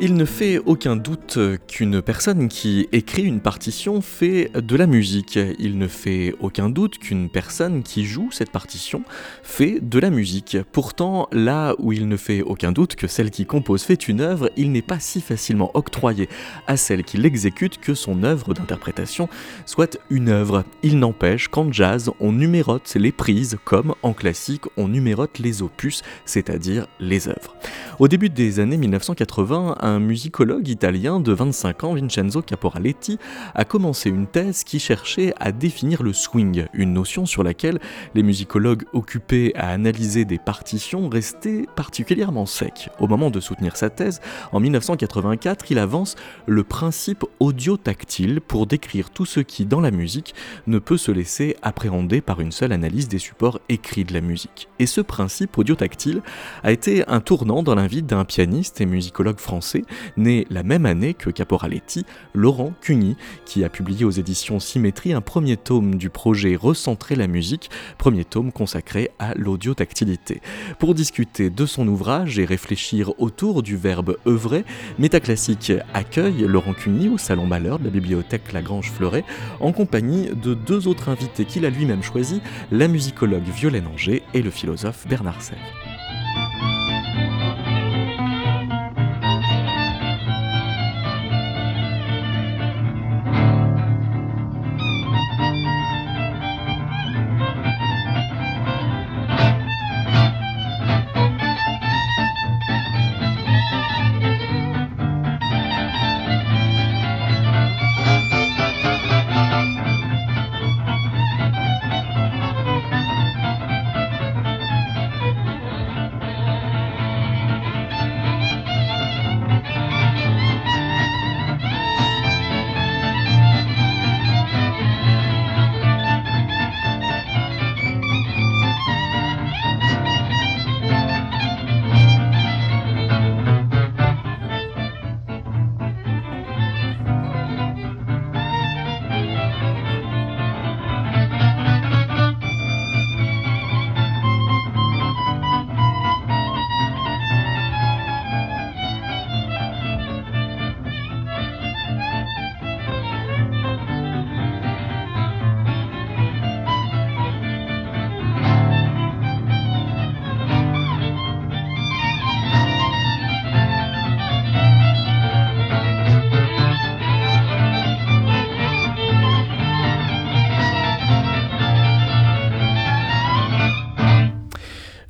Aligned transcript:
Il 0.00 0.14
ne 0.14 0.24
fait 0.24 0.58
aucun 0.58 0.94
doute 0.94 1.40
qu'une 1.66 2.00
personne 2.02 2.46
qui 2.46 2.88
écrit 2.92 3.24
une 3.24 3.40
partition 3.40 4.00
fait 4.00 4.48
de 4.54 4.76
la 4.76 4.86
musique. 4.86 5.36
Il 5.58 5.76
ne 5.76 5.88
fait 5.88 6.36
aucun 6.38 6.70
doute 6.70 6.98
qu'une 6.98 7.28
personne 7.28 7.82
qui 7.82 8.04
joue 8.04 8.30
cette 8.30 8.52
partition 8.52 9.02
fait 9.42 9.80
de 9.80 9.98
la 9.98 10.10
musique. 10.10 10.56
Pourtant, 10.70 11.26
là 11.32 11.74
où 11.80 11.92
il 11.92 12.06
ne 12.06 12.16
fait 12.16 12.42
aucun 12.42 12.70
doute 12.70 12.94
que 12.94 13.08
celle 13.08 13.32
qui 13.32 13.44
compose 13.44 13.82
fait 13.82 14.06
une 14.06 14.20
œuvre, 14.20 14.52
il 14.56 14.70
n'est 14.70 14.82
pas 14.82 15.00
si 15.00 15.20
facilement 15.20 15.72
octroyé 15.74 16.28
à 16.68 16.76
celle 16.76 17.02
qui 17.02 17.16
l'exécute 17.16 17.80
que 17.80 17.94
son 17.94 18.22
œuvre 18.22 18.54
d'interprétation 18.54 19.28
soit 19.66 19.98
une 20.10 20.28
œuvre. 20.28 20.62
Il 20.84 21.00
n'empêche 21.00 21.48
qu'en 21.48 21.72
jazz, 21.72 22.12
on 22.20 22.30
numérote 22.30 22.94
les 22.94 23.10
prises 23.10 23.58
comme 23.64 23.96
en 24.04 24.12
classique, 24.12 24.62
on 24.76 24.86
numérote 24.86 25.40
les 25.40 25.60
opus, 25.60 26.02
c'est-à-dire 26.24 26.86
les 27.00 27.26
œuvres. 27.26 27.56
Au 27.98 28.06
début 28.06 28.30
des 28.30 28.60
années 28.60 28.76
1980, 28.76 29.87
un 29.88 29.98
musicologue 30.00 30.68
italien 30.68 31.20
de 31.20 31.32
25 31.32 31.84
ans, 31.84 31.94
Vincenzo 31.94 32.42
Caporaletti, 32.42 33.18
a 33.54 33.64
commencé 33.64 34.10
une 34.10 34.26
thèse 34.26 34.64
qui 34.64 34.78
cherchait 34.78 35.32
à 35.40 35.52
définir 35.52 36.02
le 36.02 36.12
swing, 36.12 36.66
une 36.74 36.92
notion 36.92 37.26
sur 37.26 37.42
laquelle 37.42 37.78
les 38.14 38.22
musicologues 38.22 38.84
occupés 38.92 39.52
à 39.56 39.70
analyser 39.70 40.24
des 40.24 40.38
partitions 40.38 41.08
restaient 41.08 41.66
particulièrement 41.76 42.46
secs. 42.46 42.90
Au 43.00 43.06
moment 43.06 43.30
de 43.30 43.40
soutenir 43.40 43.76
sa 43.76 43.90
thèse, 43.90 44.20
en 44.52 44.60
1984, 44.60 45.70
il 45.70 45.78
avance 45.78 46.16
le 46.46 46.64
principe 46.64 47.24
audio-tactile 47.40 48.40
pour 48.40 48.66
décrire 48.66 49.10
tout 49.10 49.26
ce 49.26 49.40
qui, 49.40 49.64
dans 49.64 49.80
la 49.80 49.90
musique, 49.90 50.34
ne 50.66 50.78
peut 50.78 50.98
se 50.98 51.10
laisser 51.10 51.56
appréhender 51.62 52.20
par 52.20 52.40
une 52.40 52.52
seule 52.52 52.72
analyse 52.72 53.08
des 53.08 53.18
supports 53.18 53.60
écrits 53.68 54.04
de 54.04 54.12
la 54.12 54.20
musique. 54.20 54.68
Et 54.78 54.86
ce 54.86 55.00
principe 55.00 55.56
audio-tactile 55.56 56.22
a 56.62 56.72
été 56.72 57.06
un 57.08 57.20
tournant 57.20 57.62
dans 57.62 57.74
l'invite 57.74 58.06
d'un 58.06 58.24
pianiste 58.24 58.80
et 58.80 58.86
musicologue 58.86 59.38
français 59.38 59.77
né 60.16 60.46
la 60.50 60.62
même 60.62 60.86
année 60.86 61.14
que 61.14 61.30
Caporaletti, 61.30 62.04
Laurent 62.34 62.72
Cuny, 62.80 63.16
qui 63.44 63.64
a 63.64 63.68
publié 63.68 64.04
aux 64.04 64.10
éditions 64.10 64.60
Symétrie 64.60 65.12
un 65.12 65.20
premier 65.20 65.56
tome 65.56 65.96
du 65.96 66.10
projet 66.10 66.56
Recentrer 66.56 67.16
la 67.16 67.26
musique, 67.26 67.70
premier 67.98 68.24
tome 68.24 68.52
consacré 68.52 69.10
à 69.18 69.34
l'audio-tactilité. 69.34 70.40
Pour 70.78 70.94
discuter 70.94 71.50
de 71.50 71.66
son 71.66 71.88
ouvrage 71.88 72.38
et 72.38 72.44
réfléchir 72.44 73.12
autour 73.18 73.62
du 73.62 73.76
verbe 73.76 74.16
œuvrer, 74.26 74.64
Métaclassique 74.98 75.72
accueille 75.94 76.44
Laurent 76.46 76.74
Cuny 76.74 77.08
au 77.08 77.18
Salon 77.18 77.46
Malheur 77.46 77.78
de 77.78 77.84
la 77.84 77.90
bibliothèque 77.90 78.52
Lagrange 78.52 78.90
Fleuret, 78.90 79.24
en 79.60 79.72
compagnie 79.72 80.30
de 80.30 80.54
deux 80.54 80.88
autres 80.88 81.08
invités 81.08 81.44
qu'il 81.44 81.64
a 81.64 81.70
lui-même 81.70 82.02
choisis, 82.02 82.40
la 82.70 82.88
musicologue 82.88 83.44
Violaine 83.44 83.86
Anger 83.86 84.22
et 84.34 84.42
le 84.42 84.50
philosophe 84.50 85.06
Bernard 85.08 85.42
Serre. 85.42 85.87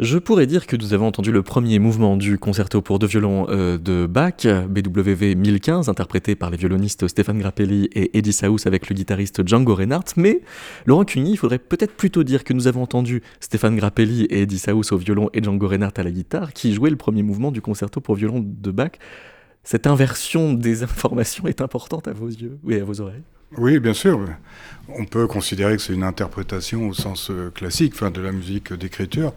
Je 0.01 0.17
pourrais 0.17 0.47
dire 0.47 0.69
que 0.69 0.77
nous 0.77 0.95
avons 0.95 1.09
entendu 1.09 1.33
le 1.33 1.43
premier 1.43 1.81
mouvement 1.81 2.17
du 2.17 2.39
concerto 2.39 2.81
pour 2.83 3.01
deux 3.01 3.09
violons 3.09 3.49
euh, 3.49 3.79
de 3.79 4.07
Bach, 4.07 4.47
BWV 4.47 5.35
1015, 5.35 5.89
interprété 5.89 6.37
par 6.37 6.51
les 6.51 6.57
violonistes 6.57 7.09
Stéphane 7.09 7.41
Grappelli 7.41 7.89
et 7.95 8.17
Eddie 8.17 8.33
Saus 8.33 8.69
avec 8.69 8.89
le 8.89 8.95
guitariste 8.95 9.45
Django 9.45 9.75
Reinhardt, 9.75 10.13
mais 10.17 10.43
Laurent 10.87 11.05
Cuny, 11.05 11.33
il 11.33 11.37
faudrait 11.37 11.59
peut-être 11.59 11.97
plutôt 11.97 12.23
dire 12.23 12.45
que 12.45 12.53
nous 12.53 12.69
avons 12.69 12.83
entendu 12.83 13.25
Stéphane 13.41 13.75
Grappelli 13.75 14.27
et 14.27 14.43
Eddie 14.43 14.61
Saus 14.61 14.93
au 14.93 14.99
violon 14.99 15.31
et 15.33 15.43
Django 15.43 15.67
Reinhardt 15.67 15.99
à 15.99 16.05
la 16.05 16.13
guitare, 16.13 16.53
qui 16.53 16.73
jouaient 16.75 16.91
le 16.91 16.97
premier 16.97 17.25
mouvement 17.25 17.51
du 17.51 17.61
concerto 17.61 18.01
pour 18.01 18.15
violon 18.15 18.39
de 18.41 18.71
Bach. 18.71 18.93
Cette 19.65 19.89
inversion 19.89 20.53
des 20.53 20.85
informations 20.85 21.49
est 21.49 21.61
importante 21.61 22.07
à 22.07 22.13
vos 22.13 22.29
yeux 22.29 22.61
et 22.69 22.81
à 22.81 22.85
vos 22.85 23.01
oreilles 23.01 23.25
oui, 23.57 23.79
bien 23.79 23.95
sûr. 23.95 24.21
On 24.89 25.05
peut 25.05 25.27
considérer 25.27 25.77
que 25.77 25.83
c'est 25.83 25.93
une 25.93 26.03
interprétation 26.03 26.89
au 26.89 26.95
sens 26.95 27.31
euh, 27.31 27.51
classique, 27.51 27.93
enfin 27.95 28.11
de 28.11 28.21
la 28.21 28.33
musique 28.33 28.73
d'écriture, 28.73 29.33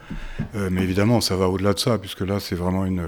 euh, 0.55 0.69
mais 0.71 0.81
évidemment, 0.81 1.19
ça 1.19 1.35
va 1.35 1.49
au-delà 1.49 1.73
de 1.73 1.79
ça, 1.79 1.97
puisque 1.97 2.21
là, 2.21 2.39
c'est 2.39 2.55
vraiment 2.55 2.85
une, 2.85 3.03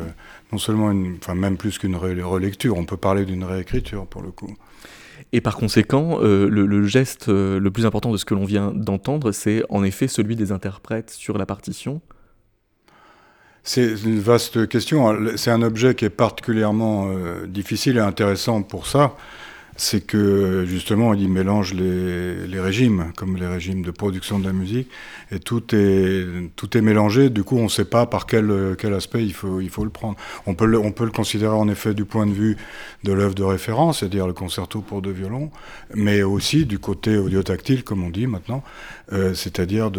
non 0.51 0.57
seulement 0.57 0.91
une, 0.91 1.17
enfin 1.21 1.35
même 1.35 1.57
plus 1.57 1.77
qu'une 1.77 1.95
relecture, 1.95 2.77
on 2.77 2.85
peut 2.85 2.97
parler 2.97 3.25
d'une 3.25 3.43
réécriture 3.45 4.05
pour 4.07 4.21
le 4.21 4.31
coup. 4.31 4.55
Et 5.31 5.39
par 5.39 5.55
conséquent, 5.55 6.19
euh, 6.21 6.47
le, 6.49 6.85
geste 6.85 7.27
le 7.29 7.69
plus 7.69 7.85
important 7.85 8.11
de 8.11 8.17
ce 8.17 8.25
que 8.25 8.33
l'on 8.33 8.45
vient 8.45 8.71
d'entendre, 8.73 9.31
c'est 9.31 9.63
en 9.69 9.83
effet 9.83 10.07
celui 10.07 10.35
des 10.35 10.51
interprètes 10.51 11.11
sur 11.11 11.37
la 11.37 11.45
partition? 11.45 12.01
C'est 13.63 13.93
une 14.03 14.19
vaste 14.19 14.67
question. 14.67 15.15
C'est 15.37 15.49
un 15.49 15.61
objet 15.61 15.95
qui 15.95 16.03
est 16.03 16.09
particulièrement 16.09 17.09
difficile 17.47 17.95
et 17.95 18.01
intéressant 18.01 18.61
pour 18.61 18.85
ça 18.85 19.15
c'est 19.75 20.05
que 20.05 20.65
justement 20.65 21.13
il 21.13 21.29
mélange 21.29 21.73
les, 21.73 22.59
régimes, 22.59 23.11
comme 23.15 23.37
les 23.37 23.47
régimes 23.47 23.83
de 23.83 23.91
production 23.91 24.39
de 24.39 24.45
la 24.45 24.53
musique, 24.53 24.89
et 25.31 25.39
tout 25.39 25.63
est, 25.75 26.25
tout 26.55 26.77
est 26.77 26.81
mélangé. 26.81 27.29
Du 27.29 27.43
coup, 27.43 27.57
on 27.57 27.63
ne 27.63 27.69
sait 27.69 27.85
pas 27.85 28.05
par 28.05 28.25
quel, 28.25 28.75
quel 28.77 28.93
aspect 28.93 29.23
il 29.23 29.33
faut, 29.33 29.59
il 29.61 29.69
faut 29.69 29.83
le 29.83 29.89
prendre. 29.89 30.15
On 30.45 30.53
peut 30.53 30.65
le, 30.65 30.77
on 30.77 30.91
peut 30.91 31.05
le 31.05 31.11
considérer 31.11 31.55
en 31.55 31.67
effet 31.67 31.93
du 31.93 32.05
point 32.05 32.25
de 32.25 32.33
vue 32.33 32.57
de 33.03 33.11
l'œuvre 33.11 33.35
de 33.35 33.43
référence, 33.43 33.99
c'est-à-dire 33.99 34.27
le 34.27 34.33
concerto 34.33 34.81
pour 34.81 35.01
deux 35.01 35.11
violons, 35.11 35.51
mais 35.95 36.23
aussi 36.23 36.65
du 36.65 36.79
côté 36.79 37.17
audio-tactile, 37.17 37.83
comme 37.83 38.03
on 38.03 38.09
dit 38.09 38.27
maintenant, 38.27 38.63
euh, 39.11 39.33
c'est-à-dire 39.33 39.91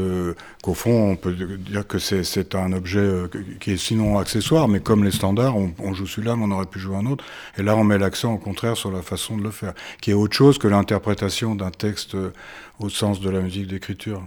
qu'au 0.63 0.75
fond, 0.75 1.11
on 1.11 1.17
peut 1.17 1.33
dire 1.33 1.87
que 1.87 1.99
c'est 1.99 2.55
un 2.55 2.73
objet 2.73 2.99
euh, 2.99 3.29
qui 3.61 3.73
est 3.73 3.77
sinon 3.77 4.19
accessoire, 4.19 4.69
mais 4.69 4.81
comme 4.81 5.05
les 5.05 5.11
standards, 5.11 5.57
on, 5.57 5.73
on 5.79 5.95
joue 5.95 6.07
celui-là, 6.07 6.37
mais 6.37 6.45
on 6.47 6.51
aurait 6.51 6.67
pu 6.67 6.79
jouer 6.79 6.97
un 6.97 7.07
autre. 7.07 7.25
Et 7.59 7.63
là, 7.63 7.77
on 7.77 7.85
met 7.85 7.99
l'accent 7.99 8.35
au 8.35 8.39
contraire 8.39 8.77
sur 8.77 8.91
la 8.91 9.03
façon 9.03 9.37
de 9.37 9.43
le 9.43 9.51
faire, 9.51 9.64
qui 10.01 10.11
est 10.11 10.15
autre 10.15 10.35
chose 10.35 10.59
que 10.59 10.69
l'interprétation 10.69 11.55
d'un 11.55 11.71
texte 11.71 12.15
euh, 12.15 12.33
au 12.79 12.89
sens 12.89 13.21
de 13.21 13.31
la 13.31 13.41
musique 13.41 13.67
d'écriture. 13.67 14.23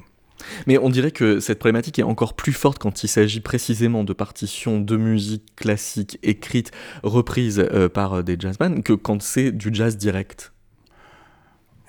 Mais 0.68 0.78
on 0.78 0.90
dirait 0.90 1.12
que 1.12 1.40
cette 1.40 1.58
problématique 1.58 1.98
est 1.98 2.04
encore 2.04 2.36
plus 2.36 2.54
forte 2.54 2.78
quand 2.78 3.04
il 3.04 3.08
s'agit 3.08 3.40
précisément 3.40 4.04
de 4.04 4.14
partitions 4.14 4.80
de 4.80 4.96
musique 4.96 5.56
classique 5.56 6.20
écrites, 6.22 6.72
reprises 7.02 7.68
par 7.94 8.24
des 8.24 8.38
jazzmen, 8.40 8.84
que 8.84 8.94
quand 8.94 9.22
c'est 9.24 9.52
du 9.52 9.70
jazz 9.74 9.98
direct. 9.98 10.54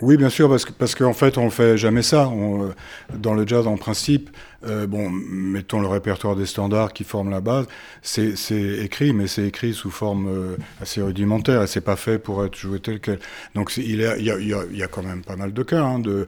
Oui, 0.00 0.16
bien 0.16 0.28
sûr, 0.28 0.48
parce 0.48 0.64
qu'en 0.64 0.72
parce 0.78 0.94
qu'en 0.94 1.12
fait, 1.12 1.38
on 1.38 1.46
ne 1.46 1.50
fait 1.50 1.76
jamais 1.76 2.02
ça. 2.02 2.28
On, 2.28 2.72
dans 3.14 3.34
le 3.34 3.46
jazz, 3.46 3.66
en 3.66 3.76
principe, 3.76 4.30
Euh, 4.66 4.88
bon, 4.88 5.08
mettons 5.08 5.80
le 5.80 5.86
répertoire 5.86 6.34
des 6.34 6.46
standards 6.46 6.92
qui 6.92 7.04
forme 7.04 7.30
la 7.30 7.40
base, 7.40 7.66
c'est 8.02 8.34
écrit, 8.82 9.12
mais 9.12 9.28
c'est 9.28 9.46
écrit 9.46 9.72
sous 9.72 9.90
forme 9.90 10.26
euh, 10.28 10.56
assez 10.80 11.00
rudimentaire 11.00 11.62
et 11.62 11.68
c'est 11.68 11.80
pas 11.80 11.94
fait 11.94 12.18
pour 12.18 12.44
être 12.44 12.56
joué 12.56 12.80
tel 12.80 12.98
quel. 12.98 13.20
Donc 13.54 13.76
il 13.76 14.00
y, 14.00 14.82
a, 14.82 14.88
quand 14.88 15.04
même 15.04 15.22
pas 15.22 15.36
mal 15.36 15.52
de 15.52 15.62
cas 15.62 15.84
hein, 15.84 16.00
de, 16.00 16.26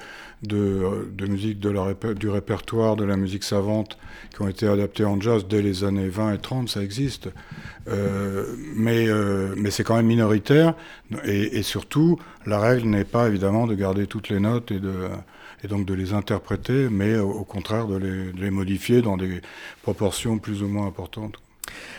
musique 1.27 1.59
du 1.59 2.29
répertoire, 2.29 2.95
de 2.95 3.05
la 3.05 3.17
musique 3.17 3.43
savante 3.43 3.99
qui 4.33 4.43
ont 4.43 4.49
été 4.49 4.69
adaptés 4.69 5.05
en 5.05 5.21
jazz 5.21 5.47
dès 5.49 5.61
les 5.61 5.83
années 5.83 6.09
20 6.09 6.35
et 6.35 6.39
30, 6.39 6.69
ça 6.69 6.83
existe. 6.83 7.31
Mais 8.77 9.09
euh, 9.09 9.55
mais 9.57 9.73
c'est 9.73 9.83
quand 9.83 9.97
même 9.97 10.07
minoritaire 10.07 10.75
et, 11.25 11.59
et 11.59 11.63
surtout, 11.65 12.21
la 12.47 12.61
règle 12.61 12.87
n'est 12.89 13.05
pas 13.05 13.27
évidemment 13.27 13.67
de 13.67 13.75
garder 13.75 14.07
toutes 14.07 14.29
les 14.29 14.39
notes 14.39 14.71
et 14.71 14.79
de 14.79 15.09
et 15.65 15.69
donc 15.69 15.87
de 15.87 15.95
les 15.95 16.13
interpréter, 16.13 16.89
mais 16.91 17.17
au 17.19 17.45
contraire 17.45 17.87
de 17.87 17.97
les, 17.97 18.33
de 18.33 18.41
les 18.41 18.51
modifier 18.51 19.03
dans 19.03 19.17
des 19.17 19.41
proportions 19.83 20.39
plus 20.39 20.63
ou 20.63 20.69
moins 20.69 20.87
importantes. 20.87 21.37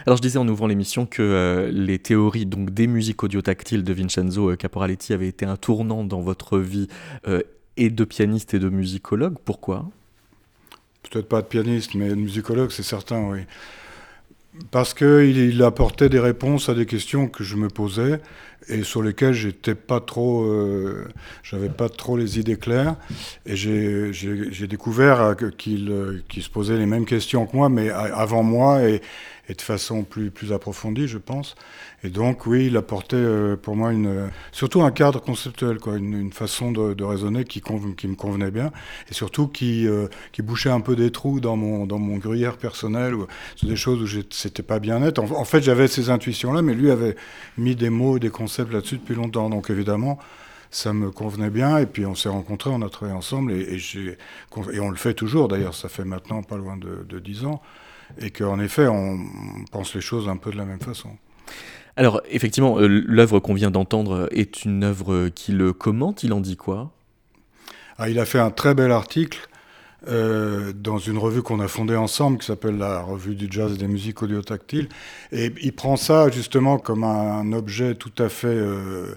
Alors 0.06 0.18
je 0.18 0.22
disais 0.22 0.38
en 0.38 0.48
ouvrant 0.48 0.68
l'émission 0.68 1.06
que 1.06 1.22
euh, 1.22 1.72
les 1.72 2.00
théories 2.00 2.46
donc 2.46 2.72
des 2.72 2.88
musiques 2.88 3.24
audio-tactiles 3.24 3.84
de 3.84 3.94
Vincenzo 3.94 4.52
euh, 4.52 4.56
Caporaletti 4.56 5.14
avaient 5.14 5.28
été 5.28 5.46
un 5.46 5.58
tournant 5.58 6.04
dans 6.04 6.22
votre 6.22 6.60
vie 6.60 6.88
euh, 7.28 7.42
et 7.78 7.90
de 7.90 8.04
pianiste 8.04 8.54
et 8.54 8.60
de 8.60 8.70
musicologue. 8.70 9.36
Pourquoi? 9.46 9.90
Peut-être 11.04 11.28
pas 11.28 11.42
de 11.42 11.48
pianiste, 11.48 11.96
mais 11.96 12.10
de 12.10 12.16
musicologue, 12.16 12.72
c'est 12.72 12.84
certain, 12.84 13.30
oui. 13.30 13.40
Parce 14.70 14.94
qu'il 14.94 15.38
il 15.38 15.64
apportait 15.64 16.10
des 16.10 16.20
réponses 16.20 16.68
à 16.68 16.74
des 16.74 16.86
questions 16.86 17.28
que 17.28 17.44
je 17.44 17.56
me 17.56 17.70
posais 17.70 18.20
et 18.68 18.84
sur 18.84 19.02
lesquelles 19.02 19.34
j'étais 19.34 19.76
pas 19.76 20.00
trop, 20.02 20.44
euh, 20.44 21.08
j'avais 21.42 21.70
pas 21.70 21.90
trop 21.90 22.18
les 22.18 22.38
idées 22.38 22.58
claires. 22.58 22.96
Et 23.46 23.56
j'ai 23.56 24.68
découvert 24.68 25.36
qu'il 25.58 26.44
se 26.44 26.50
posait 26.50 26.78
les 26.78 26.86
mêmes 26.86 27.06
questions 27.06 27.46
que 27.46 27.56
moi, 27.56 27.70
mais 27.70 27.90
avant 27.90 28.44
moi 28.44 28.84
et, 28.84 29.02
et 29.50 29.54
de 29.54 29.62
façon 29.62 30.04
plus, 30.04 30.32
plus 30.32 30.54
approfondie, 30.54 31.08
je 31.08 31.18
pense. 31.18 31.56
Et 32.04 32.10
donc, 32.10 32.46
oui, 32.46 32.68
il 32.68 32.78
apportait 32.78 33.16
euh, 33.16 33.56
pour 33.56 33.76
moi 33.76 33.92
une, 33.92 34.30
surtout 34.52 34.82
un 34.82 34.92
cadre 34.92 35.20
conceptuel, 35.22 35.80
quoi, 35.80 35.98
une, 35.98 36.32
façon 36.32 36.72
de, 36.72 37.04
raisonner 37.04 37.44
qui, 37.44 37.62
me 37.62 38.16
convenait 38.16 38.52
bien, 38.52 38.72
et 39.10 39.14
surtout 39.14 39.48
qui, 39.48 39.88
euh, 39.88 40.08
qui 40.32 40.42
bouchait 40.42 40.70
un 40.70 40.82
peu 40.82 40.96
des 40.96 41.12
trous 41.12 41.40
dans 41.40 41.56
mon, 41.56 41.86
dans 41.86 42.00
mon 42.00 42.18
gruyère 42.18 42.58
personnel, 42.58 43.16
c'est 43.60 43.68
des 43.68 43.76
choses 43.76 44.02
où 44.02 44.22
c'était 44.30 44.64
pas 44.64 44.80
bien 44.80 45.00
net. 45.00 45.20
En, 45.20 45.46
fait, 45.46 45.62
j'avais 45.62 45.88
ces 45.88 46.10
intuitions-là, 46.10 46.62
mais 46.62 46.74
lui 46.74 46.92
avait 46.92 47.16
mis 47.58 47.76
des 47.76 47.90
mots, 47.90 48.20
des 48.20 48.30
concepts 48.30 48.72
là-dessus 48.72 48.98
depuis 48.98 49.16
longtemps. 49.16 49.50
Donc, 49.50 49.70
évidemment, 49.70 50.20
ça 50.72 50.94
me 50.94 51.12
convenait 51.12 51.50
bien. 51.50 51.78
Et 51.78 51.86
puis 51.86 52.06
on 52.06 52.16
s'est 52.16 52.30
rencontrés, 52.30 52.72
on 52.72 52.82
a 52.82 52.90
travaillé 52.90 53.16
ensemble 53.16 53.52
et, 53.52 53.76
et, 53.76 54.18
et 54.74 54.80
on 54.80 54.90
le 54.90 54.96
fait 54.96 55.14
toujours 55.14 55.48
d'ailleurs. 55.48 55.76
Ça 55.76 55.90
fait 55.90 56.06
maintenant 56.06 56.42
pas 56.42 56.58
loin 56.58 56.78
de, 56.78 57.20
10 57.20 57.46
ans 57.46 57.62
et 58.20 58.32
qu'en 58.32 58.60
effet, 58.60 58.88
on 58.88 59.20
pense 59.72 59.96
les 59.96 60.02
choses 60.02 60.28
un 60.28 60.38
peu 60.38 60.52
de 60.52 60.58
la 60.58 60.66
même 60.66 60.80
façon. 60.80 61.10
Alors, 61.96 62.22
effectivement, 62.30 62.80
euh, 62.80 62.88
l'œuvre 62.88 63.40
qu'on 63.40 63.54
vient 63.54 63.72
d'entendre 63.72 64.30
est 64.32 64.64
une 64.64 64.84
œuvre 64.84 65.30
qu'il 65.30 65.74
commente. 65.74 66.24
Il 66.24 66.34
en 66.34 66.40
dit 66.40 66.56
quoi? 66.56 66.92
Ah, 67.98 68.10
Il 68.10 68.20
a 68.20 68.26
fait 68.26 68.40
un 68.40 68.52
très 68.52 68.74
bel 68.74 68.92
article 68.92 69.50
euh, 70.08 70.74
dans 70.74 70.98
une 70.98 71.18
revue 71.18 71.44
qu'on 71.44 71.60
a 71.60 71.68
fondée 71.68 71.96
ensemble 71.96 72.40
qui 72.40 72.48
s'appelle 72.48 72.78
la 72.78 73.02
Revue 73.02 73.36
du 73.36 73.48
Jazz 73.52 73.74
et 73.74 73.78
des 73.78 73.88
Musiques 73.88 74.24
Audio-Tactiles. 74.24 74.90
Et 75.32 75.54
il 75.62 75.74
prend 75.74 75.98
ça 75.98 76.30
justement 76.30 76.80
comme 76.80 77.04
un 77.04 77.52
objet 77.54 77.94
tout 77.96 78.14
à 78.18 78.30
fait 78.30 78.48
euh, 78.48 79.16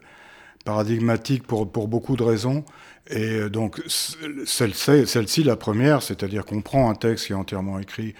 paradigmatique 0.64 1.46
pour, 1.46 1.70
pour 1.70 1.88
beaucoup 1.88 2.16
de 2.16 2.22
raisons. 2.22 2.64
Et 3.08 3.50
donc, 3.50 3.82
celle-ci, 3.86 5.06
celle 5.06 5.46
la 5.46 5.56
première, 5.56 6.02
c'est-à-dire 6.02 6.44
qu'on 6.44 6.62
prend 6.62 6.90
un 6.90 6.94
texte 6.94 7.26
qui 7.26 7.32
est 7.32 7.36
entièrement 7.36 7.78
écrit 7.78 8.14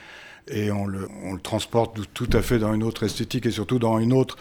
et 0.48 0.70
on 0.70 0.86
le, 0.86 1.08
transporte 1.42 1.98
tout 2.12 2.28
à 2.32 2.42
fait 2.42 2.58
dans 2.58 2.72
une 2.74 2.82
autre 2.82 3.04
esthétique 3.04 3.46
et 3.46 3.50
surtout 3.50 3.78
dans 3.78 3.98
une 3.98 4.12
autre 4.12 4.36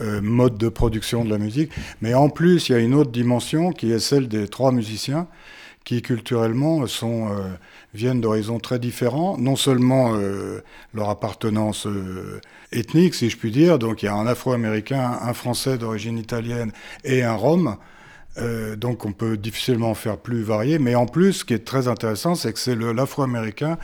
euh, 0.00 0.20
mode 0.20 0.58
de 0.58 0.68
production 0.68 1.24
de 1.24 1.30
la 1.30 1.38
musique. 1.38 1.70
Mais 2.00 2.14
en 2.14 2.28
plus, 2.28 2.68
il 2.68 2.72
y 2.72 2.74
a 2.74 2.78
une 2.78 2.94
autre 2.94 3.10
dimension 3.10 3.72
qui 3.72 3.90
est 3.90 3.98
celle 3.98 4.28
des 4.28 4.48
trois 4.48 4.72
musiciens 4.72 5.26
qui 5.84 6.02
culturellement 6.02 6.84
sont, 6.88 7.28
euh, 7.28 7.52
viennent 7.94 8.20
d'horizons 8.20 8.58
très 8.58 8.80
différents, 8.80 9.38
non 9.38 9.54
seulement 9.54 10.14
euh, 10.16 10.62
leur 10.92 11.10
appartenance 11.10 11.86
ethnique, 12.72 13.14
si 13.14 13.30
je 13.30 13.36
puis 13.36 13.52
dire, 13.52 13.78
donc 13.78 14.02
il 14.02 14.06
y 14.06 14.08
a 14.08 14.14
un 14.14 14.26
Afro-Américain, 14.26 15.18
un 15.22 15.32
Français 15.32 15.78
d'origine 15.78 16.18
italienne 16.18 16.72
et 17.04 17.22
un 17.22 17.34
Rome, 17.34 17.76
euh, 18.38 18.76
donc 18.76 19.04
on 19.04 19.12
peut 19.12 19.36
difficilement 19.36 19.94
faire 19.94 20.18
plus 20.18 20.42
varié, 20.42 20.78
mais 20.78 20.94
en 20.94 21.06
plus, 21.06 21.32
ce 21.32 21.44
qui 21.44 21.54
est 21.54 21.64
très 21.64 21.88
intéressant, 21.88 22.34
c'est 22.34 22.52
que 22.52 22.58
c'est 22.58 22.76
l'afro-américain 22.76 23.78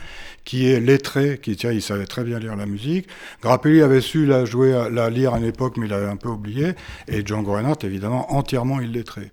qui 0.45 0.67
est 0.67 0.79
lettré, 0.79 1.39
qui 1.41 1.55
tiens, 1.55 1.71
il 1.71 1.81
savait 1.81 2.05
très 2.05 2.23
bien 2.23 2.37
lire 2.37 2.55
la 2.55 2.65
musique. 2.65 3.07
Grappelli 3.41 3.81
avait 3.81 4.01
su 4.01 4.25
la 4.25 4.45
jouer, 4.45 4.89
la 4.91 5.09
lire 5.09 5.33
à 5.33 5.39
une 5.39 5.45
époque, 5.45 5.77
mais 5.77 5.87
il 5.87 5.93
avait 5.93 6.07
un 6.07 6.17
peu 6.17 6.29
oublié. 6.29 6.73
Et 7.07 7.25
Django 7.25 7.53
Reinhardt, 7.53 7.83
évidemment, 7.83 8.33
entièrement 8.33 8.81
illettré. 8.81 9.31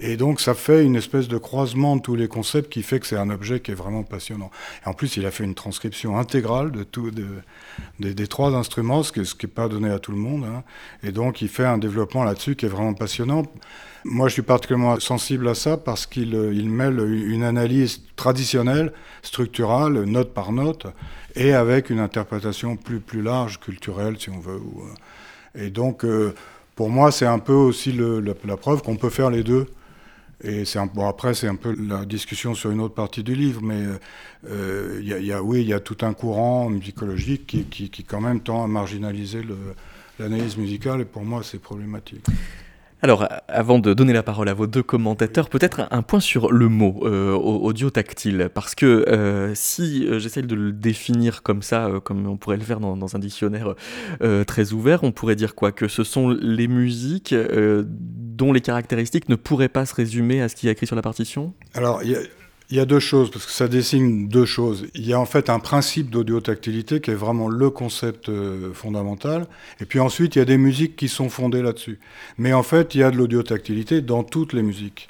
Et 0.00 0.16
donc 0.16 0.40
ça 0.40 0.54
fait 0.54 0.84
une 0.84 0.96
espèce 0.96 1.28
de 1.28 1.38
croisement 1.38 1.96
de 1.96 2.02
tous 2.02 2.16
les 2.16 2.28
concepts 2.28 2.72
qui 2.72 2.82
fait 2.82 2.98
que 2.98 3.06
c'est 3.06 3.16
un 3.16 3.30
objet 3.30 3.60
qui 3.60 3.70
est 3.70 3.74
vraiment 3.74 4.02
passionnant. 4.02 4.50
Et 4.84 4.88
en 4.88 4.94
plus, 4.94 5.16
il 5.16 5.26
a 5.26 5.30
fait 5.30 5.44
une 5.44 5.54
transcription 5.54 6.18
intégrale 6.18 6.72
de 6.72 6.82
tout, 6.82 7.10
de, 7.10 7.26
des, 8.00 8.26
trois 8.26 8.54
instruments, 8.54 9.02
ce 9.02 9.12
qui 9.12 9.20
n'est 9.20 9.52
pas 9.52 9.68
donné 9.68 9.90
à 9.90 9.98
tout 9.98 10.12
le 10.12 10.18
monde. 10.18 10.44
Hein. 10.44 10.64
Et 11.02 11.12
donc 11.12 11.40
il 11.40 11.48
fait 11.48 11.64
un 11.64 11.78
développement 11.78 12.24
là-dessus 12.24 12.56
qui 12.56 12.66
est 12.66 12.68
vraiment 12.68 12.94
passionnant. 12.94 13.44
Moi, 14.04 14.28
je 14.28 14.34
suis 14.34 14.42
particulièrement 14.58 14.98
sensible 14.98 15.46
à 15.46 15.54
ça 15.54 15.76
parce 15.76 16.04
qu'il 16.04 16.34
euh, 16.34 16.64
mêle 16.64 16.98
une 16.98 17.44
analyse 17.44 18.02
traditionnelle, 18.16 18.92
structurale, 19.22 20.02
note 20.02 20.34
par 20.34 20.50
note, 20.50 20.88
et 21.36 21.52
avec 21.52 21.90
une 21.90 22.00
interprétation 22.00 22.74
plus, 22.74 22.98
plus 22.98 23.22
large, 23.22 23.60
culturelle, 23.60 24.16
si 24.18 24.30
on 24.30 24.40
veut. 24.40 24.60
Euh. 24.60 25.66
Et 25.66 25.70
donc, 25.70 26.04
euh, 26.04 26.34
pour 26.74 26.90
moi, 26.90 27.12
c'est 27.12 27.26
un 27.26 27.38
peu 27.38 27.52
aussi 27.52 27.92
la, 27.92 28.56
preuve 28.56 28.82
qu'on 28.82 28.96
peut 28.96 29.10
faire 29.10 29.30
les 29.30 29.44
deux. 29.44 29.66
Et 30.42 30.64
c'est 30.64 30.80
bon, 30.92 31.06
après, 31.08 31.34
c'est 31.34 31.46
un 31.46 31.56
peu 31.56 31.76
la 31.78 32.04
discussion 32.04 32.54
sur 32.54 32.72
une 32.72 32.80
autre 32.80 32.94
partie 32.94 33.22
du 33.22 33.36
livre, 33.36 33.60
mais 33.62 33.84
oui, 34.42 35.60
il 35.62 35.68
y 35.68 35.72
a 35.72 35.80
tout 35.80 35.98
un 36.02 36.14
courant 36.14 36.68
musicologique 36.68 37.46
qui, 37.46 37.64
qui, 37.64 37.90
qui, 37.90 38.02
quand 38.02 38.20
même 38.20 38.40
tend 38.40 38.64
à 38.64 38.66
marginaliser 38.66 39.42
l'analyse 40.18 40.56
musicale, 40.56 41.00
et 41.00 41.04
pour 41.04 41.22
moi, 41.24 41.42
c'est 41.44 41.60
problématique. 41.60 42.24
Alors, 43.00 43.28
avant 43.46 43.78
de 43.78 43.94
donner 43.94 44.12
la 44.12 44.24
parole 44.24 44.48
à 44.48 44.54
vos 44.54 44.66
deux 44.66 44.82
commentateurs, 44.82 45.48
peut-être 45.48 45.86
un 45.92 46.02
point 46.02 46.18
sur 46.18 46.50
le 46.50 46.68
mot 46.68 47.00
euh, 47.04 47.32
audio-tactile, 47.32 48.50
parce 48.52 48.74
que 48.74 48.86
euh, 49.08 49.52
si 49.54 50.04
euh, 50.04 50.18
j'essaie 50.18 50.42
de 50.42 50.54
le 50.56 50.72
définir 50.72 51.44
comme 51.44 51.62
ça, 51.62 51.86
euh, 51.86 52.00
comme 52.00 52.26
on 52.26 52.36
pourrait 52.36 52.56
le 52.56 52.64
faire 52.64 52.80
dans, 52.80 52.96
dans 52.96 53.14
un 53.14 53.20
dictionnaire 53.20 53.74
euh, 54.20 54.42
très 54.42 54.72
ouvert, 54.72 55.04
on 55.04 55.12
pourrait 55.12 55.36
dire 55.36 55.54
quoi? 55.54 55.70
Que 55.70 55.86
ce 55.86 56.02
sont 56.02 56.30
les 56.30 56.66
musiques 56.66 57.32
euh, 57.32 57.84
dont 57.86 58.52
les 58.52 58.60
caractéristiques 58.60 59.28
ne 59.28 59.36
pourraient 59.36 59.68
pas 59.68 59.86
se 59.86 59.94
résumer 59.94 60.42
à 60.42 60.48
ce 60.48 60.56
qui 60.56 60.66
est 60.66 60.72
écrit 60.72 60.88
sur 60.88 60.96
la 60.96 61.02
partition? 61.02 61.54
Alors, 61.74 62.02
il 62.70 62.76
y 62.76 62.80
a 62.80 62.84
deux 62.84 63.00
choses, 63.00 63.30
parce 63.30 63.46
que 63.46 63.52
ça 63.52 63.66
dessine 63.66 64.28
deux 64.28 64.44
choses. 64.44 64.88
Il 64.94 65.06
y 65.06 65.14
a 65.14 65.20
en 65.20 65.24
fait 65.24 65.48
un 65.48 65.58
principe 65.58 66.10
d'audio-tactilité 66.10 67.00
qui 67.00 67.10
est 67.10 67.14
vraiment 67.14 67.48
le 67.48 67.70
concept 67.70 68.28
euh, 68.28 68.74
fondamental. 68.74 69.46
Et 69.80 69.86
puis 69.86 70.00
ensuite, 70.00 70.36
il 70.36 70.40
y 70.40 70.42
a 70.42 70.44
des 70.44 70.58
musiques 70.58 70.94
qui 70.94 71.08
sont 71.08 71.30
fondées 71.30 71.62
là-dessus. 71.62 71.98
Mais 72.36 72.52
en 72.52 72.62
fait, 72.62 72.94
il 72.94 73.00
y 73.00 73.02
a 73.02 73.10
de 73.10 73.16
l'audio-tactilité 73.16 74.02
dans 74.02 74.22
toutes 74.22 74.52
les 74.52 74.62
musiques. 74.62 75.08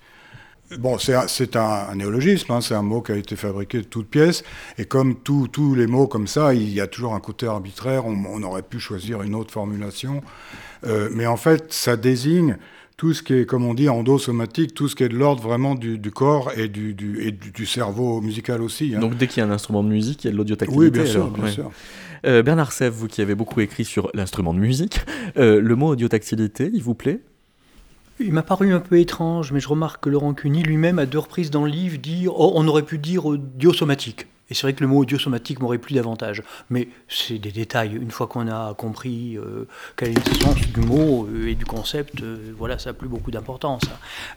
Bon, 0.79 0.99
c'est 0.99 1.57
un, 1.57 1.95
néologisme, 1.95 2.53
hein, 2.53 2.61
c'est 2.61 2.75
un 2.75 2.83
mot 2.83 3.01
qui 3.01 3.13
a 3.13 3.17
été 3.17 3.37
fabriqué 3.37 3.79
de 3.79 3.85
toutes 3.85 4.09
pièces. 4.09 4.45
Et 4.77 4.85
comme 4.85 5.17
tous 5.17 5.75
les 5.75 5.87
mots 5.87 6.07
comme 6.07 6.29
ça, 6.29 6.55
il 6.55 6.69
y 6.69 6.81
a 6.81 6.87
toujours 6.87 7.15
un 7.15 7.21
côté 7.21 7.47
arbitraire. 7.47 8.07
On, 8.07 8.23
on 8.29 8.43
aurait 8.43 8.63
pu 8.63 8.79
choisir 8.79 9.23
une 9.23 9.35
autre 9.35 9.51
formulation. 9.51 10.23
Euh, 10.87 11.09
mais 11.13 11.27
en 11.27 11.37
fait, 11.37 11.73
ça 11.73 11.97
désigne 11.97 12.57
tout 12.99 13.15
ce 13.15 13.23
qui 13.23 13.33
est, 13.33 13.47
comme 13.47 13.65
on 13.65 13.75
dit, 13.75 13.89
endosomatique, 13.89 14.75
tout 14.75 14.89
ce 14.89 14.97
qui 14.97 15.05
est 15.05 15.09
de 15.09 15.17
l'ordre 15.17 15.41
vraiment 15.41 15.77
du, 15.77 15.99
du, 15.99 16.11
corps 16.11 16.51
et 16.57 16.69
du, 16.69 16.95
du, 16.95 17.23
et 17.23 17.31
du, 17.31 17.65
cerveau 17.65 18.21
musical 18.21 18.61
aussi. 18.61 18.93
Hein. 18.95 18.99
Donc 18.99 19.17
dès 19.17 19.29
qu'il 19.29 19.41
y 19.41 19.47
a 19.47 19.49
un 19.49 19.53
instrument 19.53 19.85
de 19.85 19.89
musique, 19.89 20.25
il 20.25 20.27
y 20.27 20.31
a 20.31 20.33
de 20.33 20.37
l'audiotactilité 20.37 20.85
Oui, 20.85 20.91
bien 20.91 21.07
sûr. 21.07 21.23
Alors, 21.23 21.31
bien 21.31 21.45
ouais. 21.45 21.51
sûr. 21.53 21.71
Euh, 22.27 22.43
Bernard 22.43 22.73
Sèvres, 22.73 22.97
vous 22.97 23.07
qui 23.07 23.23
avez 23.23 23.37
beaucoup 23.37 23.61
écrit 23.61 23.85
sur 23.85 24.11
l'instrument 24.15 24.53
de 24.53 24.59
musique, 24.59 25.01
euh, 25.37 25.61
le 25.61 25.77
mot 25.77 25.91
audiotactilité, 25.91 26.71
il 26.75 26.83
vous 26.83 26.97
plaît? 26.97 27.21
Il 28.19 28.33
m'a 28.33 28.43
paru 28.43 28.73
un 28.73 28.81
peu 28.81 28.99
étrange, 28.99 29.53
mais 29.53 29.61
je 29.61 29.69
remarque 29.69 30.03
que 30.03 30.11
Laurent 30.11 30.35
Cuny 30.35 30.65
lui-même, 30.65 30.99
à 30.99 31.07
deux 31.07 31.21
reprises 31.21 31.53
dans 31.53 31.65
le 31.65 31.71
livre, 31.71 31.99
dit 31.99 32.27
oh, 32.27 32.53
on 32.57 32.67
aurait 32.67 32.83
pu 32.83 32.99
dire 32.99 33.27
audiosomatique. 33.27 34.27
Et 34.51 34.55
c'est 34.55 34.63
vrai 34.63 34.73
que 34.73 34.81
le 34.81 34.87
mot 34.87 34.99
audiosomatique 34.99 35.61
m'aurait 35.61 35.79
plu 35.79 35.95
davantage. 35.95 36.43
Mais 36.71 36.89
c'est 37.09 37.39
des 37.39 37.53
détails. 37.53 37.95
Une 37.95 38.11
fois 38.11 38.27
qu'on 38.27 38.49
a 38.49 38.75
compris 38.75 39.37
euh, 39.37 39.67
quel 39.97 40.11
est 40.11 40.29
le 40.29 40.35
sens 40.35 40.57
du 40.57 40.81
mot 40.81 41.27
euh, 41.27 41.49
et 41.49 41.55
du 41.55 41.67
concept, 41.67 42.23
euh, 42.23 42.53
voilà, 42.57 42.79
ça 42.79 42.91
n'a 42.91 42.95
plus 42.95 43.09
beaucoup 43.09 43.31
d'importance. 43.31 43.83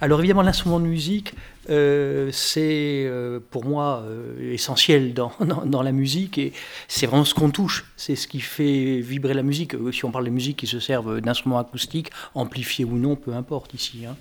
Alors 0.01 0.19
évidemment, 0.19 0.41
l'instrument 0.41 0.79
de 0.79 0.85
musique, 0.85 1.33
euh, 1.69 2.29
c'est 2.33 3.09
pour 3.51 3.65
moi 3.65 4.03
essentiel 4.41 5.13
dans, 5.13 5.31
dans, 5.39 5.65
dans, 5.65 5.81
la 5.81 5.91
musique 5.91 6.37
et 6.37 6.53
c'est 6.87 7.05
vraiment 7.05 7.25
ce 7.25 7.33
qu'on 7.33 7.51
touche. 7.51 7.85
C'est 7.95 8.15
ce 8.15 8.27
qui 8.27 8.41
fait 8.41 8.99
vibrer 8.99 9.33
la 9.33 9.43
musique. 9.43 9.75
Si 9.93 10.05
on 10.05 10.11
parle 10.11 10.25
de 10.25 10.29
musique 10.29 10.57
qui 10.57 10.67
se 10.67 10.79
servent 10.79 11.21
d'instruments 11.21 11.59
acoustiques, 11.59 12.11
amplifiés 12.35 12.85
ou 12.85 12.97
non, 12.97 13.15
peu 13.15 13.33
importe 13.33 13.73
ici. 13.73 14.05
Hein. 14.05 14.15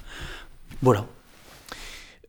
Voilà. 0.83 1.07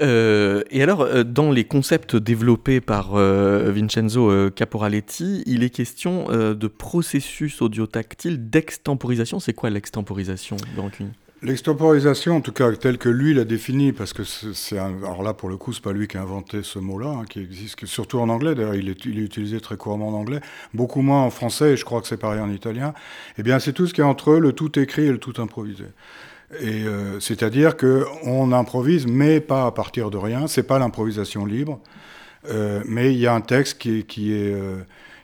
Euh, 0.02 0.64
et 0.72 0.82
alors, 0.82 1.02
euh, 1.02 1.24
dans 1.24 1.52
les 1.52 1.64
concepts 1.64 2.16
développés 2.16 2.82
par 2.82 3.16
euh, 3.16 3.72
Vincenzo 3.72 4.50
Caporaletti, 4.52 5.44
il 5.46 5.64
est 5.64 5.70
question 5.70 6.28
de 6.32 6.68
processus 6.68 7.62
audio-tactile 7.62 8.50
d'extemporisation. 8.50 9.40
C'est 9.40 9.54
quoi 9.54 9.70
l'extemporisation 9.70 10.58
Rancune 10.78 11.12
L'extemporisation, 11.44 12.36
en 12.36 12.42
tout 12.42 12.52
cas 12.52 12.72
tel 12.74 13.00
que 13.00 13.10
lui 13.10 13.34
l'a 13.34 13.46
défini, 13.46 13.94
parce 13.94 14.14
que 14.14 14.24
c'est 14.24 14.78
alors 14.78 15.24
là 15.24 15.34
pour 15.34 15.50
le 15.50 15.58
coup 15.58 15.74
c'est 15.74 15.82
pas 15.82 15.92
lui 15.92 16.08
qui 16.08 16.18
a 16.18 16.22
inventé 16.22 16.62
ce 16.62 16.78
mot-là, 16.78 17.08
hein, 17.08 17.26
qui 17.28 17.40
existe 17.40 17.84
surtout 17.88 18.20
en 18.20 18.30
anglais. 18.30 18.54
D'ailleurs, 18.54 18.76
il 18.76 18.90
est, 18.90 19.06
utilisé 19.06 19.60
très 19.60 19.76
couramment 19.76 20.10
en 20.10 20.14
anglais, 20.14 20.40
beaucoup 20.76 21.02
moins 21.02 21.24
en 21.24 21.32
français, 21.32 21.72
et 21.72 21.78
je 21.78 21.84
crois 21.84 22.00
que 22.00 22.08
c'est 22.08 22.18
pareil 22.18 22.42
en 22.42 22.52
italien. 22.52 22.94
Eh 23.40 23.44
bien, 23.44 23.58
c'est 23.58 23.74
tout 23.74 23.88
ce 23.88 23.94
qui 23.96 24.02
est 24.02 24.04
entre 24.04 24.34
le 24.34 24.54
tout 24.54 24.78
écrit 24.78 25.06
et 25.08 25.12
le 25.12 25.18
tout 25.18 25.42
improvisé. 25.42 25.86
Et 26.60 26.84
euh, 26.84 27.20
c'est-à-dire 27.20 27.78
que 27.78 28.06
on 28.24 28.52
improvise, 28.52 29.08
mais 29.08 29.40
pas 29.40 29.66
à 29.66 29.72
partir 29.72 30.10
de 30.10 30.18
rien. 30.18 30.48
C'est 30.48 30.64
pas 30.64 30.80
l'improvisation 30.80 31.46
libre, 31.46 31.80
euh, 32.50 32.82
mais 32.86 33.14
il 33.14 33.20
y 33.20 33.28
a 33.28 33.34
un 33.34 33.42
texte 33.42 33.78
qui, 33.78 34.04
qui 34.04 34.34
est 34.34 34.54
euh, 34.54 34.78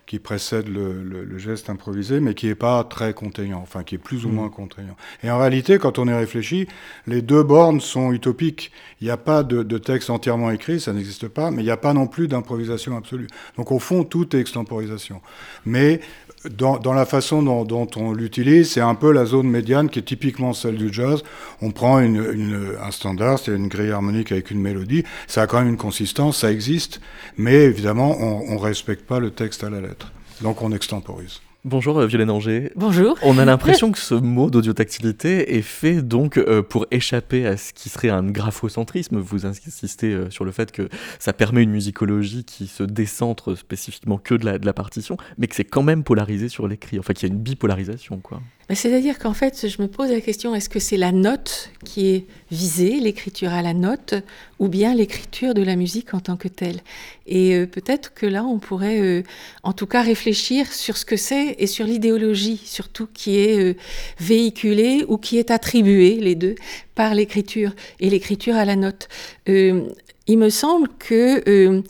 qui 0.07 0.19
précède 0.19 0.69
le, 0.69 1.37
geste 1.37 1.69
improvisé, 1.69 2.19
mais 2.21 2.33
qui 2.33 2.47
n'est 2.47 2.55
pas 2.55 2.83
très 2.85 3.13
contraignant, 3.13 3.59
enfin 3.61 3.83
qui 3.83 3.95
est 3.95 3.99
plus 3.99 4.25
ou 4.25 4.29
mm. 4.29 4.33
moins 4.33 4.49
contraignant. 4.49 4.95
Et 5.21 5.29
en 5.29 5.37
réalité, 5.37 5.77
quand 5.77 5.99
on 5.99 6.07
y 6.07 6.13
réfléchit, 6.13 6.67
les 7.05 7.21
deux 7.21 7.43
bornes 7.43 7.81
sont 7.81 8.11
utopiques. 8.13 8.71
Il 9.01 9.03
n'y 9.03 9.11
a 9.11 9.17
pas 9.17 9.43
de, 9.43 9.63
de, 9.63 9.77
texte 9.77 10.09
entièrement 10.09 10.49
écrit, 10.49 10.79
ça 10.79 10.93
n'existe 10.93 11.27
pas, 11.27 11.51
mais 11.51 11.61
il 11.61 11.65
n'y 11.65 11.71
a 11.71 11.77
pas 11.77 11.93
non 11.93 12.07
plus 12.07 12.27
d'improvisation 12.27 12.97
absolue. 12.97 13.27
Donc 13.57 13.71
au 13.71 13.79
fond, 13.79 14.05
tout 14.05 14.33
est 14.35 14.39
extemporisation. 14.39 15.21
Mais 15.65 15.99
dans, 16.45 16.93
la 16.93 17.05
façon 17.05 17.41
dont, 17.41 17.87
on 17.95 18.13
l'utilise, 18.13 18.71
c'est 18.71 18.81
un 18.81 18.95
peu 18.95 19.11
la 19.11 19.25
zone 19.25 19.49
médiane 19.49 19.89
qui 19.89 19.99
est 19.99 20.03
typiquement 20.03 20.53
celle 20.53 20.77
du 20.77 20.93
jazz. 20.93 21.23
On 21.61 21.71
prend 21.71 21.97
un 21.97 22.91
standard, 22.91 23.39
c'est 23.39 23.55
une 23.55 23.67
grille 23.67 23.91
harmonique 23.91 24.31
avec 24.31 24.51
une 24.51 24.61
mélodie, 24.61 25.03
ça 25.27 25.43
a 25.43 25.47
quand 25.47 25.59
même 25.59 25.69
une 25.69 25.77
consistance, 25.77 26.37
ça 26.37 26.51
existe, 26.51 27.01
mais 27.37 27.55
évidemment, 27.55 28.17
on 28.19 28.53
ne 28.53 28.59
respecte 28.59 29.05
pas 29.05 29.19
le 29.19 29.31
texte 29.31 29.63
à 29.63 29.69
la 29.69 29.81
lettre. 29.81 30.11
Donc 30.41 30.61
on 30.61 30.71
extemporise. 30.71 31.39
Bonjour 31.67 31.99
euh, 31.99 32.07
Violaine 32.07 32.29
Anger. 32.29 32.71
Bonjour. 32.77 33.17
On 33.23 33.37
a 33.37 33.43
l'impression 33.43 33.91
que 33.91 33.99
ce 33.99 34.13
mot 34.13 34.49
d'audiotactilité 34.49 35.57
est 35.57 35.61
fait 35.61 36.01
donc 36.01 36.37
euh, 36.37 36.61
pour 36.61 36.85
échapper 36.91 37.45
à 37.45 37.57
ce 37.57 37.73
qui 37.73 37.89
serait 37.89 38.07
un 38.07 38.23
graphocentrisme. 38.23 39.17
Vous 39.17 39.45
insistez 39.45 40.13
euh, 40.13 40.29
sur 40.29 40.45
le 40.45 40.53
fait 40.53 40.71
que 40.71 40.87
ça 41.19 41.33
permet 41.33 41.63
une 41.63 41.71
musicologie 41.71 42.45
qui 42.45 42.67
se 42.67 42.83
décentre 42.83 43.57
spécifiquement 43.57 44.17
que 44.17 44.33
de 44.33 44.45
la, 44.45 44.59
de 44.59 44.65
la 44.65 44.71
partition, 44.71 45.17
mais 45.37 45.47
que 45.47 45.55
c'est 45.55 45.65
quand 45.65 45.83
même 45.83 46.05
polarisé 46.05 46.47
sur 46.47 46.69
l'écrit. 46.69 46.99
Enfin, 46.99 47.11
qu'il 47.11 47.27
y 47.27 47.31
a 47.31 47.35
une 47.35 47.41
bipolarisation, 47.41 48.19
quoi. 48.19 48.39
C'est-à-dire 48.73 49.17
qu'en 49.17 49.33
fait, 49.33 49.69
je 49.69 49.81
me 49.81 49.87
pose 49.87 50.11
la 50.11 50.19
question, 50.19 50.53
est-ce 50.53 50.67
que 50.67 50.79
c'est 50.79 50.97
la 50.97 51.13
note 51.13 51.71
qui 51.85 52.07
est 52.07 52.25
visée, 52.51 52.99
l'écriture 52.99 53.53
à 53.53 53.61
la 53.61 53.73
note, 53.73 54.15
ou 54.59 54.67
bien 54.67 54.93
l'écriture 54.93 55.53
de 55.53 55.63
la 55.63 55.77
musique 55.77 56.13
en 56.13 56.19
tant 56.19 56.35
que 56.35 56.49
telle? 56.49 56.81
Et 57.27 57.55
euh, 57.55 57.65
peut-être 57.65 58.13
que 58.13 58.25
là, 58.25 58.43
on 58.43 58.59
pourrait 58.59 58.99
euh, 58.99 59.23
en 59.63 59.71
tout 59.71 59.87
cas 59.87 60.01
réfléchir 60.01 60.73
sur 60.73 60.97
ce 60.97 61.05
que 61.05 61.15
c'est 61.15 61.55
et 61.59 61.67
sur 61.67 61.85
l'idéologie, 61.85 62.61
surtout 62.65 63.07
qui 63.13 63.37
est 63.37 63.57
euh, 63.57 63.75
véhiculée 64.19 65.05
ou 65.07 65.17
qui 65.17 65.37
est 65.37 65.49
attribuée, 65.49 66.15
les 66.15 66.35
deux, 66.35 66.55
par 66.93 67.15
l'écriture 67.15 67.71
et 68.01 68.09
l'écriture 68.09 68.55
à 68.55 68.65
la 68.65 68.75
note. 68.75 69.07
il 69.47 70.37
me 70.37 70.49
semble 70.49 70.89
que 70.99 71.83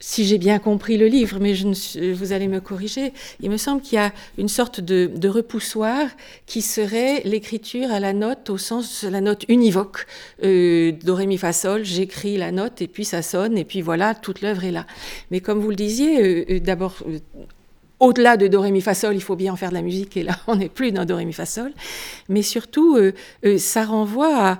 si 0.00 0.24
j'ai 0.24 0.38
bien 0.38 0.58
compris 0.58 0.96
le 0.96 1.06
livre, 1.06 1.38
mais 1.40 1.54
je 1.54 2.12
vous 2.12 2.32
allez 2.32 2.46
me 2.46 2.60
corriger, 2.60 3.12
il 3.40 3.50
me 3.50 3.56
semble 3.56 3.82
qu'il 3.82 3.96
y 3.96 4.00
a 4.00 4.12
une 4.36 4.48
sorte 4.48 4.80
de, 4.80 5.28
repoussoir 5.28 6.08
qui 6.46 6.62
serait 6.62 7.20
l'écriture 7.24 7.90
à 7.90 8.00
la 8.00 8.12
note 8.12 8.48
au 8.48 8.56
sens 8.56 9.04
de 9.04 9.10
la 9.10 9.20
note 9.20 9.44
univoque. 9.48 10.06
Euh, 10.42 10.92
do, 10.92 11.14
ré, 11.14 11.26
mi, 11.26 11.36
fa, 11.36 11.52
sol, 11.52 11.84
j'écris 11.84 12.38
la 12.38 12.50
note 12.50 12.80
et 12.80 12.86
puis 12.86 13.04
ça 13.04 13.20
sonne 13.20 13.58
et 13.58 13.64
puis 13.64 13.82
voilà, 13.82 14.14
toute 14.14 14.40
l'œuvre 14.40 14.64
est 14.64 14.70
là. 14.70 14.86
Mais 15.30 15.40
comme 15.40 15.58
vous 15.58 15.70
le 15.70 15.76
disiez, 15.76 16.22
euh, 16.22 16.44
euh 16.50 16.60
d'abord, 16.60 16.94
euh, 17.06 17.18
au-delà 18.00 18.38
de 18.38 18.46
do, 18.46 18.60
ré, 18.60 18.70
mi, 18.70 18.80
fa, 18.80 18.94
sol, 18.94 19.16
il 19.16 19.22
faut 19.22 19.36
bien 19.36 19.52
en 19.52 19.56
faire 19.56 19.70
de 19.70 19.74
la 19.74 19.82
musique 19.82 20.16
et 20.16 20.22
là, 20.22 20.38
on 20.46 20.56
n'est 20.56 20.70
plus 20.70 20.92
dans 20.92 21.04
do, 21.04 21.16
ré, 21.16 21.24
mi, 21.24 21.32
fa, 21.32 21.44
sol. 21.44 21.72
Mais 22.28 22.42
surtout, 22.42 22.96
ça 23.58 23.84
renvoie 23.84 24.52
à 24.52 24.58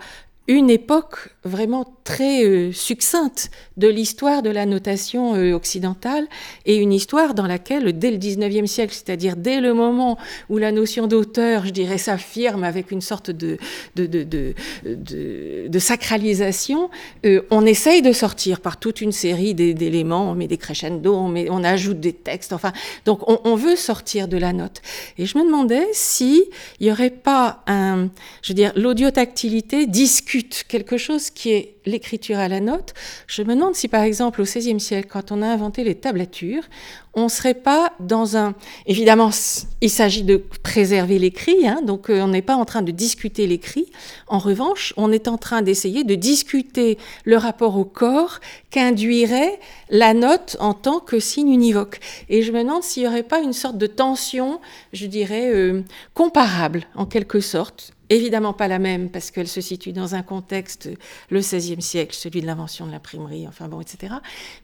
une 0.49 0.71
époque 0.71 1.30
vraiment 1.45 1.87
très 2.04 2.45
euh, 2.45 2.73
succincte 2.73 3.50
de 3.76 3.87
l'histoire 3.87 4.42
de 4.42 4.50
la 4.50 4.66
notation 4.66 5.35
euh, 5.35 5.52
occidentale 5.52 6.26
et 6.66 6.76
une 6.76 6.92
histoire 6.92 7.35
dans 7.35 7.47
laquelle, 7.47 7.99
dès 7.99 8.11
le 8.11 8.18
19e 8.18 8.66
siècle, 8.66 8.92
c'est-à-dire 8.92 9.37
dès 9.37 9.61
le 9.61 9.73
moment 9.73 10.18
où 10.49 10.59
la 10.59 10.73
notion 10.73 11.07
d'auteur, 11.07 11.64
je 11.64 11.71
dirais, 11.71 11.99
s'affirme 11.99 12.64
avec 12.64 12.90
une 12.90 13.00
sorte 13.00 13.30
de, 13.30 13.57
de, 13.95 14.07
de, 14.07 14.54
de 14.85 15.78
sacralisation, 15.78 16.90
euh, 17.25 17.42
on 17.50 17.64
essaye 17.66 18.02
de 18.02 18.12
sortir 18.12 18.61
par 18.61 18.78
toute 18.78 19.00
une 19.00 19.12
série 19.12 19.54
d'éléments, 19.54 20.30
on 20.30 20.35
met 20.35 20.49
des 20.49 20.59
crescendo, 20.59 21.14
on, 21.14 21.28
met, 21.28 21.49
on 21.50 21.62
ajoute 21.62 22.00
des 22.00 22.12
textes, 22.12 22.52
enfin, 22.52 22.73
donc 23.04 23.21
on, 23.28 23.54
veut 23.54 23.76
sortir 23.76 24.28
de 24.28 24.37
la 24.37 24.52
note. 24.52 24.83
Et 25.18 25.26
je 25.26 25.37
me 25.37 25.45
demandais 25.45 25.87
si 25.92 26.45
il 26.80 26.87
n'y 26.87 26.92
aurait 26.92 27.11
pas 27.11 27.62
un, 27.66 28.09
je 28.42 28.50
veux 28.50 28.54
dire, 28.54 28.73
l'audiotactilité 28.76 29.87
discute 29.87 30.64
quelque 30.68 30.97
chose 30.97 31.27
qui 31.30 31.50
est 31.50 31.75
l'écriture 31.87 32.38
à 32.38 32.49
la 32.49 32.61
note, 32.61 32.94
je 33.26 33.42
me 33.42 33.54
demande 33.54 33.75
si 33.75 33.88
par 33.88 34.02
exemple 34.02 34.40
au 34.40 34.44
XVIe 34.44 34.80
siècle, 34.80 35.08
quand 35.11 35.32
on 35.32 35.42
a 35.42 35.47
inventé 35.47 35.85
les 35.85 35.94
tablatures, 35.94 36.64
on 37.14 37.25
ne 37.25 37.28
serait 37.28 37.54
pas 37.54 37.92
dans 38.00 38.37
un... 38.37 38.54
Évidemment, 38.87 39.30
il 39.80 39.90
s'agit 39.90 40.23
de 40.23 40.37
préserver 40.62 41.18
l'écrit, 41.18 41.66
hein, 41.66 41.80
donc 41.85 42.11
euh, 42.11 42.20
on 42.20 42.28
n'est 42.28 42.42
pas 42.42 42.54
en 42.54 42.64
train 42.64 42.82
de 42.82 42.92
discuter 42.92 43.47
l'écrit. 43.47 43.87
En 44.28 44.38
revanche, 44.38 44.94
on 44.97 45.11
est 45.11 45.26
en 45.26 45.37
train 45.37 45.62
d'essayer 45.62 46.04
de 46.04 46.14
discuter 46.14 46.99
le 47.25 47.37
rapport 47.37 47.76
au 47.76 47.85
corps 47.85 48.40
qu'induirait 48.70 49.58
la 49.90 50.14
note 50.14 50.56
en 50.61 50.75
tant 50.75 51.00
que 51.00 51.18
signe 51.18 51.52
univoque. 51.52 52.00
Et 52.28 52.42
je 52.42 52.52
me 52.52 52.62
demande 52.62 52.82
s'il 52.82 53.02
n'y 53.02 53.08
aurait 53.08 53.23
pas 53.23 53.40
une 53.40 53.52
sorte 53.52 53.78
de 53.78 53.87
tension, 53.87 54.61
je 54.92 55.06
dirais, 55.06 55.50
euh, 55.52 55.82
comparable 56.14 56.85
en 56.94 57.06
quelque 57.06 57.40
sorte, 57.40 57.92
évidemment 58.10 58.52
pas 58.52 58.68
la 58.68 58.78
même 58.78 59.10
parce 59.10 59.30
qu'elle 59.30 59.48
se 59.48 59.60
situe 59.60 59.92
dans 59.92 60.14
un 60.14 60.22
contexte, 60.22 60.90
le 61.30 61.40
XVIe 61.40 61.82
siècle, 61.82 62.14
celui 62.14 62.40
de 62.40 62.46
l'invention 62.46 62.86
de 62.86 62.92
l'imprimerie, 62.92 63.46
enfin 63.46 63.68
bon, 63.68 63.80
etc. 63.80 64.14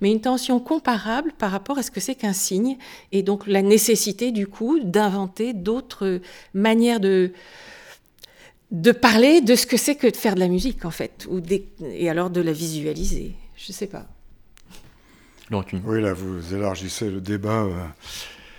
Mais 0.00 0.10
une 0.10 0.20
tension 0.20 0.60
comparable 0.60 1.32
par 1.32 1.50
rapport 1.50 1.78
à 1.78 1.82
ce 1.82 1.90
que 1.90 2.00
c'est 2.00 2.14
qu'un 2.14 2.32
signe 2.32 2.76
et 3.12 3.22
donc 3.22 3.46
la 3.46 3.62
nécessité 3.62 4.32
du 4.32 4.46
coup 4.46 4.80
d'inventer 4.80 5.52
d'autres 5.52 6.20
manières 6.52 7.00
de 7.00 7.32
de 8.70 8.90
parler 8.90 9.40
de 9.40 9.54
ce 9.54 9.66
que 9.66 9.76
c'est 9.76 9.94
que 9.94 10.08
de 10.08 10.16
faire 10.16 10.34
de 10.34 10.40
la 10.40 10.48
musique 10.48 10.84
en 10.84 10.90
fait, 10.90 11.28
ou 11.30 11.40
et 11.80 12.08
alors 12.08 12.30
de 12.30 12.40
la 12.40 12.52
visualiser. 12.52 13.34
Je 13.56 13.72
sais 13.72 13.86
pas. 13.86 14.06
Oui, 15.52 16.02
là 16.02 16.12
vous 16.12 16.54
élargissez 16.54 17.10
le 17.10 17.20
débat. 17.20 17.62
Euh, 17.62 17.86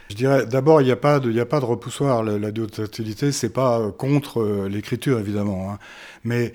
je 0.10 0.16
dirais, 0.16 0.46
d'abord, 0.46 0.82
il 0.82 0.86
n'y 0.86 0.92
a, 0.92 0.96
pas 0.96 1.20
de, 1.20 1.38
a 1.40 1.46
pas 1.46 1.60
de 1.60 1.66
repoussoir. 1.66 2.24
La, 2.24 2.38
la 2.38 2.50
ce 2.50 3.32
c'est 3.32 3.50
pas 3.50 3.80
euh, 3.80 3.92
contre 3.92 4.42
euh, 4.42 4.70
l'écriture, 4.70 5.20
évidemment. 5.20 5.72
Hein. 5.72 5.80
Mais 6.24 6.54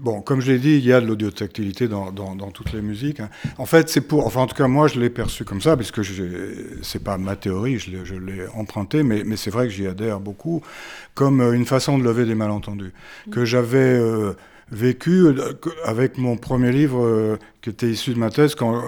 Bon, 0.00 0.22
comme 0.22 0.40
je 0.40 0.50
l'ai 0.50 0.58
dit, 0.58 0.72
il 0.72 0.84
y 0.84 0.92
a 0.92 1.00
de 1.00 1.06
l'audiotactilité 1.06 1.86
dans, 1.86 2.10
dans, 2.10 2.34
dans, 2.34 2.50
toutes 2.50 2.72
les 2.72 2.82
musiques. 2.82 3.20
Hein. 3.20 3.30
En 3.58 3.64
fait, 3.64 3.88
c'est 3.88 4.00
pour, 4.00 4.26
enfin, 4.26 4.40
en 4.40 4.48
tout 4.48 4.56
cas, 4.56 4.66
moi, 4.66 4.88
je 4.88 4.98
l'ai 4.98 5.08
perçu 5.08 5.44
comme 5.44 5.60
ça, 5.60 5.76
puisque 5.76 6.00
c'est 6.82 6.98
pas 6.98 7.16
ma 7.16 7.36
théorie, 7.36 7.78
je 7.78 8.16
l'ai 8.16 8.44
emprunté, 8.56 9.04
mais, 9.04 9.22
mais 9.24 9.36
c'est 9.36 9.50
vrai 9.50 9.68
que 9.68 9.72
j'y 9.72 9.86
adhère 9.86 10.18
beaucoup, 10.18 10.62
comme 11.14 11.40
euh, 11.40 11.52
une 11.52 11.64
façon 11.64 11.96
de 11.96 12.02
lever 12.02 12.24
des 12.24 12.34
malentendus 12.34 12.92
que 13.30 13.44
j'avais 13.44 14.00
vécu 14.72 15.28
avec 15.84 16.18
mon 16.18 16.36
premier 16.36 16.72
livre 16.72 17.38
qui 17.62 17.70
était 17.70 17.88
issu 17.88 18.14
de 18.14 18.18
ma 18.18 18.30
thèse 18.30 18.56
quand 18.56 18.82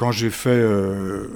quand 0.00 0.12
j'ai 0.12 0.30
fait 0.30 0.48
euh, 0.48 1.26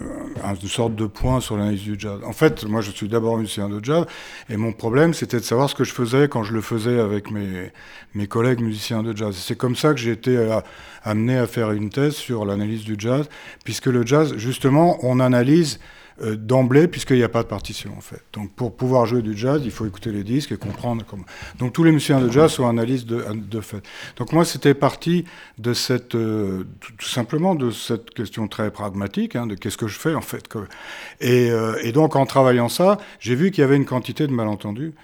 une 0.42 0.68
sorte 0.68 0.94
de 0.94 1.04
point 1.04 1.42
sur 1.42 1.58
l'analyse 1.58 1.82
du 1.82 1.96
jazz. 1.98 2.18
En 2.24 2.32
fait, 2.32 2.64
moi, 2.64 2.80
je 2.80 2.90
suis 2.92 3.08
d'abord 3.08 3.36
musicien 3.36 3.68
de 3.68 3.78
jazz, 3.84 4.06
et 4.48 4.56
mon 4.56 4.72
problème, 4.72 5.12
c'était 5.12 5.36
de 5.36 5.42
savoir 5.42 5.68
ce 5.68 5.74
que 5.74 5.84
je 5.84 5.92
faisais 5.92 6.28
quand 6.28 6.44
je 6.44 6.54
le 6.54 6.62
faisais 6.62 6.98
avec 6.98 7.30
mes, 7.30 7.70
mes 8.14 8.26
collègues 8.26 8.62
musiciens 8.62 9.02
de 9.02 9.14
jazz. 9.14 9.36
C'est 9.36 9.58
comme 9.58 9.76
ça 9.76 9.92
que 9.92 10.00
j'ai 10.00 10.12
été 10.12 10.34
euh, 10.38 10.60
amené 11.02 11.36
à 11.36 11.46
faire 11.46 11.72
une 11.72 11.90
thèse 11.90 12.14
sur 12.14 12.46
l'analyse 12.46 12.84
du 12.84 12.94
jazz, 12.96 13.28
puisque 13.64 13.84
le 13.84 14.06
jazz, 14.06 14.34
justement, 14.38 14.96
on 15.02 15.20
analyse 15.20 15.78
euh, 16.22 16.36
d'emblée, 16.36 16.86
puisqu'il 16.86 17.16
n'y 17.16 17.24
a 17.24 17.28
pas 17.28 17.42
de 17.42 17.48
partition 17.48 17.90
en 17.96 18.00
fait. 18.00 18.22
Donc 18.32 18.52
pour 18.52 18.76
pouvoir 18.76 19.04
jouer 19.04 19.20
du 19.20 19.36
jazz, 19.36 19.62
il 19.64 19.72
faut 19.72 19.84
écouter 19.84 20.12
les 20.12 20.22
disques 20.22 20.52
et 20.52 20.56
comprendre 20.56 21.04
comment. 21.04 21.24
Donc 21.58 21.72
tous 21.72 21.82
les 21.82 21.90
musiciens 21.90 22.20
de 22.20 22.30
jazz 22.30 22.52
sont 22.52 22.68
analystes 22.68 23.08
de, 23.08 23.24
de 23.34 23.60
fait. 23.60 23.82
Donc 24.16 24.32
moi, 24.32 24.44
c'était 24.44 24.74
parti 24.74 25.24
de 25.58 25.72
cette, 25.72 26.14
euh, 26.14 26.62
tout 26.80 27.08
simplement 27.08 27.56
de 27.56 27.72
cette 27.72 28.10
question 28.10 28.46
très 28.46 28.70
pragmatique, 28.70 29.34
hein, 29.34 29.48
de 29.48 29.56
qu'est-ce 29.56 29.76
que 29.76 29.88
je 29.88 29.98
fais 29.98 30.14
en 30.14 30.20
fait. 30.20 30.44
Et, 31.20 31.50
euh, 31.50 31.76
et, 31.82 31.90
donc 31.90 32.14
en 32.14 32.26
travaillant 32.26 32.68
ça, 32.68 32.98
j'ai 33.18 33.34
vu 33.34 33.50
qu'il 33.50 33.62
y 33.62 33.64
avait 33.64 33.76
une 33.76 33.84
quantité 33.84 34.28
de 34.28 34.32
malentendus 34.32 34.94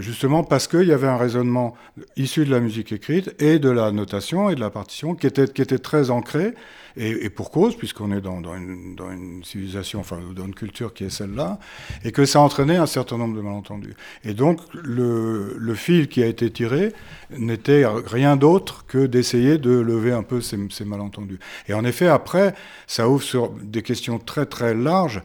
justement 0.00 0.44
parce 0.44 0.68
qu'il 0.68 0.84
y 0.84 0.92
avait 0.92 1.08
un 1.08 1.16
raisonnement 1.16 1.74
issu 2.16 2.44
de 2.44 2.50
la 2.50 2.60
musique 2.60 2.92
écrite 2.92 3.34
et 3.40 3.58
de 3.58 3.70
la 3.70 3.90
notation 3.90 4.50
et 4.50 4.54
de 4.54 4.60
la 4.60 4.68
partition 4.68 5.14
qui 5.14 5.26
était, 5.26 5.48
qui 5.48 5.62
était 5.62 5.78
très 5.78 6.10
ancré, 6.10 6.54
et, 6.96 7.30
pour 7.30 7.50
cause, 7.50 7.76
puisqu'on 7.76 8.12
est 8.12 8.20
dans, 8.20 8.40
une, 8.54 8.94
dans, 8.94 9.10
une, 9.10 9.44
civilisation, 9.44 10.00
enfin 10.00 10.18
dans 10.34 10.46
une 10.46 10.54
culture 10.54 10.94
qui 10.94 11.04
est 11.04 11.10
celle-là, 11.10 11.58
et 12.04 12.12
que 12.12 12.24
ça 12.24 12.40
entraînait 12.40 12.76
un 12.76 12.86
certain 12.86 13.18
nombre 13.18 13.36
de 13.36 13.42
malentendus. 13.42 13.94
Et 14.24 14.34
donc 14.34 14.60
le, 14.72 15.56
le 15.58 15.74
fil 15.74 16.08
qui 16.08 16.22
a 16.22 16.26
été 16.26 16.50
tiré 16.50 16.92
n'était 17.30 17.84
rien 17.86 18.36
d'autre 18.36 18.84
que 18.86 19.06
d'essayer 19.06 19.58
de 19.58 19.70
lever 19.70 20.12
un 20.12 20.22
peu 20.22 20.40
ces, 20.40 20.58
ces 20.70 20.84
malentendus. 20.84 21.38
Et 21.68 21.74
en 21.74 21.84
effet, 21.84 22.06
après, 22.06 22.54
ça 22.86 23.08
ouvre 23.08 23.22
sur 23.22 23.50
des 23.50 23.82
questions 23.82 24.18
très 24.18 24.46
très 24.46 24.74
larges 24.74 25.22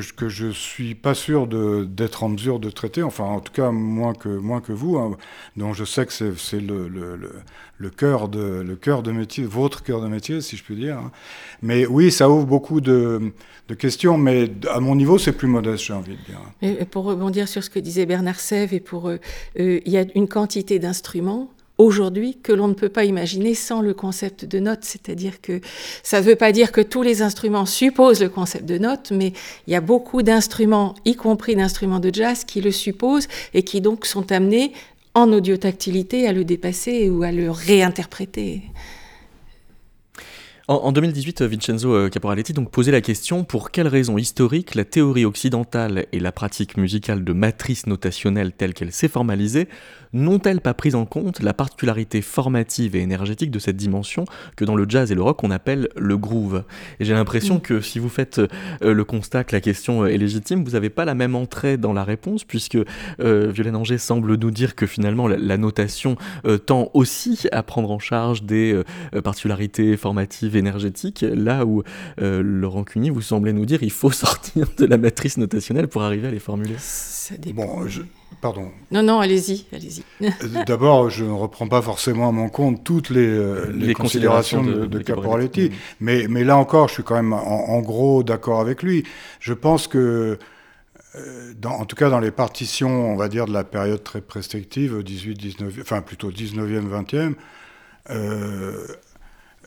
que, 0.00 0.28
je 0.28 0.46
ne 0.46 0.52
suis 0.52 0.94
pas 0.94 1.14
sûr 1.14 1.46
d'être 1.46 2.22
en 2.22 2.28
mesure 2.30 2.58
de 2.58 2.70
traiter, 2.70 3.02
enfin 3.02 3.24
en 3.24 3.40
tout 3.40 3.52
cas 3.52 3.70
moins 3.70 4.14
que, 4.14 4.28
moins 4.28 4.60
que 4.60 4.72
vous, 4.72 4.96
hein, 4.96 5.16
dont 5.56 5.72
je 5.72 5.84
sais 5.84 6.06
que 6.06 6.12
c'est 6.12 6.60
le, 6.60 6.88
le, 6.88 7.18
le, 7.78 7.90
cœur 7.90 8.28
de, 8.28 8.62
le 8.66 8.76
cœur 8.76 9.02
de 9.02 9.12
métier, 9.12 9.44
votre 9.44 9.82
cœur 9.82 10.00
de 10.00 10.08
métier, 10.08 10.40
si 10.40 10.56
je 10.56 10.64
puis 10.64 10.76
dire. 10.76 10.98
Hein. 10.98 11.12
Mais 11.62 11.86
oui, 11.86 12.10
ça 12.10 12.28
ouvre 12.28 12.46
beaucoup 12.46 12.80
de, 12.80 13.32
de 13.68 13.74
questions, 13.74 14.18
mais 14.18 14.50
à 14.70 14.80
mon 14.80 14.94
niveau, 14.96 15.18
c'est 15.18 15.32
plus 15.32 15.48
modeste, 15.48 15.84
j'ai 15.84 15.94
envie 15.94 16.16
de 16.16 16.72
dire. 16.74 16.86
Pour 16.86 17.04
rebondir 17.04 17.48
sur 17.48 17.62
ce 17.62 17.70
que 17.70 17.78
disait 17.78 18.06
Bernard 18.06 18.40
Sèvres, 18.40 18.74
et 18.74 18.80
pour, 18.80 19.08
euh, 19.08 19.18
euh, 19.58 19.80
il 19.84 19.92
y 19.92 19.98
a 19.98 20.04
une 20.14 20.28
quantité 20.28 20.78
d'instruments 20.78 21.50
aujourd'hui 21.78 22.38
que 22.42 22.52
l'on 22.52 22.68
ne 22.68 22.74
peut 22.74 22.88
pas 22.88 23.04
imaginer 23.04 23.54
sans 23.54 23.80
le 23.80 23.94
concept 23.94 24.44
de 24.44 24.58
note. 24.58 24.80
C'est-à-dire 24.82 25.40
que 25.40 25.60
ça 26.02 26.20
ne 26.20 26.26
veut 26.26 26.36
pas 26.36 26.52
dire 26.52 26.72
que 26.72 26.80
tous 26.80 27.02
les 27.02 27.22
instruments 27.22 27.66
supposent 27.66 28.22
le 28.22 28.28
concept 28.28 28.66
de 28.66 28.78
note, 28.78 29.10
mais 29.10 29.32
il 29.66 29.72
y 29.72 29.76
a 29.76 29.80
beaucoup 29.80 30.22
d'instruments, 30.22 30.94
y 31.04 31.16
compris 31.16 31.56
d'instruments 31.56 32.00
de 32.00 32.10
jazz, 32.12 32.44
qui 32.44 32.60
le 32.60 32.70
supposent 32.70 33.28
et 33.54 33.62
qui 33.62 33.80
donc 33.80 34.06
sont 34.06 34.30
amenés 34.30 34.72
en 35.14 35.32
audiotactilité 35.32 36.26
à 36.26 36.32
le 36.32 36.44
dépasser 36.44 37.08
ou 37.08 37.22
à 37.22 37.32
le 37.32 37.50
réinterpréter. 37.50 38.62
En, 40.66 40.92
2018, 40.92 41.42
Vincenzo 41.42 41.92
euh, 41.92 42.08
Caporaletti 42.08 42.54
donc 42.54 42.70
posait 42.70 42.90
la 42.90 43.02
question 43.02 43.44
pour 43.44 43.70
quelles 43.70 43.86
raisons 43.86 44.16
historiques 44.16 44.74
la 44.74 44.86
théorie 44.86 45.26
occidentale 45.26 46.06
et 46.10 46.18
la 46.18 46.32
pratique 46.32 46.78
musicale 46.78 47.22
de 47.22 47.34
matrice 47.34 47.86
notationnelle 47.86 48.50
telle 48.50 48.72
qu'elle 48.72 48.90
s'est 48.90 49.08
formalisée 49.08 49.68
n'ont-elles 50.14 50.60
pas 50.60 50.74
pris 50.74 50.94
en 50.94 51.04
compte 51.04 51.42
la 51.42 51.52
particularité 51.52 52.22
formative 52.22 52.96
et 52.96 53.00
énergétique 53.00 53.50
de 53.50 53.58
cette 53.58 53.76
dimension 53.76 54.24
que 54.56 54.64
dans 54.64 54.76
le 54.76 54.86
jazz 54.88 55.12
et 55.12 55.14
le 55.14 55.22
rock 55.22 55.44
on 55.44 55.50
appelle 55.50 55.88
le 55.96 56.16
groove? 56.16 56.64
Et 57.00 57.04
j'ai 57.04 57.14
l'impression 57.14 57.56
mm. 57.56 57.60
que 57.60 57.80
si 57.80 57.98
vous 57.98 58.08
faites 58.08 58.38
euh, 58.38 58.94
le 58.94 59.04
constat 59.04 59.44
que 59.44 59.54
la 59.54 59.60
question 59.60 60.06
est 60.06 60.16
légitime, 60.16 60.64
vous 60.64 60.72
n'avez 60.72 60.90
pas 60.90 61.04
la 61.04 61.14
même 61.14 61.34
entrée 61.34 61.76
dans 61.76 61.92
la 61.92 62.04
réponse, 62.04 62.44
puisque 62.44 62.78
euh, 63.20 63.50
Violaine 63.50 63.76
Anger 63.76 63.98
semble 63.98 64.36
nous 64.36 64.50
dire 64.50 64.74
que 64.74 64.86
finalement 64.86 65.28
la, 65.28 65.56
notation 65.58 66.16
tend 66.66 66.90
aussi 66.94 67.46
à 67.52 67.62
prendre 67.62 67.90
en 67.90 67.98
charge 67.98 68.42
des 68.42 68.82
particularités 69.22 69.96
formatives 69.96 70.56
énergétique, 70.56 71.24
là 71.28 71.64
où 71.64 71.82
euh, 72.20 72.42
Laurent 72.42 72.84
Cuny, 72.84 73.10
vous 73.10 73.22
semblez 73.22 73.52
nous 73.52 73.66
dire 73.66 73.82
il 73.82 73.92
faut 73.92 74.10
sortir 74.24 74.68
de 74.78 74.84
la 74.84 74.98
matrice 74.98 75.36
notationnelle 75.36 75.88
pour 75.88 76.02
arriver 76.02 76.28
à 76.28 76.30
les 76.30 76.38
formuler. 76.38 76.74
Ça 76.78 77.36
dépend. 77.36 77.64
Bon, 77.64 77.88
je... 77.88 78.02
Pardon. 78.40 78.70
Non, 78.90 79.02
non, 79.02 79.20
allez-y, 79.20 79.66
allez-y. 79.72 80.02
Euh, 80.22 80.64
d'abord, 80.66 81.10
je 81.10 81.24
ne 81.24 81.32
reprends 81.32 81.68
pas 81.68 81.82
forcément 81.82 82.28
à 82.28 82.32
mon 82.32 82.48
compte 82.48 82.84
toutes 82.84 83.10
les, 83.10 83.26
euh, 83.26 83.70
les, 83.74 83.94
considérations, 83.94 84.62
de, 84.62 84.86
de, 84.86 84.98
Caporaletti, 85.00 85.70
mm. 85.70 85.72
mais, 86.00 86.26
mais 86.28 86.44
là 86.44 86.56
encore, 86.56 86.88
je 86.88 86.94
suis 86.94 87.02
quand 87.02 87.16
même 87.16 87.32
en, 87.32 87.80
gros 87.80 88.22
d'accord 88.22 88.60
avec 88.60 88.82
lui. 88.82 89.04
Je 89.40 89.52
pense 89.52 89.86
que 89.86 90.38
dans, 91.58 91.72
en 91.72 91.84
tout 91.84 91.96
cas 91.96 92.10
dans 92.10 92.18
les 92.18 92.32
partitions, 92.32 93.12
on 93.12 93.16
va 93.16 93.28
dire, 93.28 93.46
de 93.46 93.52
la 93.52 93.64
période 93.64 94.02
très 94.02 94.20
prescriptive, 94.20 95.02
18, 95.02 95.34
19, 95.34 95.78
enfin 95.80 96.02
plutôt 96.02 96.30
19e, 96.30 96.88
20e, 96.88 97.34
euh, 98.10 98.86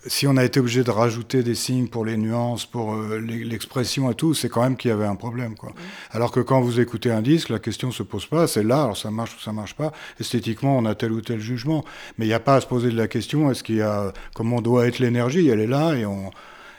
si 0.05 0.27
on 0.27 0.37
a 0.37 0.43
été 0.43 0.59
obligé 0.59 0.83
de 0.83 0.91
rajouter 0.91 1.43
des 1.43 1.55
signes 1.55 1.87
pour 1.87 2.05
les 2.05 2.17
nuances, 2.17 2.65
pour 2.65 2.93
euh, 2.93 3.19
l'expression 3.19 4.11
et 4.11 4.15
tout, 4.15 4.33
c'est 4.33 4.49
quand 4.49 4.61
même 4.61 4.77
qu'il 4.77 4.89
y 4.89 4.93
avait 4.93 5.05
un 5.05 5.15
problème. 5.15 5.55
Quoi. 5.55 5.73
Alors 6.11 6.31
que 6.31 6.39
quand 6.39 6.61
vous 6.61 6.79
écoutez 6.79 7.11
un 7.11 7.21
disque, 7.21 7.49
la 7.49 7.59
question 7.59 7.91
se 7.91 8.03
pose 8.03 8.25
pas, 8.25 8.47
c'est 8.47 8.63
là, 8.63 8.83
alors 8.83 8.97
ça 8.97 9.11
marche 9.11 9.35
ou 9.35 9.39
ça 9.39 9.51
marche 9.51 9.75
pas. 9.75 9.91
Esthétiquement, 10.19 10.77
on 10.77 10.85
a 10.85 10.95
tel 10.95 11.11
ou 11.11 11.21
tel 11.21 11.39
jugement. 11.39 11.83
Mais 12.17 12.25
il 12.25 12.29
n'y 12.29 12.33
a 12.33 12.39
pas 12.39 12.55
à 12.55 12.61
se 12.61 12.67
poser 12.67 12.89
de 12.89 12.97
la 12.97 13.07
question, 13.07 13.49
est-ce 13.51 13.63
qu'il 13.63 13.77
y 13.77 13.81
a, 13.81 14.13
comment 14.35 14.61
doit 14.61 14.87
être 14.87 14.99
l'énergie 14.99 15.47
Elle 15.49 15.59
est 15.59 15.67
là 15.67 15.95
et 15.95 16.05
on, 16.05 16.31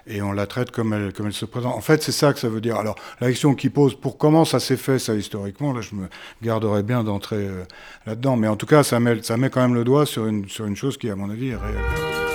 et 0.09 0.23
on 0.23 0.33
la 0.33 0.47
traite 0.47 0.71
comme 0.71 0.93
elle, 0.93 1.13
comme 1.13 1.27
elle 1.27 1.33
se 1.33 1.45
présente. 1.45 1.75
En 1.75 1.81
fait, 1.81 2.03
c'est 2.03 2.13
ça 2.13 2.33
que 2.33 2.41
ça 2.41 2.49
veut 2.49 2.61
dire. 2.61 2.77
Alors, 2.77 2.97
la 3.21 3.29
question 3.29 3.55
qui 3.55 3.69
pose, 3.69 3.95
pour 3.95 4.17
comment 4.17 4.45
ça 4.45 4.59
s'est 4.59 4.77
fait, 4.77 4.99
ça, 4.99 5.15
historiquement, 5.15 5.73
là, 5.73 5.81
je 5.81 5.95
me 5.95 6.09
garderais 6.43 6.83
bien 6.83 7.05
d'entrer 7.05 7.37
euh, 7.37 7.65
là-dedans. 8.07 8.37
Mais 8.37 8.49
en 8.49 8.57
tout 8.57 8.67
cas, 8.67 8.83
ça 8.83 9.01
met, 9.01 9.23
ça 9.23 9.37
met 9.37 9.51
quand 9.51 9.61
même 9.61 9.75
le 9.75 9.85
doigt 9.85 10.07
sur 10.07 10.27
une, 10.27 10.49
sur 10.49 10.65
une 10.65 10.77
chose 10.77 10.97
qui, 10.97 11.11
à 11.11 11.17
mon 11.17 11.31
avis, 11.31 11.49
est 11.49 11.57
réelle. 11.57 12.28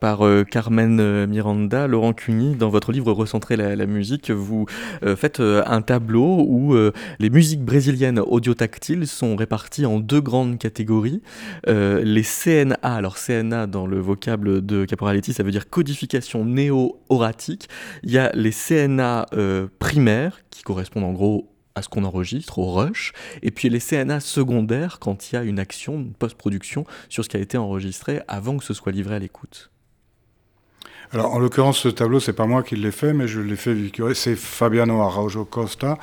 Par 0.00 0.24
euh, 0.24 0.44
Carmen 0.44 0.98
euh, 1.00 1.26
Miranda. 1.26 1.86
Laurent 1.86 2.12
Cuny, 2.12 2.54
dans 2.54 2.68
votre 2.68 2.92
livre 2.92 3.12
Recentrer 3.12 3.56
la, 3.56 3.86
musique, 3.86 4.30
vous 4.30 4.66
faites 5.16 5.40
un 5.40 5.82
tableau 5.82 6.44
où 6.46 6.74
les 7.18 7.30
musiques 7.30 7.64
brésiliennes 7.64 8.18
audiotactiles 8.20 9.06
sont 9.06 9.36
réparties 9.36 9.86
en 9.86 9.98
deux 9.98 10.20
grandes 10.20 10.58
catégories. 10.58 11.20
les 11.66 12.22
CNA, 12.22 12.78
alors 12.82 13.16
CNA 13.16 13.66
dans 13.66 13.86
le 13.86 13.98
vocable 13.98 14.64
de 14.64 14.84
Caporaletti, 14.84 15.32
ça 15.32 15.42
veut 15.42 15.50
dire 15.50 15.68
codification 15.68 16.44
néo-oratique. 16.44 17.68
Il 18.02 18.10
y 18.10 18.18
a 18.18 18.30
les 18.34 18.52
CNA 18.52 19.26
primaires 19.78 20.40
qui 20.50 20.62
correspondent 20.62 21.04
en 21.04 21.12
gros 21.12 21.51
à 21.74 21.82
ce 21.82 21.88
qu'on 21.88 22.04
enregistre, 22.04 22.58
au 22.58 22.72
rush, 22.72 23.12
et 23.42 23.50
puis 23.50 23.68
les 23.68 23.80
CNA 23.80 24.20
secondaires 24.20 24.98
quand 24.98 25.30
il 25.30 25.34
y 25.34 25.38
a 25.38 25.42
une 25.42 25.58
action, 25.58 25.94
une 25.94 26.12
post-production 26.12 26.84
sur 27.08 27.24
ce 27.24 27.28
qui 27.28 27.36
a 27.36 27.40
été 27.40 27.58
enregistré 27.58 28.20
avant 28.28 28.56
que 28.56 28.64
ce 28.64 28.74
soit 28.74 28.92
livré 28.92 29.16
à 29.16 29.18
l'écoute. 29.18 29.71
Alors, 31.14 31.34
en 31.34 31.38
l'occurrence, 31.38 31.78
ce 31.78 31.88
tableau, 31.88 32.20
c'est 32.20 32.32
pas 32.32 32.46
moi 32.46 32.62
qui 32.62 32.74
l'ai 32.74 32.90
fait, 32.90 33.12
mais 33.12 33.28
je 33.28 33.38
l'ai 33.40 33.56
fait 33.56 33.74
véhiculer. 33.74 34.14
C'est 34.14 34.34
Fabiano 34.34 35.02
Araujo 35.02 35.44
Costa, 35.44 35.98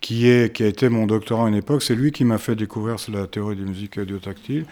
qui, 0.00 0.28
est, 0.28 0.50
qui 0.54 0.62
a 0.62 0.66
été 0.66 0.88
mon 0.88 1.06
doctorant 1.06 1.44
à 1.44 1.48
une 1.50 1.54
époque. 1.54 1.82
C'est 1.82 1.94
lui 1.94 2.10
qui 2.10 2.24
m'a 2.24 2.38
fait 2.38 2.56
découvrir 2.56 2.96
la 3.12 3.26
théorie 3.26 3.56
des 3.56 3.64
musiques 3.64 3.98
audiotactiles. 3.98 4.64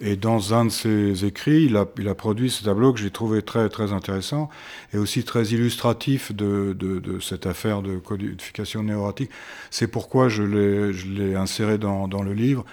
Et 0.00 0.14
dans 0.14 0.54
un 0.54 0.66
de 0.66 0.70
ses 0.70 1.24
écrits, 1.24 1.64
il 1.64 1.76
a, 1.76 1.86
il 1.98 2.06
a 2.06 2.14
produit 2.14 2.50
ce 2.50 2.62
tableau 2.62 2.92
que 2.92 3.00
j'ai 3.00 3.10
trouvé 3.10 3.42
très, 3.42 3.68
très 3.68 3.92
intéressant 3.92 4.48
et 4.94 4.98
aussi 4.98 5.24
très 5.24 5.46
illustratif 5.46 6.32
de, 6.32 6.76
de, 6.78 7.00
de 7.00 7.18
cette 7.18 7.46
affaire 7.46 7.82
de 7.82 7.96
codification 7.96 8.84
néoratique. 8.84 9.30
C'est 9.70 9.88
pourquoi 9.88 10.28
je 10.28 10.44
l'ai 10.44 11.34
inséré 11.34 11.78
dans, 11.78 12.06
dans 12.06 12.22
le 12.22 12.32
livre. 12.32 12.64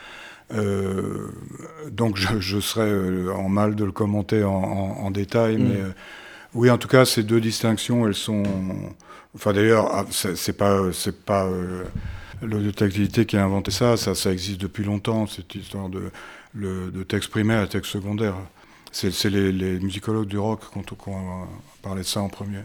Euh, 0.52 1.30
donc 1.92 2.18
je, 2.18 2.40
je, 2.40 2.60
serais 2.60 2.90
euh, 2.90 3.32
en 3.34 3.50
mal 3.50 3.76
de 3.76 3.84
le 3.84 3.92
commenter 3.92 4.44
en, 4.44 4.52
en, 4.52 5.06
en 5.06 5.12
détail, 5.12 5.58
mm. 5.58 5.64
mais 5.68 5.78
euh, 5.78 5.90
oui, 6.54 6.70
en 6.70 6.78
tout 6.78 6.88
cas, 6.88 7.06
ces 7.06 7.24
deux 7.24 7.42
distinctions, 7.42 8.08
elles 8.08 8.16
sont. 8.16 8.44
Enfin, 9.36 9.54
d'ailleurs, 9.54 9.90
ah, 9.94 10.06
c'est 10.10 10.58
pas, 10.58 10.92
c'est 10.92 11.24
pas 11.24 11.46
euh, 11.46 11.84
l'audioactivité 12.42 13.26
qui 13.26 13.38
a 13.38 13.44
inventé 13.44 13.72
ça, 13.72 13.98
ça, 13.98 14.32
existe 14.32 14.60
depuis 14.60 14.84
longtemps, 14.84 15.28
cette 15.28 15.54
histoire 15.54 15.90
de, 15.90 17.04
texte 17.04 17.30
primaire 17.30 17.64
et 17.64 17.70
texte 17.70 17.92
secondaire. 17.92 18.36
C'est 18.92 19.30
les, 19.30 19.80
musicologues 19.80 20.28
du 20.28 20.40
rock 20.40 20.62
qui 20.72 20.78
ont, 20.80 21.12
ont 21.14 21.48
parlé 21.84 22.02
de 22.02 22.08
ça 22.08 22.22
en 22.22 22.30
premier. 22.30 22.64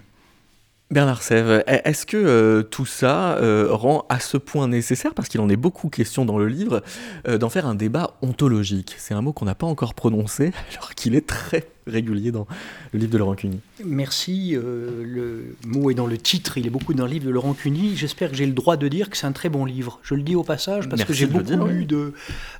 Bernard 0.91 1.23
Sèvres, 1.23 1.65
est-ce 1.67 2.05
que 2.05 2.17
euh, 2.17 2.63
tout 2.63 2.85
ça 2.85 3.37
euh, 3.39 3.69
rend 3.71 4.05
à 4.11 4.21
ce 4.21 4.37
point 4.37 4.69
nécessaire, 4.69 5.15
parce 5.15 5.29
qu'il 5.29 5.41
en 5.41 5.49
est 5.49 5.57
beaucoup 5.57 5.89
question 5.89 6.25
dans 6.25 6.39
le 6.39 6.47
livre, 6.47 6.83
euh, 7.27 7.39
d'en 7.39 7.49
faire 7.49 7.67
un 7.67 7.75
débat 7.75 8.17
ontologique? 8.23 8.95
C'est 8.99 9.15
un 9.15 9.23
mot 9.23 9.33
qu'on 9.33 9.47
n'a 9.47 9.55
pas 9.55 9.67
encore 9.67 9.95
prononcé, 9.95 10.53
alors 10.73 10.95
qu'il 10.95 11.15
est 11.17 11.27
très 11.27 11.67
régulier 11.87 12.31
dans 12.31 12.47
le 12.93 12.99
livre 12.99 13.13
de 13.13 13.19
Laurent 13.19 13.35
Cuny. 13.35 13.61
Merci. 13.85 14.55
Euh, 14.55 15.03
le 15.05 15.57
mot 15.67 15.91
est 15.91 15.95
dans 15.95 16.07
le 16.07 16.19
titre, 16.19 16.59
il 16.59 16.67
est 16.67 16.71
beaucoup 16.71 16.95
dans 16.95 17.07
le 17.07 17.13
livre 17.13 17.27
de 17.27 17.31
Laurent 17.31 17.55
Cuny. 17.55 17.97
J'espère 17.97 18.31
que 18.31 18.37
j'ai 18.37 18.47
le 18.47 18.53
droit 18.53 18.77
de 18.77 18.89
dire 18.89 19.11
que 19.11 19.17
c'est 19.17 19.27
un 19.27 19.33
très 19.33 19.49
bon 19.49 19.65
livre. 19.65 20.01
Je 20.03 20.15
le 20.15 20.23
dis 20.23 20.35
au 20.35 20.45
passage 20.45 20.89
parce 20.89 20.99
Merci 20.99 21.07
que 21.07 21.13
j'ai 21.13 21.27
beaucoup 21.27 21.45
dire, 21.45 21.65
lu 21.65 21.81
oui. 21.81 21.87
de 21.87 22.13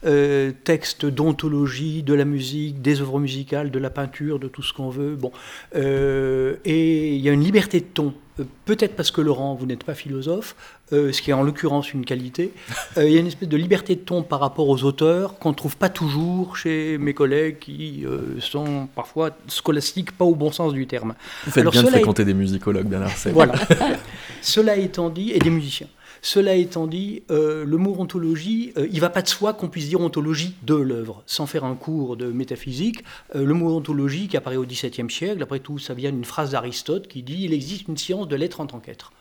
euh, 0.07 0.53
textes 0.65 1.07
d'ontologie, 1.07 2.03
de 2.03 2.15
la 2.15 2.25
musique, 2.25 2.83
des 2.83 3.01
œuvres 3.01 3.21
musicales, 3.21 3.71
de 3.71 3.79
la 3.79 3.91
peinture, 3.91 4.39
de 4.39 4.49
tout 4.49 4.63
ce 4.63 4.73
qu'on 4.73 4.91
veut. 4.91 5.17
Bon. 5.17 5.33
Euh, 5.75 6.57
et 6.65 7.15
il 7.15 7.21
y 7.21 7.29
a 7.29 7.33
une 7.33 7.45
liberté 7.45 7.81
de 7.81 7.87
ton. 7.87 8.15
Euh, 8.41 8.45
Peut-être 8.65 8.97
parce 8.97 9.11
que 9.11 9.21
Laurent, 9.21 9.55
vous 9.55 9.67
n'êtes 9.67 9.85
pas 9.85 9.95
philosophe, 9.95 10.57
euh, 10.93 11.13
ce 11.13 11.23
qui 11.23 11.31
est 11.31 11.35
en 11.35 11.43
l'occurrence 11.43 11.93
une 11.93 12.05
qualité. 12.05 12.53
Euh, 12.97 13.07
il 13.07 13.13
y 13.13 13.17
a 13.17 13.21
une 13.21 13.27
espèce 13.27 13.49
de 13.49 13.57
liberté 13.57 13.95
de 13.95 14.01
ton 14.01 14.23
par 14.23 14.41
rapport 14.41 14.69
aux 14.69 14.83
auteurs 14.85 15.39
qu'on 15.39 15.51
ne 15.51 15.55
trouve 15.55 15.77
pas 15.77 15.89
toujours 15.89 16.57
chez 16.57 16.99
mes 16.99 17.15
collègues 17.15 17.59
qui 17.61 18.05
euh, 18.07 18.41
sont 18.41 18.89
parfois 18.95 19.31
scolastiques, 19.49 20.13
pas 20.13 20.25
au 20.25 20.35
bon 20.35 20.51
sens 20.51 20.73
du 20.73 20.87
terme. 20.87 21.15
Vous 21.45 21.51
faites 21.53 21.61
Alors, 21.61 21.73
bien 21.73 21.83
de 21.83 21.89
est- 21.89 21.91
fréquenter 21.93 22.25
des 22.25 22.35
musicologues, 22.35 22.87
Bernard. 22.87 23.11
Voilà. 23.33 23.55
Cela 24.43 24.77
étant 24.77 25.11
dit, 25.11 25.31
et 25.33 25.39
des 25.39 25.51
musiciens. 25.51 25.87
Cela 26.23 26.55
étant 26.55 26.87
dit, 26.87 27.23
euh, 27.31 27.65
le 27.65 27.77
mot 27.77 27.95
ontologie, 27.99 28.73
euh, 28.77 28.89
il 28.93 29.01
va 29.01 29.11
pas 29.11 29.23
de 29.23 29.29
soi 29.29 29.53
qu'on 29.53 29.69
puisse 29.69 29.89
dire 29.89 30.01
ontologie 30.01 30.55
de 30.63 30.75
l'œuvre, 30.75 31.23
sans 31.27 31.47
faire 31.47 31.65
un 31.65 31.75
cours 31.75 32.17
de 32.17 32.27
métaphysique. 32.27 33.05
Euh, 33.35 33.45
le 33.45 33.55
mot 33.55 33.75
ontologie 33.75 34.29
qui 34.29 34.37
apparaît 34.37 34.57
au 34.57 34.65
XVIIe 34.65 35.11
siècle, 35.11 35.43
après 35.43 35.61
tout, 35.61 35.79
ça 35.79 35.95
vient 35.95 36.13
d'une 36.13 36.25
phrase 36.25 36.51
d'Aristote 36.53 37.09
qui 37.09 37.23
dit 37.23 37.45
il 37.45 37.53
existe 37.53 37.89
une 37.89 37.97
science 37.97 38.29
de 38.29 38.37
l'être 38.37 38.61
en 38.61 38.67
tant 38.67 38.81
qu'être. 38.81 39.13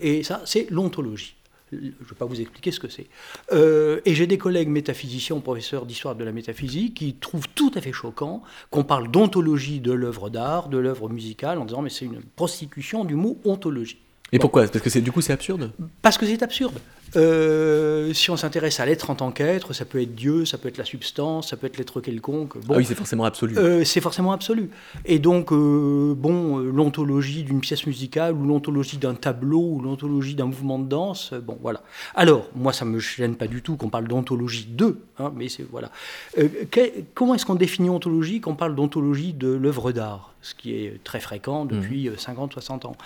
Et 0.00 0.22
ça, 0.22 0.42
c'est 0.44 0.70
l'ontologie. 0.70 1.34
Je 1.72 1.78
ne 1.78 1.82
vais 1.82 2.14
pas 2.18 2.26
vous 2.26 2.40
expliquer 2.40 2.70
ce 2.70 2.78
que 2.78 2.88
c'est. 2.88 3.06
Et 3.50 4.14
j'ai 4.14 4.26
des 4.26 4.38
collègues 4.38 4.68
métaphysiciens, 4.68 5.40
professeurs 5.40 5.86
d'histoire 5.86 6.14
de 6.14 6.22
la 6.22 6.30
métaphysique, 6.30 6.94
qui 6.94 7.14
trouvent 7.14 7.48
tout 7.54 7.72
à 7.74 7.80
fait 7.80 7.92
choquant 7.92 8.42
qu'on 8.70 8.84
parle 8.84 9.10
d'ontologie 9.10 9.80
de 9.80 9.90
l'œuvre 9.90 10.28
d'art, 10.28 10.68
de 10.68 10.76
l'œuvre 10.76 11.08
musicale, 11.08 11.58
en 11.58 11.64
disant 11.64 11.82
mais 11.82 11.90
c'est 11.90 12.04
une 12.04 12.22
prostitution 12.36 13.04
du 13.04 13.14
mot 13.14 13.40
ontologie. 13.44 13.98
Et 14.32 14.38
pourquoi? 14.38 14.66
Parce 14.66 14.82
que 14.82 14.98
du 14.98 15.12
coup 15.12 15.20
c'est 15.20 15.32
absurde? 15.32 15.72
Parce 16.00 16.16
que 16.18 16.26
c'est 16.26 16.42
absurde. 16.42 16.78
Euh, 17.14 18.12
si 18.14 18.30
on 18.30 18.36
s'intéresse 18.36 18.80
à 18.80 18.86
l'être 18.86 19.10
en 19.10 19.14
tant 19.14 19.30
qu'être, 19.32 19.72
ça 19.72 19.84
peut 19.84 20.00
être 20.00 20.14
Dieu, 20.14 20.44
ça 20.44 20.56
peut 20.58 20.68
être 20.68 20.78
la 20.78 20.84
substance, 20.84 21.50
ça 21.50 21.56
peut 21.56 21.66
être 21.66 21.76
l'être 21.76 22.00
quelconque. 22.00 22.56
Bon, 22.64 22.74
Ah 22.74 22.78
oui, 22.78 22.84
c'est 22.84 22.94
forcément 22.94 23.24
absolu. 23.24 23.56
euh, 23.58 23.84
c'est 23.84 24.00
forcément 24.00 24.32
absolu. 24.32 24.70
Et 25.04 25.18
donc, 25.18 25.52
euh, 25.52 26.14
bon, 26.16 26.58
l'ontologie 26.58 27.42
d'une 27.42 27.60
pièce 27.60 27.86
musicale, 27.86 28.34
ou 28.34 28.46
l'ontologie 28.46 28.96
d'un 28.96 29.14
tableau, 29.14 29.60
ou 29.60 29.80
l'ontologie 29.80 30.34
d'un 30.34 30.46
mouvement 30.46 30.78
de 30.78 30.88
danse, 30.88 31.34
bon, 31.34 31.58
voilà. 31.60 31.82
Alors, 32.14 32.48
moi, 32.54 32.72
ça 32.72 32.84
me 32.84 32.98
gêne 32.98 33.36
pas 33.36 33.46
du 33.46 33.62
tout 33.62 33.76
qu'on 33.76 33.88
parle 33.90 34.08
d'ontologie 34.08 34.66
de, 34.68 34.96
hein, 35.18 35.32
mais 35.36 35.48
c'est 35.48 35.66
voilà. 35.70 35.90
Comment 37.14 37.34
est-ce 37.34 37.44
qu'on 37.46 37.54
définit 37.54 37.90
ontologie 37.90 38.40
quand 38.40 38.52
on 38.52 38.56
parle 38.56 38.74
d'ontologie 38.74 39.32
de 39.32 39.48
l'œuvre 39.48 39.92
d'art 39.92 40.34
ce 40.40 40.54
qui 40.54 40.74
est 40.74 40.98
très 41.04 41.20
fréquent 41.20 41.64
depuis 41.66 42.08
euh, 42.08 42.14
50-60 42.16 42.86
ans? 42.86 42.96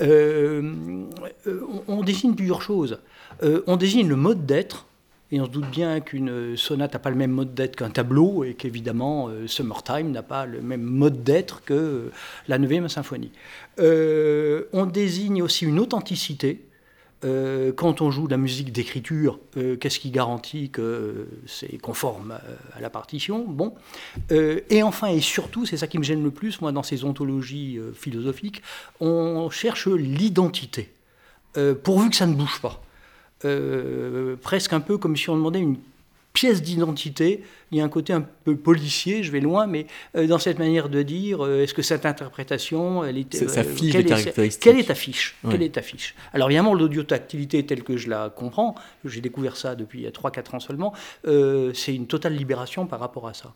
On, 0.00 1.82
on 1.88 2.02
désigne 2.02 2.34
plusieurs 2.34 2.62
choses. 2.62 2.98
Euh, 3.42 3.62
on 3.66 3.76
désigne 3.76 4.08
le 4.08 4.16
mode 4.16 4.46
d'être, 4.46 4.86
et 5.32 5.40
on 5.40 5.44
se 5.44 5.50
doute 5.50 5.70
bien 5.70 6.00
qu'une 6.00 6.56
sonate 6.56 6.92
n'a 6.92 6.98
pas 6.98 7.10
le 7.10 7.16
même 7.16 7.30
mode 7.30 7.54
d'être 7.54 7.76
qu'un 7.76 7.90
tableau, 7.90 8.44
et 8.44 8.54
qu'évidemment, 8.54 9.28
euh, 9.28 9.46
Summertime 9.46 10.10
n'a 10.10 10.22
pas 10.22 10.46
le 10.46 10.60
même 10.60 10.82
mode 10.82 11.22
d'être 11.22 11.62
que 11.64 11.74
euh, 11.74 12.12
la 12.48 12.58
9e 12.58 12.88
symphonie. 12.88 13.30
Euh, 13.78 14.64
on 14.72 14.86
désigne 14.86 15.42
aussi 15.42 15.64
une 15.64 15.78
authenticité. 15.78 16.62
Euh, 17.22 17.70
quand 17.70 18.00
on 18.00 18.10
joue 18.10 18.26
de 18.26 18.30
la 18.30 18.38
musique 18.38 18.72
d'écriture, 18.72 19.38
euh, 19.58 19.76
qu'est-ce 19.76 20.00
qui 20.00 20.10
garantit 20.10 20.70
que 20.70 21.28
c'est 21.46 21.76
conforme 21.76 22.30
à, 22.30 22.40
à 22.74 22.80
la 22.80 22.88
partition? 22.88 23.44
Bon. 23.46 23.74
Euh, 24.32 24.60
et 24.70 24.82
enfin 24.82 25.08
et 25.08 25.20
surtout, 25.20 25.66
c'est 25.66 25.76
ça 25.76 25.86
qui 25.86 25.98
me 25.98 26.02
gêne 26.02 26.24
le 26.24 26.30
plus, 26.30 26.62
moi, 26.62 26.72
dans 26.72 26.82
ces 26.82 27.04
ontologies 27.04 27.76
euh, 27.78 27.92
philosophiques, 27.92 28.62
on 29.00 29.50
cherche 29.50 29.86
l'identité, 29.86 30.94
euh, 31.58 31.74
pourvu 31.74 32.08
que 32.08 32.16
ça 32.16 32.26
ne 32.26 32.34
bouge 32.34 32.58
pas. 32.62 32.82
Euh, 33.44 34.36
presque 34.40 34.72
un 34.72 34.80
peu 34.80 34.98
comme 34.98 35.16
si 35.16 35.30
on 35.30 35.36
demandait 35.36 35.60
une 35.60 35.78
pièce 36.32 36.62
d'identité. 36.62 37.42
Il 37.72 37.78
y 37.78 37.80
a 37.80 37.84
un 37.84 37.88
côté 37.88 38.12
un 38.12 38.22
peu 38.44 38.56
policier, 38.56 39.22
je 39.22 39.30
vais 39.30 39.38
loin, 39.40 39.66
mais 39.68 39.86
euh, 40.16 40.26
dans 40.26 40.38
cette 40.38 40.58
manière 40.58 40.88
de 40.88 41.02
dire, 41.02 41.44
euh, 41.44 41.62
est-ce 41.62 41.72
que 41.72 41.82
cette 41.82 42.04
interprétation, 42.04 43.04
elle 43.04 43.18
est, 43.18 43.32
ça 43.34 43.60
euh, 43.60 43.64
fige 43.64 43.92
quelle 43.92 44.02
les 44.04 44.06
est- 44.06 44.16
caractéristiques. 44.16 44.62
Quelle 44.62 44.78
est 44.80 44.84
ta 44.88 44.94
fiche 44.96 45.36
Ouais. 45.44 45.52
Quelle 45.52 45.62
est 45.62 45.74
ta 45.74 45.82
fiche 45.82 46.14
Alors 46.32 46.48
évidemment, 46.48 46.74
l'audiotactilité 46.74 47.64
telle 47.64 47.84
que 47.84 47.96
je 47.96 48.08
la 48.10 48.28
comprends, 48.28 48.74
j'ai 49.04 49.20
découvert 49.20 49.56
ça 49.56 49.74
depuis 49.76 50.04
3-4 50.06 50.56
ans 50.56 50.60
seulement, 50.60 50.92
euh, 51.28 51.72
c'est 51.74 51.94
une 51.94 52.06
totale 52.06 52.34
libération 52.34 52.86
par 52.86 52.98
rapport 53.00 53.28
à 53.28 53.34
ça. 53.34 53.54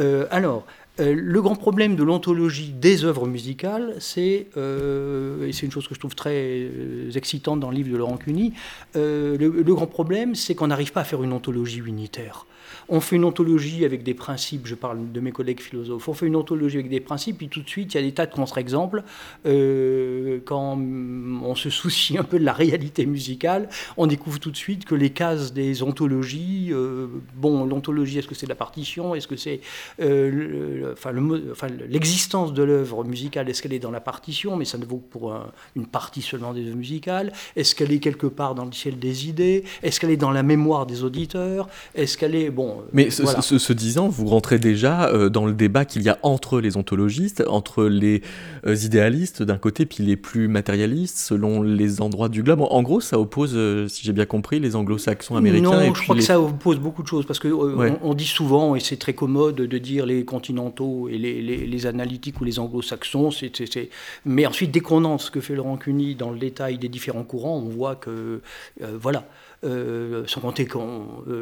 Euh, 0.00 0.26
alors, 0.32 0.64
euh, 1.00 1.14
le 1.16 1.42
grand 1.42 1.54
problème 1.56 1.94
de 1.96 2.02
l'ontologie 2.02 2.70
des 2.72 3.04
œuvres 3.04 3.26
musicales, 3.26 3.94
c'est, 4.00 4.46
euh, 4.56 5.46
et 5.46 5.52
c'est 5.52 5.66
une 5.66 5.72
chose 5.72 5.86
que 5.88 5.94
je 5.94 6.00
trouve 6.00 6.14
très 6.16 6.34
euh, 6.62 7.10
excitante 7.14 7.60
dans 7.60 7.70
le 7.70 7.76
livre 7.76 7.90
de 7.92 7.96
Laurent 7.96 8.16
Cuny, 8.16 8.52
le, 8.94 9.36
le 9.36 9.74
grand 9.74 9.86
problème, 9.86 10.34
c'est 10.34 10.54
qu'on 10.54 10.68
n'arrive 10.68 10.92
pas 10.92 11.02
à 11.02 11.04
faire 11.04 11.22
une 11.22 11.32
ontologie 11.32 11.82
unitaire. 11.84 12.46
On 12.88 13.00
fait 13.00 13.16
une 13.16 13.24
ontologie 13.24 13.84
avec 13.84 14.02
des 14.02 14.14
principes, 14.14 14.66
je 14.66 14.74
parle 14.74 15.12
de 15.12 15.20
mes 15.20 15.32
collègues 15.32 15.60
philosophes, 15.60 16.08
on 16.08 16.14
fait 16.14 16.26
une 16.26 16.36
ontologie 16.36 16.78
avec 16.78 16.90
des 16.90 17.00
principes, 17.00 17.38
puis 17.38 17.48
tout 17.48 17.62
de 17.62 17.68
suite, 17.68 17.94
il 17.94 17.96
y 17.96 18.00
a 18.00 18.02
des 18.02 18.12
tas 18.12 18.26
de 18.26 18.34
contre-exemples. 18.34 19.02
Euh, 19.46 20.40
quand 20.44 20.76
on 20.78 21.54
se 21.54 21.70
soucie 21.70 22.18
un 22.18 22.24
peu 22.24 22.38
de 22.38 22.44
la 22.44 22.52
réalité 22.52 23.06
musicale, 23.06 23.68
on 23.96 24.06
découvre 24.06 24.38
tout 24.38 24.50
de 24.50 24.56
suite 24.56 24.84
que 24.84 24.94
les 24.94 25.10
cases 25.10 25.52
des 25.52 25.82
ontologies, 25.82 26.68
euh, 26.72 27.06
bon, 27.36 27.64
l'ontologie, 27.64 28.18
est-ce 28.18 28.28
que 28.28 28.34
c'est 28.34 28.46
la 28.48 28.54
partition, 28.54 29.14
est-ce 29.14 29.28
que 29.28 29.36
c'est 29.36 29.60
euh, 30.00 30.92
enfin, 30.92 31.12
l'existence 31.88 32.52
de 32.54 32.62
l'œuvre 32.62 33.04
musicale, 33.04 33.48
est-ce 33.48 33.62
qu'elle 33.62 33.72
est 33.72 33.78
dans 33.78 33.90
la 33.90 34.00
partition, 34.00 34.56
mais 34.56 34.64
ça 34.64 34.78
ne 34.78 34.84
vaut 34.84 35.02
pour 35.10 35.32
un- 35.32 35.50
une 35.76 35.86
partie 35.86 36.22
seulement 36.22 36.52
des 36.52 36.66
œuvres 36.66 36.76
musicales, 36.76 37.32
est-ce 37.56 37.74
qu'elle 37.74 37.92
est 37.92 37.98
quelque 37.98 38.26
part 38.26 38.54
dans 38.54 38.64
le 38.64 38.72
ciel 38.72 38.98
des 38.98 39.28
idées, 39.28 39.64
est-ce 39.82 40.00
qu'elle 40.00 40.10
est 40.10 40.16
dans 40.16 40.30
la 40.30 40.42
mémoire 40.42 40.86
des 40.86 41.04
auditeurs, 41.04 41.68
est-ce 41.94 42.16
qu'elle 42.18 42.34
est, 42.34 42.50
bon, 42.50 42.63
euh, 42.68 42.88
Mais 42.92 43.10
ce, 43.10 43.22
voilà. 43.22 43.40
ce- 43.42 43.58
ce 43.58 43.72
disant, 43.72 44.08
vous 44.08 44.26
rentrez 44.26 44.58
déjà 44.58 45.08
euh, 45.08 45.28
dans 45.28 45.46
le 45.46 45.52
débat 45.52 45.84
qu'il 45.84 46.02
y 46.02 46.08
a 46.08 46.18
entre 46.22 46.60
les 46.60 46.76
ontologistes, 46.76 47.42
entre 47.48 47.84
les 47.84 48.22
euh, 48.66 48.74
idéalistes 48.76 49.42
d'un 49.42 49.58
côté, 49.58 49.86
puis 49.86 50.04
les 50.04 50.16
plus 50.16 50.48
matérialistes, 50.48 51.18
selon 51.18 51.62
les 51.62 52.00
endroits 52.00 52.28
du 52.28 52.42
globe. 52.42 52.60
En, 52.60 52.82
gros, 52.82 53.00
ça 53.00 53.18
oppose, 53.18 53.56
si 53.88 54.04
j'ai 54.04 54.12
bien 54.12 54.26
compris, 54.26 54.60
les 54.60 54.76
anglo-saxons 54.76 55.36
américains. 55.36 55.70
Non, 55.70 55.80
et 55.80 55.86
je 55.86 55.92
puis 55.92 56.02
crois 56.04 56.14
les... 56.16 56.20
que 56.20 56.26
ça 56.26 56.40
oppose 56.40 56.78
beaucoup 56.78 57.02
de 57.02 57.08
choses 57.08 57.26
parce 57.26 57.38
Ouais. 57.44 57.92
on, 58.02 58.14
dit 58.14 58.24
souvent 58.26 58.74
et 58.74 58.80
c'est 58.80 58.96
très 58.96 59.12
commode 59.12 59.56
de 59.56 59.78
dire 59.78 60.06
les 60.06 60.24
continentaux 60.24 61.08
et 61.08 61.18
les, 61.18 61.42
les- 61.42 61.66
les 61.66 61.86
analytiques 61.86 62.40
ou 62.40 62.44
les 62.44 62.58
anglo-saxons. 62.58 63.30
c'est- 63.30 63.90
Mais 64.24 64.46
ensuite, 64.46 64.70
dès 64.70 64.80
qu'on 64.80 65.04
entre 65.04 65.24
ce 65.24 65.30
que 65.30 65.40
fait 65.40 65.54
Laurent 65.54 65.76
Cuny 65.76 66.14
dans 66.14 66.30
le 66.30 66.38
détail 66.38 66.78
des 66.78 66.88
différents 66.88 67.22
courants, 67.24 67.58
on 67.58 67.68
voit 67.68 67.96
que 67.96 68.40
euh, 68.82 68.96
voilà. 69.00 69.24
Euh, 69.64 70.24
sans 70.26 70.40
compter 70.42 70.66
qu'il 70.66 70.80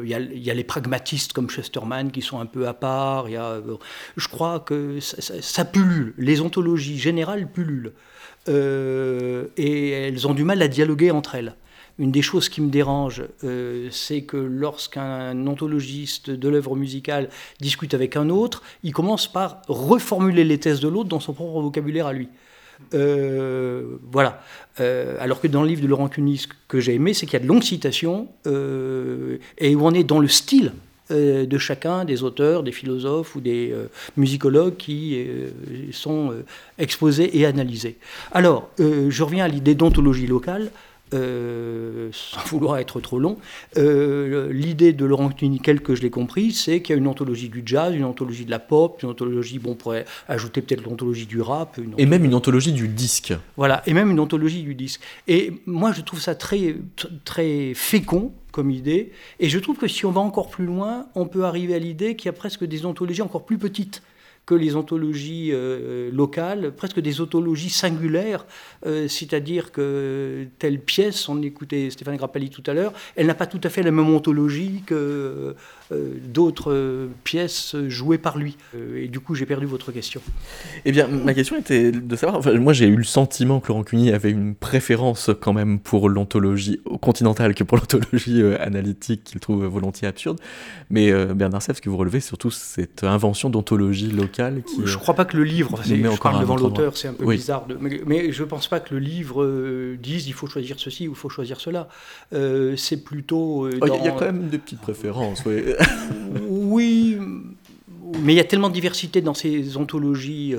y, 0.09 0.13
a- 0.13 0.19
il 0.19 0.41
y 0.41 0.49
a 0.49 0.53
les 0.53 0.63
pragmatistes 0.63 1.33
comme 1.33 1.49
Chesterman 1.49 2.09
qui 2.09 2.21
sont 2.21 2.39
un 2.39 2.45
peu 2.45 2.67
à 2.67 2.73
part. 2.73 3.27
Y 3.29 3.35
a, 3.35 3.45
euh, 3.45 3.75
je 4.15 4.27
crois 4.29 4.61
que 4.61 4.99
ça, 5.01 5.65
pullule. 5.65 6.13
Les 6.17 6.39
ontologies 6.39 6.97
générales 6.97 7.51
pullulent. 7.51 7.91
Euh, 8.49 9.47
et 9.57 9.89
elles 9.91 10.27
ont 10.27 10.33
du 10.33 10.43
mal 10.43 10.61
à 10.61 10.67
dialoguer 10.67 11.11
entre 11.11 11.35
elles. 11.35 11.55
Une 11.99 12.11
des 12.11 12.21
choses 12.23 12.49
qui 12.49 12.59
me 12.61 12.69
dérange, 12.69 13.23
euh, 13.43 13.87
c'est 13.91 14.23
que 14.23 14.37
lorsqu'un 14.37 15.45
ontologiste 15.45 16.29
de 16.31 16.49
l'œuvre 16.49 16.75
musicale 16.75 17.29
discute 17.61 17.93
avec 17.93 18.15
un 18.15 18.29
autre, 18.29 18.63
il 18.83 18.93
commence 18.93 19.31
par 19.31 19.61
reformuler 19.67 20.43
les 20.43 20.59
thèses 20.59 20.79
de 20.79 20.87
l'autre 20.87 21.09
dans 21.09 21.19
son 21.19 21.33
propre 21.33 21.61
vocabulaire 21.61 22.07
à 22.07 22.13
lui. 22.13 22.29
Voilà. 22.91 24.41
alors 25.19 25.39
que 25.41 25.47
dans 25.47 25.61
le 25.61 25.67
livre 25.67 25.81
de 25.81 25.87
Laurent 25.87 26.09
Cunis, 26.09 26.39
ce 26.39 26.47
que 26.67 26.79
j'ai 26.79 26.95
aimé, 26.95 27.13
c'est 27.13 27.25
qu'il 27.25 27.33
y 27.33 27.41
a 27.41 27.45
de 27.45 27.47
longues 27.47 27.63
citations 27.63 28.27
et 28.45 29.75
où 29.75 29.85
on 29.85 29.91
est 29.91 30.03
dans 30.03 30.19
le 30.19 30.27
style 30.27 30.73
de 31.09 31.57
chacun 31.57 32.05
des 32.05 32.23
auteurs, 32.23 32.63
des 32.63 32.71
philosophes 32.71 33.35
ou 33.35 33.41
des 33.41 33.73
musicologues 34.17 34.77
qui 34.77 35.25
sont 35.91 36.33
exposés 36.79 37.37
et 37.37 37.45
analysés. 37.45 37.97
Alors, 38.31 38.69
je 38.79 39.23
reviens 39.23 39.45
à 39.45 39.47
l'idée 39.47 39.75
d'ontologie 39.75 40.27
locale. 40.27 40.71
Euh, 41.13 42.09
sans 42.11 42.43
vouloir 42.45 42.77
être 42.77 42.99
trop 42.99 43.19
long, 43.19 43.37
euh, 43.77 44.51
l'idée 44.51 44.93
de 44.93 45.05
Laurent 45.05 45.29
Nickel, 45.41 45.81
que 45.81 45.95
je 45.95 46.01
l'ai 46.01 46.09
compris, 46.09 46.51
c'est 46.51 46.81
qu'il 46.81 46.93
y 46.93 46.97
a 46.97 46.99
une 46.99 47.07
anthologie 47.07 47.49
du 47.49 47.61
jazz, 47.65 47.93
une 47.93 48.03
anthologie 48.03 48.45
de 48.45 48.51
la 48.51 48.59
pop, 48.59 48.99
une 49.03 49.09
anthologie, 49.09 49.59
bon, 49.59 49.71
on 49.71 49.75
pourrait 49.75 50.05
ajouter 50.27 50.61
peut-être 50.61 50.83
l'anthologie 50.83 51.25
du 51.25 51.41
rap. 51.41 51.79
et 51.97 52.05
même 52.05 52.25
une 52.25 52.33
anthologie 52.33 52.71
du 52.71 52.87
disque. 52.87 53.33
Voilà, 53.57 53.83
et 53.85 53.93
même 53.93 54.09
une 54.09 54.19
anthologie 54.19 54.63
du 54.63 54.75
disque. 54.75 55.01
Et 55.27 55.53
moi, 55.65 55.91
je 55.91 56.01
trouve 56.01 56.19
ça 56.19 56.35
très, 56.35 56.75
très 57.25 57.73
fécond 57.75 58.31
comme 58.51 58.71
idée, 58.71 59.11
et 59.39 59.49
je 59.49 59.59
trouve 59.59 59.77
que 59.77 59.87
si 59.87 60.05
on 60.05 60.11
va 60.11 60.21
encore 60.21 60.49
plus 60.49 60.65
loin, 60.65 61.07
on 61.15 61.25
peut 61.25 61.43
arriver 61.43 61.75
à 61.75 61.79
l'idée 61.79 62.15
qu'il 62.15 62.27
y 62.27 62.29
a 62.29 62.33
presque 62.33 62.63
des 62.65 62.85
anthologies 62.85 63.21
encore 63.21 63.45
plus 63.45 63.57
petites 63.57 64.01
que 64.45 64.55
les 64.55 64.75
ontologies 64.75 65.51
euh, 65.53 66.11
locales, 66.11 66.73
presque 66.75 66.99
des 66.99 67.21
ontologies 67.21 67.69
singulières, 67.69 68.45
euh, 68.85 69.07
c'est-à-dire 69.07 69.71
que 69.71 70.45
telle 70.59 70.79
pièce, 70.79 71.29
on 71.29 71.41
écoutait 71.41 71.89
Stéphane 71.89 72.17
Grappelli 72.17 72.49
tout 72.49 72.63
à 72.67 72.73
l'heure, 72.73 72.91
elle 73.15 73.27
n'a 73.27 73.35
pas 73.35 73.45
tout 73.45 73.61
à 73.63 73.69
fait 73.69 73.83
la 73.83 73.91
même 73.91 74.13
ontologie 74.13 74.83
que 74.85 75.55
euh, 75.91 76.13
d'autres 76.25 77.07
pièces 77.23 77.75
jouées 77.87 78.17
par 78.17 78.37
lui. 78.37 78.57
et 78.95 79.07
du 79.07 79.19
coup, 79.21 79.33
j'ai 79.33 79.45
perdu 79.45 79.65
votre 79.65 79.91
question. 79.91 80.21
Eh 80.83 80.91
bien, 80.91 81.07
ma 81.07 81.33
question 81.33 81.57
était 81.57 81.91
de 81.91 82.15
savoir, 82.15 82.41
moi 82.59 82.73
j'ai 82.73 82.87
eu 82.87 82.97
le 82.97 83.03
sentiment 83.03 83.61
que 83.61 83.69
Laurent 83.69 83.83
Cuny 83.83 84.11
avait 84.11 84.31
une 84.31 84.55
préférence 84.55 85.29
quand 85.39 85.53
même 85.53 85.79
pour 85.79 86.09
l'ontologie 86.09 86.81
continentale 87.01 87.55
que 87.55 87.63
pour 87.63 87.77
l'ontologie 87.77 88.43
analytique 88.59 89.23
qu'il 89.23 89.39
trouve 89.39 89.65
volontiers 89.65 90.07
absurde. 90.07 90.39
Mais 90.89 91.13
Bernard 91.33 91.61
Seff, 91.61 91.77
ce 91.77 91.81
que 91.81 91.89
vous 91.89 91.97
relevez 91.97 92.19
surtout 92.19 92.51
cette 92.51 93.03
invention 93.03 93.49
d'ontologie 93.49 94.09
locale 94.09 94.32
qui, 94.33 94.41
Je 94.83 94.93
ne 94.93 94.99
crois 94.99 95.13
pas 95.13 95.25
que 95.25 95.37
le 95.37 95.43
livre, 95.43 95.79
je 95.83 96.19
parle 96.19 96.41
devant 96.41 96.55
l'auteur, 96.55 96.97
c'est 96.97 97.07
un 97.07 97.13
peu 97.13 97.25
bizarre, 97.25 97.65
de, 97.65 97.77
mais, 97.79 98.31
je 98.31 98.43
ne 98.43 98.47
pense 98.47 98.67
pas 98.67 98.79
que 98.79 98.93
le 98.93 98.99
livre 98.99 99.43
euh, 99.43 99.97
dise 100.01 100.27
il 100.27 100.33
faut 100.33 100.47
choisir 100.47 100.79
ceci 100.79 101.07
ou 101.07 101.11
il 101.11 101.17
faut 101.17 101.29
choisir 101.29 101.59
cela. 101.59 101.87
Euh, 102.33 102.75
c'est 102.75 103.03
plutôt... 103.03 103.65
Euh, 103.65 103.79
il 103.81 104.03
y 104.03 104.07
a 104.07 104.11
quand 104.11 104.25
même 104.25 104.49
des 104.49 104.57
petites 104.57 104.81
préférences, 104.81 105.43
oui. 105.45 105.63
oui, 106.49 107.17
mais 108.21 108.33
il 108.33 108.35
y 108.35 108.41
a 108.41 108.43
tellement 108.43 108.69
de 108.69 108.73
diversité 108.73 109.21
dans 109.21 109.33
ces 109.33 109.77
ontologies... 109.77 110.55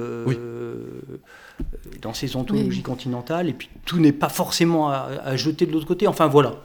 dans 2.00 2.14
ces 2.14 2.36
ontologies 2.36 2.82
continentales, 2.82 3.48
et 3.48 3.52
puis 3.52 3.68
tout 3.84 3.98
n'est 3.98 4.12
pas 4.12 4.28
forcément 4.28 4.88
à, 4.88 5.08
à 5.24 5.36
jeter 5.36 5.66
de 5.66 5.72
l'autre 5.72 5.86
côté. 5.86 6.06
Enfin 6.06 6.26
voilà. 6.26 6.56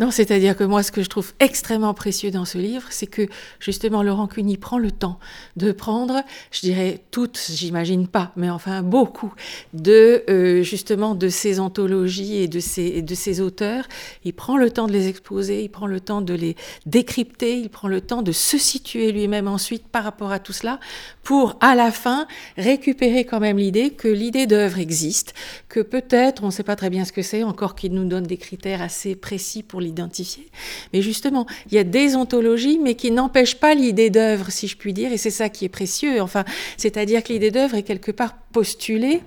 Non, 0.00 0.10
c'est-à-dire 0.10 0.56
que 0.56 0.64
moi, 0.64 0.82
ce 0.82 0.90
que 0.90 1.02
je 1.02 1.08
trouve 1.08 1.32
extrêmement 1.38 1.94
précieux 1.94 2.32
dans 2.32 2.44
ce 2.44 2.58
livre, 2.58 2.84
c'est 2.90 3.06
que 3.06 3.28
justement 3.60 4.02
Laurent 4.02 4.26
Cuny 4.26 4.56
prend 4.56 4.78
le 4.78 4.90
temps 4.90 5.20
de 5.56 5.70
prendre, 5.70 6.22
je 6.50 6.60
dirais 6.60 7.00
toutes, 7.12 7.40
j'imagine 7.48 8.08
pas, 8.08 8.32
mais 8.34 8.50
enfin 8.50 8.82
beaucoup, 8.82 9.32
de 9.72 10.24
euh, 10.28 10.62
justement 10.64 11.14
de 11.14 11.28
ces 11.28 11.60
anthologies 11.60 12.38
et 12.38 12.48
de 12.48 12.58
ces, 12.58 13.02
de 13.02 13.14
ces 13.14 13.40
auteurs. 13.40 13.84
Il 14.24 14.32
prend 14.32 14.56
le 14.56 14.70
temps 14.70 14.88
de 14.88 14.92
les 14.92 15.06
exposer, 15.06 15.62
il 15.62 15.68
prend 15.68 15.86
le 15.86 16.00
temps 16.00 16.20
de 16.20 16.34
les 16.34 16.56
décrypter, 16.84 17.56
il 17.58 17.70
prend 17.70 17.86
le 17.86 18.00
temps 18.00 18.22
de 18.22 18.32
se 18.32 18.58
situer 18.58 19.12
lui-même 19.12 19.46
ensuite 19.46 19.86
par 19.86 20.02
rapport 20.02 20.32
à 20.32 20.40
tout 20.40 20.52
cela, 20.52 20.80
pour 21.22 21.56
à 21.60 21.76
la 21.76 21.92
fin 21.92 22.26
récupérer 22.56 23.24
quand 23.24 23.38
même 23.38 23.58
l'idée 23.58 23.90
que 23.90 24.08
l'idée 24.08 24.46
d'œuvre 24.46 24.80
existe, 24.80 25.34
que 25.68 25.80
peut-être, 25.80 26.42
on 26.42 26.46
ne 26.46 26.52
sait 26.52 26.64
pas 26.64 26.76
très 26.76 26.90
bien 26.90 27.04
ce 27.04 27.12
que 27.12 27.22
c'est, 27.22 27.44
encore 27.44 27.76
qu'il 27.76 27.92
nous 27.92 28.06
donne 28.06 28.24
des 28.24 28.38
critères 28.38 28.82
assez 28.82 29.03
précis 29.14 29.62
pour 29.62 29.80
l'identifier. 29.80 30.48
Mais 30.92 31.02
justement, 31.02 31.46
il 31.70 31.74
y 31.74 31.78
a 31.78 31.84
des 31.84 32.16
ontologies, 32.16 32.78
mais 32.78 32.94
qui 32.94 33.10
n'empêchent 33.10 33.60
pas 33.60 33.74
l'idée 33.74 34.10
d'œuvre, 34.10 34.50
si 34.50 34.68
je 34.68 34.76
puis 34.76 34.92
dire, 34.92 35.12
et 35.12 35.18
c'est 35.18 35.30
ça 35.30 35.48
qui 35.48 35.64
est 35.64 35.68
précieux. 35.68 36.20
Enfin, 36.20 36.44
c'est-à-dire 36.76 37.22
que 37.22 37.32
l'idée 37.32 37.50
d'œuvre 37.50 37.74
est 37.76 37.82
quelque 37.82 38.10
part 38.10 38.34
postulée 38.52 39.20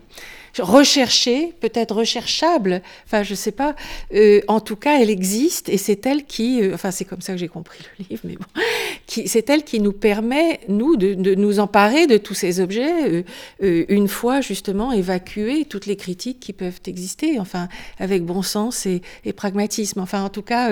recherchée, 0.59 1.53
peut-être 1.59 1.95
recherchable, 1.95 2.81
enfin 3.05 3.23
je 3.23 3.35
sais 3.35 3.51
pas, 3.51 3.75
euh, 4.13 4.41
en 4.47 4.59
tout 4.59 4.75
cas 4.75 4.99
elle 4.99 5.09
existe 5.09 5.69
et 5.69 5.77
c'est 5.77 6.05
elle 6.05 6.25
qui, 6.25 6.61
euh, 6.61 6.73
enfin 6.73 6.91
c'est 6.91 7.05
comme 7.05 7.21
ça 7.21 7.33
que 7.33 7.39
j'ai 7.39 7.47
compris 7.47 7.79
le 7.99 8.05
livre, 8.09 8.21
mais 8.25 8.35
bon, 8.35 8.61
c'est 9.07 9.49
elle 9.49 9.63
qui 9.63 9.79
nous 9.79 9.91
permet, 9.91 10.59
nous, 10.67 10.95
de, 10.95 11.13
nous 11.35 11.59
emparer 11.59 12.07
de 12.07 12.17
tous 12.17 12.33
ces 12.33 12.59
objets, 12.59 13.23
euh, 13.63 13.85
une 13.89 14.07
fois 14.07 14.41
justement 14.41 14.91
évacuer 14.91 15.65
toutes 15.65 15.85
les 15.85 15.95
critiques 15.95 16.39
qui 16.39 16.53
peuvent 16.53 16.79
exister, 16.85 17.39
enfin 17.39 17.67
avec 17.99 18.23
bon 18.25 18.41
sens 18.41 18.85
et, 18.85 19.01
et 19.25 19.33
pragmatisme. 19.33 19.99
Enfin 19.99 20.23
en 20.23 20.29
tout 20.29 20.41
cas, 20.41 20.71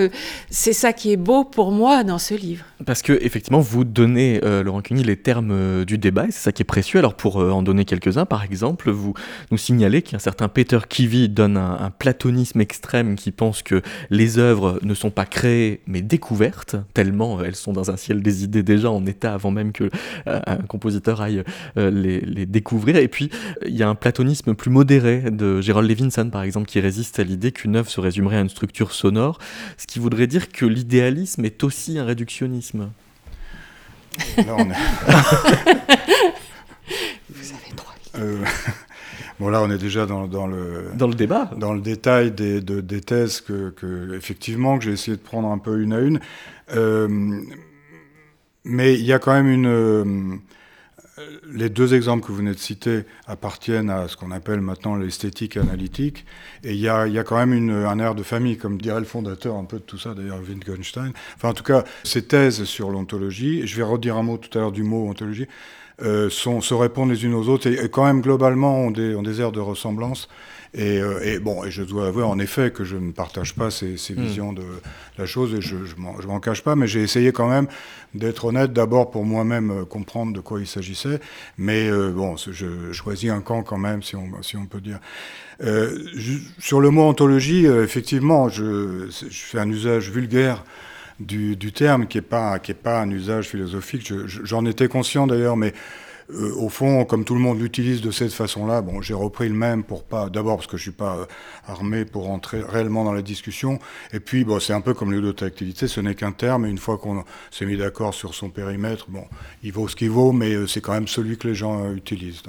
c'est 0.50 0.74
ça 0.74 0.94
qui 0.94 1.12
est 1.12 1.18
beau 1.18 1.44
pour 1.44 1.72
moi 1.72 2.04
dans 2.04 2.20
ce 2.20 2.34
livre. 2.34 2.66
Parce 2.86 3.02
que 3.02 3.14
effectivement, 3.22 3.60
vous 3.60 3.84
donnez, 3.84 4.40
Laurent 4.42 4.82
Cuny, 4.82 5.04
les 5.04 5.18
termes 5.18 5.86
du 5.86 5.98
débat 5.98 6.26
et 6.28 6.32
c'est 6.32 6.44
ça 6.44 6.52
qui 6.52 6.62
est 6.62 6.66
précieux. 6.66 7.00
Alors 7.00 7.16
pour 7.16 7.38
en 7.38 7.62
donner 7.62 7.86
quelques-uns, 7.86 8.26
par 8.26 8.44
exemple, 8.44 8.92
vous 8.92 9.14
nous 9.52 9.58
signez 9.58 9.75
signaler 9.76 10.02
qu'un 10.02 10.20
certain 10.20 10.48
Peter 10.48 10.80
Kivy 10.88 11.28
donne 11.28 11.58
un, 11.58 11.90
platonisme 11.90 12.62
extrême 12.62 13.18
qui 13.18 13.32
pense 13.32 13.62
que 13.62 13.82
les 14.10 14.38
œuvres 14.38 14.80
ne 14.84 14.94
sont 14.94 15.12
pas 15.12 15.26
créées 15.26 15.82
mais 15.86 16.02
découvertes, 16.02 16.78
tellement 16.94 17.44
elles 17.44 17.58
sont 17.58 17.74
dans 17.74 17.92
un 17.92 17.98
ciel 17.98 18.22
des 18.22 18.46
idées 18.46 18.64
déjà 18.64 18.90
en 18.90 19.06
état 19.06 19.34
avant 19.34 19.52
même 19.52 19.74
que 19.74 19.90
euh, 20.28 20.40
un 20.48 20.56
compositeur 20.58 21.20
aille 21.20 21.44
euh, 21.78 21.92
les, 21.92 22.46
découvrir. 22.46 22.96
Et 22.96 23.10
puis 23.10 23.30
il 23.66 23.76
y 23.76 23.84
a 23.84 23.90
un 23.90 23.96
platonisme 23.96 24.54
plus 24.54 24.72
modéré 24.72 25.30
de 25.30 25.60
Gerald 25.60 25.90
Levinson 25.90 26.30
par 26.30 26.44
exemple 26.44 26.68
qui 26.68 26.80
résiste 26.80 27.20
à 27.20 27.24
l'idée 27.24 27.52
qu'une 27.52 27.76
œuvre 27.76 27.90
se 27.90 28.00
résumerait 28.00 28.38
à 28.38 28.42
une 28.42 28.50
structure 28.50 28.94
sonore, 28.94 29.40
ce 29.78 29.88
qui 29.88 30.00
voudrait 30.00 30.28
dire 30.28 30.54
que 30.54 30.66
l'idéalisme 30.66 31.44
est 31.44 31.66
aussi 31.66 32.00
un 32.00 32.06
réductionnisme. 32.06 32.92
Là, 34.38 34.56
on 34.58 34.70
est... 34.70 34.74
Vous 37.30 37.52
avez 37.52 37.74
droit. 37.76 37.94
Bon, 39.40 39.50
là, 39.50 39.62
on 39.62 39.70
est 39.70 39.78
déjà 39.78 40.06
dans, 40.06 40.28
dans, 40.28 40.48
le, 40.48 40.92
dans 40.96 41.08
le 41.08 41.14
débat. 41.14 41.52
Dans 41.58 41.74
le 41.74 41.82
détail 41.82 42.32
des, 42.32 42.62
de, 42.62 42.80
des 42.80 43.02
thèses 43.02 43.42
que, 43.42 43.72
que, 43.72 44.16
effectivement, 44.16 44.78
que 44.78 44.86
j'ai 44.86 44.92
essayé 44.92 45.18
de 45.18 45.22
prendre 45.22 45.50
un 45.50 45.58
peu 45.58 45.82
une 45.82 45.94
à 45.94 46.00
une. 46.00 46.20
Euh, 46.74 47.42
mais 48.64 48.94
il 48.94 49.06
y 49.06 49.14
a 49.14 49.20
quand 49.20 49.34
même 49.34 49.50
une. 49.50 49.68
Euh, 49.68 50.36
les 51.50 51.70
deux 51.70 51.94
exemples 51.94 52.26
que 52.26 52.32
vous 52.32 52.38
venez 52.38 52.52
de 52.52 52.60
citer 52.60 53.04
appartiennent 53.26 53.90
à 53.90 54.08
ce 54.08 54.18
qu'on 54.18 54.32
appelle 54.32 54.60
maintenant 54.60 54.96
l'esthétique 54.96 55.56
analytique. 55.58 56.26
Et 56.64 56.74
il 56.74 56.80
y 56.80 56.84
y 56.84 56.90
a 56.90 57.24
quand 57.24 57.38
même 57.38 57.54
une, 57.54 57.72
un 57.72 58.00
air 58.00 58.16
de 58.16 58.24
famille, 58.24 58.58
comme 58.58 58.82
dirait 58.82 59.00
le 59.00 59.06
fondateur 59.06 59.56
un 59.56 59.66
peu 59.66 59.78
de 59.78 59.84
tout 59.84 59.98
ça, 59.98 60.14
d'ailleurs, 60.14 60.40
Wittgenstein. 60.40 61.14
Enfin, 61.36 61.50
en 61.50 61.54
tout 61.54 61.64
cas, 61.64 61.84
ces 62.04 62.24
thèses 62.24 62.64
sur 62.66 62.90
l'ontologie, 62.90 63.66
je 63.66 63.76
vais 63.78 63.84
redire 63.84 64.18
un 64.18 64.24
mot 64.24 64.38
tout 64.38 64.58
à 64.58 64.62
l'heure 64.62 64.72
du 64.74 64.84
mot 64.84 65.08
ontologie, 65.08 65.48
euh, 66.02 66.30
sont, 66.30 66.60
se 66.60 66.74
répondent 66.74 67.10
les 67.10 67.24
unes 67.24 67.34
aux 67.34 67.48
autres 67.48 67.68
et, 67.68 67.88
quand 67.90 68.04
même 68.04 68.20
globalement 68.20 68.80
ont 68.82 68.92
des, 68.92 69.16
ont 69.16 69.24
des 69.24 69.40
airs 69.40 69.54
de 69.54 69.62
ressemblance. 69.62 70.28
Et, 70.74 71.00
euh, 71.00 71.22
et, 71.24 71.40
bon, 71.40 71.64
et 71.64 71.72
je 71.72 71.84
dois 71.84 72.08
avouer 72.08 72.24
en 72.24 72.38
effet 72.38 72.72
que 72.72 72.84
je 72.84 72.98
ne 72.98 73.14
partage 73.14 73.56
pas 73.56 73.72
ces, 73.72 73.96
ces 73.96 74.14
hmm. 74.14 74.22
visions 74.22 74.52
de 74.52 74.64
la 75.18 75.26
chose 75.26 75.54
et 75.54 75.62
je 75.62 75.78
ne 75.78 76.28
m'en 76.28 76.40
cache 76.42 76.64
pas, 76.64 76.76
mais 76.76 76.86
j'ai 76.86 77.02
essayé 77.02 77.32
quand 77.32 77.48
même 77.48 77.68
d'être 78.14 78.44
honnête 78.44 78.74
d'abord 78.74 79.10
pour 79.10 79.24
moi-même 79.24 79.72
euh, 79.72 79.86
comprendre 79.86 80.34
de 80.34 80.42
quoi 80.42 80.60
il 80.60 80.68
s'agissait. 80.68 81.22
Mais 81.58 81.90
bon, 81.90 82.36
je 82.36 82.92
choisis 82.92 83.30
un 83.30 83.40
camp 83.40 83.64
quand 83.64 83.78
même, 83.78 84.04
si 84.04 84.18
on, 84.18 84.42
si 84.42 84.58
on 84.58 84.66
peut 84.66 84.82
dire. 84.82 85.00
Euh, 85.64 85.98
sur 86.60 86.82
le 86.82 86.90
mot 86.90 87.04
ontologie, 87.04 87.66
effectivement, 87.68 88.50
je, 88.50 89.08
je, 89.10 89.30
fais 89.30 89.60
un 89.60 89.70
usage 89.70 90.12
vulgaire 90.12 90.66
du, 91.20 91.72
terme, 91.72 92.08
qui 92.08 92.18
n'est 92.18 92.22
pas, 92.22 92.60
pas 92.84 93.02
un 93.02 93.10
usage 93.10 93.50
philosophique. 93.50 94.12
J'en 94.26 94.66
étais 94.66 94.88
conscient 94.88 95.28
d'ailleurs, 95.28 95.58
mais 95.58 95.74
euh, 96.32 96.54
au 96.56 96.70
fond, 96.70 97.06
comme 97.06 97.24
tout 97.24 97.36
le 97.36 97.40
monde 97.40 97.60
l'utilise 97.60 98.02
de 98.02 98.10
cette 98.10 98.34
façon-là, 98.34 98.82
bon, 98.82 99.02
j'ai 99.02 99.14
repris 99.14 99.48
le 99.48 99.54
même 99.54 99.84
pour 99.84 100.04
pas, 100.04 100.30
d'abord 100.30 100.58
parce 100.58 100.68
que 100.68 100.76
je 100.76 100.82
suis 100.82 100.92
pas 100.92 101.18
euh, 101.18 101.26
armé 101.68 102.04
pour 102.04 102.30
entrer 102.30 102.62
réellement 102.68 103.04
dans 103.04 103.14
la 103.14 103.22
discussion, 103.22 103.80
et 104.12 104.20
puis 104.20 104.44
bon, 104.44 104.60
c'est 104.60 104.74
un 104.74 104.82
peu 104.82 104.96
comme 104.96 105.12
l'audotactilité, 105.12 105.88
ce 105.88 106.02
n'est 106.02 106.16
qu'un 106.16 106.32
terme, 106.32 106.66
et 106.66 106.70
une 106.70 106.80
fois 106.80 106.98
qu'on 106.98 107.24
s'est 107.52 107.66
mis 107.66 107.78
d'accord 107.78 108.16
sur 108.16 108.34
son 108.34 108.50
périmètre, 108.50 109.06
bon, 109.10 109.26
il 109.62 109.72
vaut 109.72 109.88
ce 109.88 109.96
qu'il 109.96 110.10
vaut, 110.10 110.32
mais 110.32 110.54
euh, 110.54 110.66
c'est 110.66 110.82
quand 110.82 110.94
même 110.94 111.08
celui 111.08 111.38
que 111.38 111.48
les 111.48 111.56
gens 111.56 111.94
utilisent. 111.94 112.42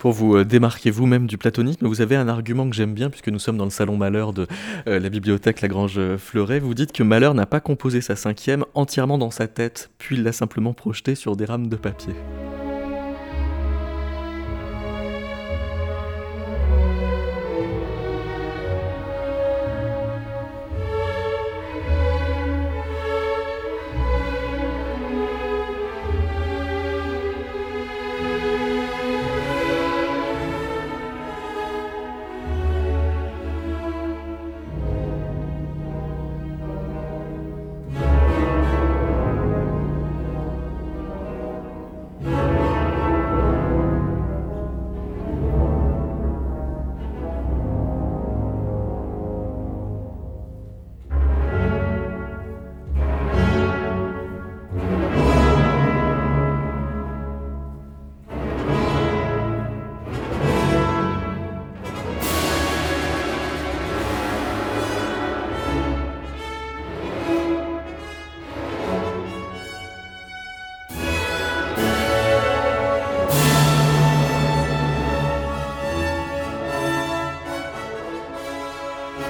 Pour 0.00 0.12
vous 0.12 0.34
euh, 0.34 0.46
démarquer 0.46 0.90
vous-même 0.90 1.26
du 1.26 1.36
platonisme, 1.36 1.86
vous 1.86 2.00
avez 2.00 2.16
un 2.16 2.26
argument 2.26 2.68
que 2.70 2.74
j'aime 2.74 2.94
bien, 2.94 3.10
puisque 3.10 3.28
nous 3.28 3.38
sommes 3.38 3.58
dans 3.58 3.64
le 3.64 3.70
salon 3.70 3.98
Malheur 3.98 4.32
de 4.32 4.46
euh, 4.88 4.98
la 4.98 5.10
bibliothèque 5.10 5.60
Lagrange 5.60 5.98
euh, 5.98 6.16
Fleuret. 6.16 6.58
Vous 6.58 6.72
dites 6.72 6.92
que 6.92 7.02
Malheur 7.02 7.34
n'a 7.34 7.44
pas 7.44 7.60
composé 7.60 8.00
sa 8.00 8.16
cinquième 8.16 8.64
entièrement 8.72 9.18
dans 9.18 9.30
sa 9.30 9.46
tête, 9.46 9.90
puis 9.98 10.16
il 10.16 10.22
l'a 10.22 10.32
simplement 10.32 10.72
projetée 10.72 11.14
sur 11.14 11.36
des 11.36 11.44
rames 11.44 11.68
de 11.68 11.76
papier. 11.76 12.14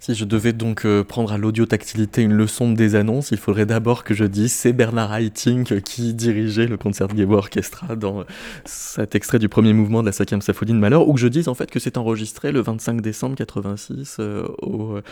Si 0.00 0.14
je 0.14 0.24
devais 0.24 0.54
donc 0.54 0.86
euh, 0.86 1.04
prendre 1.04 1.30
à 1.30 1.36
l'audiotactilité 1.36 2.22
une 2.22 2.32
leçon 2.32 2.72
des 2.72 2.94
annonces, 2.94 3.32
il 3.32 3.36
faudrait 3.36 3.66
d'abord 3.66 4.02
que 4.02 4.14
je 4.14 4.24
dise 4.24 4.50
c'est 4.50 4.72
Bernard 4.72 5.14
Haitink 5.14 5.82
qui 5.82 6.14
dirigeait 6.14 6.66
le 6.66 6.78
Concertgebouw 6.78 7.34
Orchestra 7.34 7.96
dans 7.96 8.24
cet 8.64 9.14
extrait 9.14 9.38
du 9.38 9.50
premier 9.50 9.74
mouvement 9.74 10.00
de 10.00 10.06
la 10.06 10.12
cinquième 10.12 10.40
symphonie 10.40 10.72
de 10.72 10.78
Malheur, 10.78 11.06
ou 11.06 11.12
que 11.12 11.20
je 11.20 11.28
dise 11.28 11.48
en 11.48 11.54
fait 11.54 11.70
que 11.70 11.78
c'est 11.78 11.98
enregistré 11.98 12.50
le 12.50 12.62
25 12.62 13.02
décembre 13.02 13.36
86 13.36 14.16
euh, 14.20 14.48
au 14.62 14.96
euh, 14.96 15.02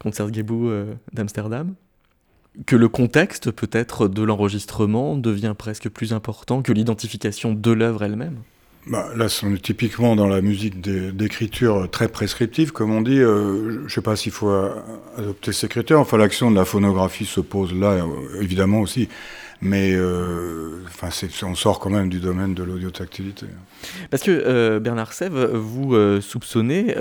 Concertgebouw 0.00 0.72
d'Amsterdam. 1.12 1.74
Que 2.66 2.74
le 2.74 2.88
contexte 2.88 3.52
peut-être 3.52 4.08
de 4.08 4.24
l'enregistrement 4.24 5.16
devient 5.16 5.54
presque 5.56 5.88
plus 5.88 6.12
important 6.12 6.62
que 6.62 6.72
l'identification 6.72 7.54
de 7.54 7.70
l'œuvre 7.70 8.02
elle-même 8.02 8.38
bah, 8.86 9.10
là, 9.16 9.26
on 9.44 9.54
est 9.54 9.62
typiquement 9.62 10.16
dans 10.16 10.26
la 10.26 10.40
musique 10.40 10.80
d'écriture 10.80 11.88
très 11.90 12.08
prescriptive, 12.08 12.72
comme 12.72 12.92
on 12.92 13.00
dit. 13.00 13.20
Euh, 13.20 13.78
je 13.78 13.84
ne 13.84 13.88
sais 13.88 14.00
pas 14.00 14.16
s'il 14.16 14.32
faut 14.32 14.50
adopter 15.16 15.52
ces 15.52 15.68
critères. 15.68 16.00
Enfin, 16.00 16.16
l'action 16.16 16.50
de 16.50 16.56
la 16.56 16.64
phonographie 16.64 17.24
se 17.24 17.40
pose 17.40 17.72
là, 17.74 17.92
euh, 17.92 18.40
évidemment 18.40 18.80
aussi. 18.80 19.08
Mais 19.60 19.92
euh, 19.94 20.82
enfin, 20.86 21.10
on 21.46 21.54
sort 21.54 21.78
quand 21.78 21.90
même 21.90 22.08
du 22.08 22.18
domaine 22.18 22.54
de 22.54 22.64
l'audiotactilité. 22.64 23.46
Parce 24.10 24.24
que 24.24 24.80
Bernard 24.80 25.12
Sève, 25.12 25.38
vous 25.54 26.20
soupçonnez 26.20 26.96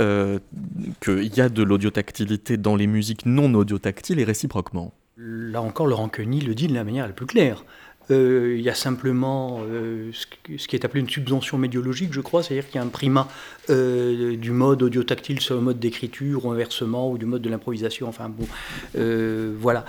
qu'il 1.03 1.35
y 1.35 1.41
a 1.41 1.49
de 1.49 1.63
l'audiotactilité 1.63 2.57
dans 2.57 2.75
les 2.75 2.85
musiques 2.85 3.25
non 3.25 3.51
audiotactiles 3.55 4.19
et 4.19 4.23
réciproquement. 4.23 4.93
Là 5.17 5.63
encore, 5.63 5.87
Laurent 5.87 6.09
Queny 6.09 6.41
le 6.41 6.53
dit 6.53 6.67
de 6.67 6.75
la 6.75 6.83
manière 6.83 7.07
la 7.07 7.13
plus 7.13 7.25
claire. 7.25 7.65
Euh, 8.11 8.55
il 8.57 8.61
y 8.61 8.69
a 8.69 8.75
simplement 8.75 9.61
euh, 9.63 10.11
ce 10.13 10.67
qui 10.67 10.75
est 10.75 10.85
appelé 10.85 11.01
une 11.01 11.09
subvention 11.09 11.57
médiologique, 11.57 12.13
je 12.13 12.21
crois, 12.21 12.43
c'est-à-dire 12.43 12.67
qu'il 12.67 12.75
y 12.75 12.79
a 12.79 12.83
un 12.83 12.89
primat 12.89 13.27
euh, 13.69 14.35
du 14.35 14.51
mode 14.51 14.83
audio-tactile 14.83 15.39
sur 15.39 15.55
le 15.55 15.61
mode 15.61 15.79
d'écriture, 15.79 16.45
ou 16.45 16.51
inversement, 16.51 17.11
ou 17.11 17.17
du 17.17 17.25
mode 17.25 17.41
de 17.41 17.49
l'improvisation, 17.49 18.07
enfin 18.07 18.29
bon, 18.29 18.47
voilà. 19.59 19.85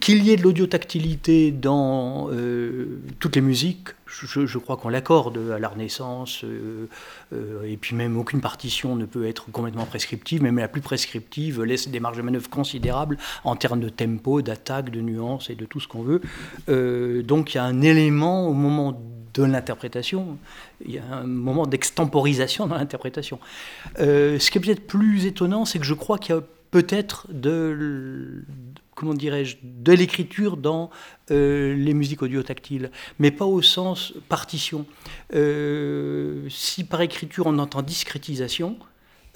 Qu'il 0.00 0.24
y 0.24 0.30
ait 0.30 0.36
de 0.36 0.42
l'audiotactilité 0.42 1.52
dans 1.52 2.30
toutes 3.18 3.36
les 3.36 3.42
musiques, 3.42 3.88
je, 4.12 4.58
crois 4.58 4.76
qu'on 4.76 4.88
l'accorde 4.88 5.38
à 5.52 5.58
la 5.58 5.68
Renaissance, 5.68 6.44
euh, 6.44 6.88
euh, 7.32 7.62
et 7.64 7.76
puis 7.76 7.96
même 7.96 8.16
aucune 8.16 8.40
partition 8.40 8.96
ne 8.96 9.04
peut 9.04 9.26
être 9.26 9.50
complètement 9.50 9.86
prescriptive, 9.86 10.42
même 10.42 10.58
la 10.58 10.68
plus 10.68 10.80
prescriptive 10.80 11.62
laisse 11.62 11.88
des 11.88 12.00
marges 12.00 12.16
de 12.16 12.22
manœuvre 12.22 12.48
considérables 12.50 13.18
en 13.44 13.56
termes 13.56 13.80
de 13.80 13.88
tempo, 13.88 14.42
d'attaque, 14.42 14.90
de 14.90 15.00
nuances 15.00 15.50
et 15.50 15.54
de 15.54 15.64
tout 15.64 15.80
ce 15.80 15.88
qu'on 15.88 16.02
veut. 16.02 16.20
Euh, 16.68 17.22
donc 17.22 17.54
il 17.54 17.56
y 17.56 17.60
a 17.60 17.64
un 17.64 17.80
élément 17.80 18.46
au 18.48 18.52
moment 18.52 19.00
de 19.34 19.44
l'interprétation, 19.44 20.36
il 20.84 20.92
y 20.92 20.98
a 20.98 21.04
un 21.10 21.26
moment 21.26 21.66
d'extemporisation 21.66 22.66
dans 22.66 22.76
l'interprétation. 22.76 23.38
ce 23.96 24.50
qui 24.50 24.58
est 24.58 24.60
peut-être 24.60 24.86
plus 24.86 25.24
étonnant, 25.24 25.64
c'est 25.64 25.78
que 25.78 25.86
je 25.86 25.94
crois 25.94 26.18
qu'il 26.18 26.34
y 26.34 26.38
a 26.38 26.42
peut-être 26.72 27.26
de, 27.30 28.44
comment 29.02 29.14
dirais-je, 29.14 29.56
de 29.64 29.92
l'écriture 29.92 30.56
dans 30.56 30.88
euh, 31.32 31.74
les 31.74 31.92
musiques 31.92 32.22
audio-tactiles, 32.22 32.92
mais 33.18 33.32
pas 33.32 33.44
au 33.44 33.60
sens 33.60 34.14
partition. 34.28 34.86
Euh, 35.34 36.48
si 36.48 36.84
par 36.84 37.00
écriture 37.00 37.46
on 37.46 37.58
entend 37.58 37.82
discrétisation, 37.82 38.76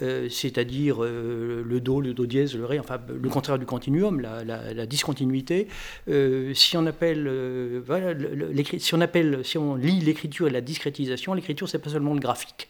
euh, 0.02 0.28
c'est-à-dire 0.28 1.00
le 1.00 1.78
do, 1.80 2.00
le 2.00 2.14
do 2.14 2.26
dièse, 2.26 2.54
le 2.54 2.64
ré, 2.64 2.78
enfin 2.78 3.00
le 3.08 3.28
contraire 3.28 3.58
du 3.58 3.66
continuum, 3.66 4.20
la, 4.20 4.86
discontinuité. 4.86 5.66
si 6.54 6.76
on 6.76 6.86
appelle, 6.86 7.28
si 8.78 8.94
on 8.94 9.00
appelle, 9.00 9.44
si 9.44 9.58
on 9.58 9.74
lit 9.74 9.98
l'écriture 9.98 10.46
et 10.46 10.50
la 10.50 10.60
discrétisation, 10.60 11.34
l'écriture 11.34 11.68
c'est 11.68 11.80
pas 11.80 11.90
seulement 11.90 12.14
le 12.14 12.20
graphique. 12.20 12.68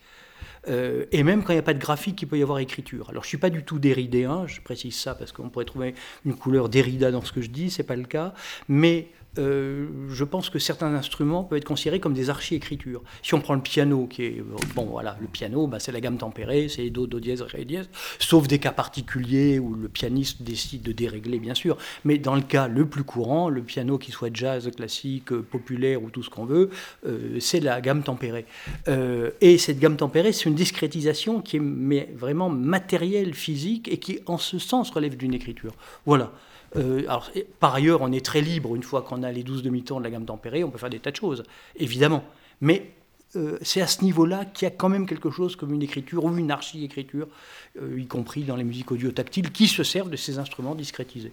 Euh, 0.68 1.04
et 1.12 1.22
même 1.22 1.42
quand 1.42 1.52
il 1.52 1.56
n'y 1.56 1.60
a 1.60 1.62
pas 1.62 1.74
de 1.74 1.78
graphique, 1.78 2.20
il 2.22 2.26
peut 2.26 2.38
y 2.38 2.42
avoir 2.42 2.58
écriture. 2.58 3.10
Alors 3.10 3.22
je 3.22 3.26
ne 3.26 3.30
suis 3.30 3.38
pas 3.38 3.50
du 3.50 3.62
tout 3.62 3.78
déridéen, 3.78 4.46
je 4.46 4.60
précise 4.60 4.96
ça 4.96 5.14
parce 5.14 5.32
qu'on 5.32 5.48
pourrait 5.48 5.64
trouver 5.64 5.94
une 6.24 6.34
couleur 6.34 6.68
dérida 6.68 7.10
dans 7.10 7.22
ce 7.22 7.32
que 7.32 7.40
je 7.40 7.50
dis, 7.50 7.70
ce 7.70 7.82
n'est 7.82 7.86
pas 7.86 7.96
le 7.96 8.04
cas, 8.04 8.34
mais 8.68 9.08
euh, 9.38 9.86
je 10.08 10.24
pense 10.24 10.50
que 10.50 10.58
certains 10.58 10.94
instruments 10.94 11.44
peuvent 11.44 11.58
être 11.58 11.64
considérés 11.64 12.00
comme 12.00 12.14
des 12.14 12.30
archi-écritures. 12.30 13.02
Si 13.22 13.34
on 13.34 13.40
prend 13.40 13.54
le 13.54 13.60
piano, 13.60 14.06
qui 14.06 14.24
est 14.24 14.44
bon, 14.74 14.84
voilà, 14.84 15.16
le 15.20 15.26
piano, 15.26 15.66
bah, 15.66 15.78
c'est 15.78 15.92
la 15.92 16.00
gamme 16.00 16.18
tempérée, 16.18 16.68
c'est 16.68 16.90
do, 16.90 17.06
do 17.06 17.20
dièse, 17.20 17.42
ré 17.42 17.64
dièse, 17.64 17.88
sauf 18.18 18.46
des 18.48 18.58
cas 18.58 18.72
particuliers 18.72 19.58
où 19.58 19.74
le 19.74 19.88
pianiste 19.88 20.42
décide 20.42 20.82
de 20.82 20.92
dérégler, 20.92 21.38
bien 21.38 21.54
sûr. 21.54 21.76
Mais 22.04 22.18
dans 22.18 22.34
le 22.34 22.42
cas 22.42 22.68
le 22.68 22.86
plus 22.86 23.04
courant, 23.04 23.48
le 23.48 23.62
piano 23.62 23.98
qui 23.98 24.12
soit 24.12 24.30
jazz, 24.32 24.70
classique, 24.74 25.32
populaire 25.32 26.02
ou 26.02 26.10
tout 26.10 26.22
ce 26.22 26.30
qu'on 26.30 26.44
veut, 26.44 26.70
euh, 27.06 27.38
c'est 27.40 27.60
la 27.60 27.80
gamme 27.80 28.02
tempérée. 28.02 28.46
Euh, 28.88 29.30
et 29.40 29.58
cette 29.58 29.78
gamme 29.78 29.96
tempérée, 29.96 30.32
c'est 30.32 30.48
une 30.48 30.54
discrétisation 30.54 31.40
qui 31.40 31.56
est 31.56 32.14
vraiment 32.14 32.48
matérielle, 32.48 33.34
physique, 33.34 33.88
et 33.88 33.98
qui, 33.98 34.20
en 34.26 34.38
ce 34.38 34.58
sens, 34.58 34.90
relève 34.90 35.16
d'une 35.16 35.34
écriture. 35.34 35.72
Voilà. 36.04 36.32
Euh, 36.74 37.02
alors, 37.02 37.30
par 37.60 37.74
ailleurs, 37.74 38.02
on 38.02 38.12
est 38.12 38.24
très 38.24 38.40
libre 38.40 38.74
une 38.74 38.82
fois 38.82 39.02
qu'on 39.02 39.22
a 39.22 39.30
les 39.30 39.42
12 39.42 39.62
demi-tons 39.62 39.98
de 39.98 40.04
la 40.04 40.10
gamme 40.10 40.24
tempérée, 40.24 40.64
on 40.64 40.70
peut 40.70 40.78
faire 40.78 40.90
des 40.90 40.98
tas 40.98 41.10
de 41.10 41.16
choses, 41.16 41.44
évidemment. 41.76 42.24
Mais 42.60 42.90
euh, 43.36 43.58
c'est 43.60 43.80
à 43.80 43.86
ce 43.86 44.02
niveau-là 44.02 44.44
qu'il 44.44 44.66
y 44.66 44.70
a 44.70 44.74
quand 44.74 44.88
même 44.88 45.06
quelque 45.06 45.30
chose 45.30 45.56
comme 45.56 45.74
une 45.74 45.82
écriture 45.82 46.24
ou 46.24 46.36
une 46.36 46.50
archi-écriture, 46.50 47.26
euh, 47.80 48.00
y 48.00 48.06
compris 48.06 48.44
dans 48.44 48.56
les 48.56 48.64
musiques 48.64 48.90
audio-tactiles, 48.92 49.50
qui 49.50 49.66
se 49.66 49.82
servent 49.82 50.10
de 50.10 50.16
ces 50.16 50.38
instruments 50.38 50.74
discrétisés. 50.74 51.32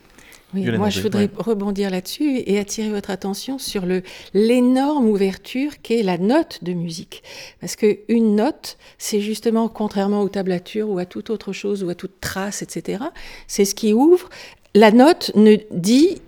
Oui, 0.54 0.70
moi, 0.78 0.90
je 0.90 1.02
voudrais 1.02 1.30
rebondir 1.36 1.90
là-dessus 1.90 2.44
et 2.46 2.60
attirer 2.60 2.90
votre 2.90 3.10
attention 3.10 3.58
sur 3.58 3.86
l'énorme 4.34 5.08
ouverture 5.08 5.82
qu'est 5.82 6.04
la 6.04 6.18
note 6.18 6.64
de 6.64 6.74
musique. 6.74 7.24
Parce 7.60 7.76
qu'une 7.76 8.36
note, 8.36 8.78
c'est 9.00 9.22
justement, 9.22 9.68
contrairement 9.68 10.22
aux 10.22 10.30
tablatures 10.30 10.90
ou 10.90 11.00
à 11.00 11.06
toute 11.06 11.32
autre 11.32 11.54
chose 11.54 11.84
ou 11.84 11.90
à 11.90 11.96
toute 11.96 12.20
trace, 12.22 12.62
etc., 12.62 13.06
c'est 13.48 13.66
ce 13.66 13.74
qui 13.74 13.94
ouvre 13.94 14.30
la 14.76 14.92
note 14.92 15.32
ne 15.36 15.56
dit 15.72 16.22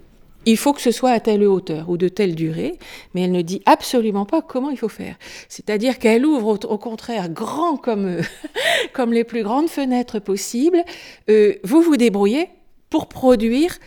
il 0.46 0.58
faut 0.58 0.74
que 0.74 0.82
ce 0.82 0.92
soit 0.92 1.12
à 1.12 1.20
telle 1.20 1.44
hauteur 1.44 1.90
ou 1.90 1.98
de 1.98 2.08
telle 2.08 2.36
durée, 2.36 2.78
mais 3.14 3.24
elle 3.24 3.32
ne 3.32 3.42
dit 3.42 3.62
absolument 3.66 4.26
pas 4.26 4.42
comment 4.42 4.70
il 4.70 4.78
faut 4.78 4.90
faire. 4.90 5.16
C'est-à-dire 5.50 5.98
qu'elle 5.98 6.26
ouvre 6.26 6.60
au, 6.66 6.78
contraire 6.78 7.30
grand 7.30 7.78
comme, 7.78 8.18
comme 8.94 9.12
les 9.12 9.24
plus 9.24 9.44
grandes 9.44 9.70
fenêtres 9.70 10.20
possibles. 10.20 10.84
Euh, 11.30 11.56
vous 11.64 11.82
vous 11.82 11.98
débrouillez 11.98 12.50
pour 12.90 13.08
produire 13.08 13.78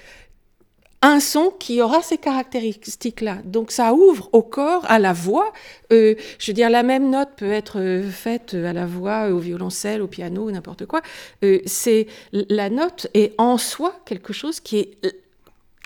un 1.02 1.20
son 1.20 1.52
qui 1.58 1.80
aura 1.80 2.02
ces 2.02 2.18
caractéristiques-là. 2.18 3.38
Donc 3.44 3.70
ça 3.70 3.94
ouvre 3.94 4.28
au 4.32 4.42
corps, 4.42 4.84
à 4.88 4.98
la 4.98 5.12
voix. 5.12 5.52
Euh, 5.92 6.14
je 6.38 6.50
veux 6.50 6.54
dire, 6.54 6.70
la 6.70 6.82
même 6.82 7.10
note 7.10 7.30
peut 7.36 7.52
être 7.52 7.78
euh, 7.78 8.10
faite 8.10 8.54
à 8.54 8.72
la 8.72 8.86
voix, 8.86 9.28
au 9.28 9.38
violoncelle, 9.38 10.02
au 10.02 10.08
piano, 10.08 10.50
n'importe 10.50 10.86
quoi. 10.86 11.00
Euh, 11.44 11.60
c'est 11.66 12.06
la 12.32 12.68
note 12.70 13.06
est 13.14 13.34
en 13.38 13.58
soi 13.58 13.94
quelque 14.04 14.32
chose 14.32 14.60
qui 14.60 14.78
est 14.78 14.98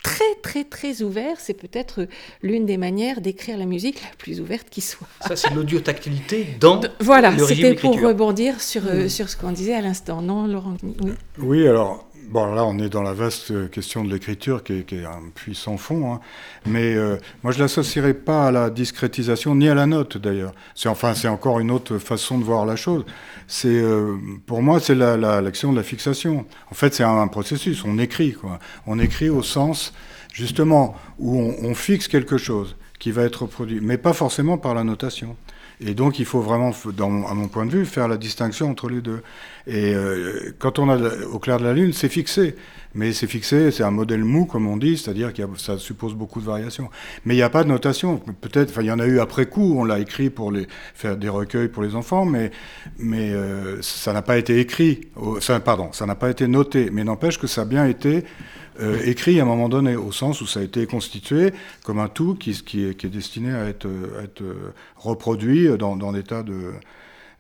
très 0.03 0.35
très 0.43 0.65
très 0.65 1.03
ouvert. 1.03 1.37
C'est 1.39 1.55
peut-être 1.55 2.07
l'une 2.43 2.65
des 2.65 2.79
manières 2.79 3.21
d'écrire 3.21 3.59
la 3.59 3.67
musique 3.67 4.03
la 4.03 4.17
plus 4.17 4.41
ouverte 4.41 4.69
qui 4.71 4.81
soit. 4.81 5.07
Ça, 5.21 5.37
c'est 5.37 5.53
l'audiotactilité 5.55 6.57
dans 6.59 6.81
voilà, 7.01 7.37
c'était 7.47 7.75
pour 7.75 8.01
rebondir 8.01 8.61
sur, 8.61 8.83
hmm. 8.83 9.09
sur 9.09 9.29
ce 9.29 9.37
qu'on 9.37 9.53
disait 9.53 9.75
à 9.75 9.83
l'instant. 9.83 10.23
Non, 10.23 10.47
Laurent 10.47 10.77
Oui, 10.83 11.13
oui 11.39 11.69
alors 11.69 12.09
Bon, 12.29 12.55
là, 12.55 12.65
on 12.65 12.79
est 12.79 12.89
dans 12.89 13.03
la 13.03 13.13
vaste 13.13 13.71
question 13.71 14.05
de 14.05 14.13
l'écriture 14.13 14.63
qui, 14.63 14.75
est 14.75 15.05
un 15.05 15.31
puissant 15.35 15.77
fond, 15.77 16.15
hein. 16.15 16.21
mais 16.67 16.95
euh, 16.95 17.17
moi, 17.43 17.53
je 17.53 17.59
ne 17.59 17.65
l'associerai 17.65 18.15
pas 18.15 18.47
à 18.49 18.51
la 18.51 18.71
discrétisation, 18.71 19.55
ni 19.55 19.69
à 19.69 19.75
la 19.75 19.87
note 19.87 20.19
d'ailleurs. 20.19 20.53
C'est 20.75 20.89
enfin, 20.89 21.15
c'est 21.15 21.29
encore 21.29 21.61
une 21.61 21.71
autre 21.71 21.99
façon 21.99 22.39
de 22.39 22.45
voir 22.45 22.65
la 22.65 22.77
chose. 22.77 23.05
C'est, 23.49 23.69
euh, 23.69 24.17
pour 24.47 24.63
moi, 24.63 24.79
c'est 24.79 24.95
l'action 24.95 25.69
la, 25.69 25.75
de 25.75 25.79
la 25.79 25.85
fixation. 25.85 26.47
En 26.71 26.75
fait, 26.75 26.95
c'est 26.95 27.05
un, 27.05 27.27
processus. 27.27 27.85
On 27.85 27.99
écrit, 27.99 28.33
quoi. 28.33 28.59
On 28.87 28.99
écrit 28.99 29.29
au 29.29 29.43
sens, 29.43 29.93
justement, 30.33 30.95
où 31.19 31.39
on 31.39 31.75
fixe 31.75 32.09
quelque 32.09 32.39
chose 32.39 32.77
qui 32.99 33.11
va 33.11 33.25
être 33.25 33.47
produit, 33.47 33.81
mais 33.83 33.99
pas 33.99 34.13
forcément 34.13 34.59
par 34.59 34.75
la 34.75 34.85
notation. 34.85 35.37
Et 35.85 35.95
donc, 35.95 36.19
il 36.19 36.25
faut 36.25 36.41
vraiment, 36.41 36.71
à 36.71 37.35
mon 37.35 37.49
point 37.49 37.67
de 37.67 37.71
vue, 37.71 37.85
faire 37.85 38.09
la 38.09 38.17
distinction 38.17 38.71
entre 38.71 38.89
les 38.89 39.01
deux. 39.01 39.23
Et 39.67 39.95
euh, 39.95 40.55
quand 40.59 40.79
on 40.79 40.89
a 40.89 40.97
au 41.27 41.39
clair 41.39 41.59
de 41.59 41.65
la 41.65 41.73
Lune, 41.73 41.93
c'est 41.93 42.09
fixé. 42.09 42.57
Mais 42.95 43.13
c'est 43.13 43.27
fixé, 43.27 43.71
c'est 43.71 43.83
un 43.83 43.91
modèle 43.91 44.23
mou, 44.23 44.45
comme 44.45 44.69
on 44.69 44.77
dit, 44.77 44.99
c'est-à-dire 44.99 45.33
que 45.33 45.43
ça 45.57 45.79
suppose 45.79 46.15
beaucoup 46.15 46.41
de 46.41 46.45
variations. 46.45 46.91
Mais 47.25 47.35
il 47.35 47.39
n'y 47.39 47.43
a 47.43 47.49
pas 47.49 47.65
de 47.65 47.69
notation. 47.69 48.19
Peut-être, 48.19 48.71
enfin, 48.71 48.83
il 48.83 48.89
y 48.89 48.93
en 48.93 48.99
a 48.99 49.07
eu 49.07 49.19
après 49.19 49.47
coup, 49.47 49.75
on 49.79 49.85
l'a 49.85 49.99
écrit 49.99 50.29
pour 50.29 50.53
faire 50.95 51.17
des 51.17 51.29
recueils 51.31 51.69
pour 51.69 51.83
les 51.83 51.95
enfants, 51.95 52.27
mais, 52.27 52.51
mais 52.99 53.33
euh, 53.33 53.81
ça 53.81 54.13
n'a 54.13 54.23
pas 54.23 54.37
été 54.37 54.61
écrit, 54.61 55.09
pardon, 55.65 55.91
ça 55.93 56.05
n'a 56.05 56.15
pas 56.15 56.31
été 56.31 56.47
noté. 56.47 56.91
Mais 56.93 57.03
n'empêche 57.03 57.39
que 57.39 57.47
ça 57.47 57.63
a 57.63 57.65
bien 57.65 57.87
été 57.87 58.25
euh, 58.81 59.01
écrit 59.05 59.39
à 59.41 59.43
un 59.43 59.47
moment 59.47 59.69
donné, 59.69 59.97
au 59.97 60.13
sens 60.13 60.41
où 60.41 60.47
ça 60.47 60.61
a 60.61 60.63
été 60.63 60.87
constitué 60.87 61.53
comme 61.85 61.99
un 61.99 62.09
tout 62.09 62.35
qui, 62.35 62.53
qui, 62.63 62.87
est, 62.87 62.95
qui 62.95 63.07
est, 63.07 63.11
destiné 63.11 63.53
à 63.53 63.67
être, 63.67 63.89
être 64.23 64.43
reproduit 64.97 65.69
dans, 65.79 65.97
dans 65.97 66.13
des 66.13 66.23
tas 66.23 66.43
de, 66.43 66.73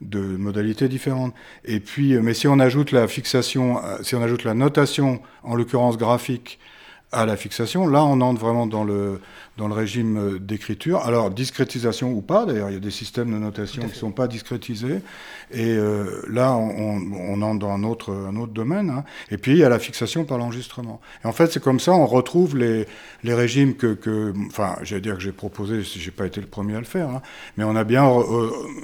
de 0.03 0.20
modalités 0.20 0.89
différentes. 0.89 1.35
Et 1.64 1.80
puis, 1.80 2.14
euh, 2.14 2.20
mais 2.22 2.35
si 2.35 2.49
on 2.49 2.59
ajoute 2.59 2.93
la 2.93 3.09
fixation, 3.09 3.83
euh, 3.85 3.99
si 4.03 4.14
on 4.14 4.22
ajoute 4.22 4.45
la 4.45 4.55
notation, 4.55 5.22
en 5.43 5.55
l'occurrence 5.55 5.97
graphique, 5.97 6.59
à 7.12 7.26
la 7.26 7.36
fixation. 7.36 7.86
Là, 7.86 8.04
on 8.04 8.20
entre 8.22 8.40
vraiment 8.40 8.66
dans 8.66 8.84
le, 8.84 9.20
dans 9.58 9.68
le 9.68 9.74
régime 9.74 10.16
euh, 10.16 10.38
d'écriture. 10.38 11.00
Alors, 11.00 11.30
discrétisation 11.30 12.10
ou 12.12 12.22
pas, 12.22 12.46
d'ailleurs, 12.46 12.70
il 12.70 12.74
y 12.74 12.76
a 12.76 12.80
des 12.80 12.90
systèmes 12.90 13.30
de 13.30 13.38
notation 13.38 13.82
qui 13.82 13.88
ne 13.88 13.94
sont 13.94 14.10
pas 14.10 14.26
discrétisés. 14.26 15.00
Et 15.50 15.76
euh, 15.76 16.22
là, 16.30 16.54
on, 16.54 17.00
on, 17.12 17.42
entre 17.42 17.58
dans 17.58 17.70
un 17.70 17.82
autre, 17.84 18.12
un 18.12 18.36
autre 18.36 18.52
domaine. 18.52 18.88
Hein. 18.90 19.04
Et 19.30 19.36
puis, 19.36 19.52
il 19.52 19.58
y 19.58 19.64
a 19.64 19.68
la 19.68 19.78
fixation 19.78 20.24
par 20.24 20.38
l'enregistrement. 20.38 21.00
Et 21.22 21.28
en 21.28 21.32
fait, 21.32 21.52
c'est 21.52 21.62
comme 21.62 21.80
ça, 21.80 21.92
on 21.92 22.06
retrouve 22.06 22.56
les, 22.56 22.86
les 23.24 23.34
régimes 23.34 23.74
que, 23.74 23.92
que 23.92 24.32
enfin, 24.46 24.76
j'allais 24.82 25.02
dire 25.02 25.14
que 25.14 25.22
j'ai 25.22 25.32
proposé, 25.32 25.84
si 25.84 26.00
j'ai 26.00 26.10
pas 26.10 26.26
été 26.26 26.40
le 26.40 26.46
premier 26.46 26.76
à 26.76 26.80
le 26.80 26.86
faire, 26.86 27.10
hein. 27.10 27.22
mais 27.58 27.64
on 27.64 27.76
a 27.76 27.84
bien 27.84 28.04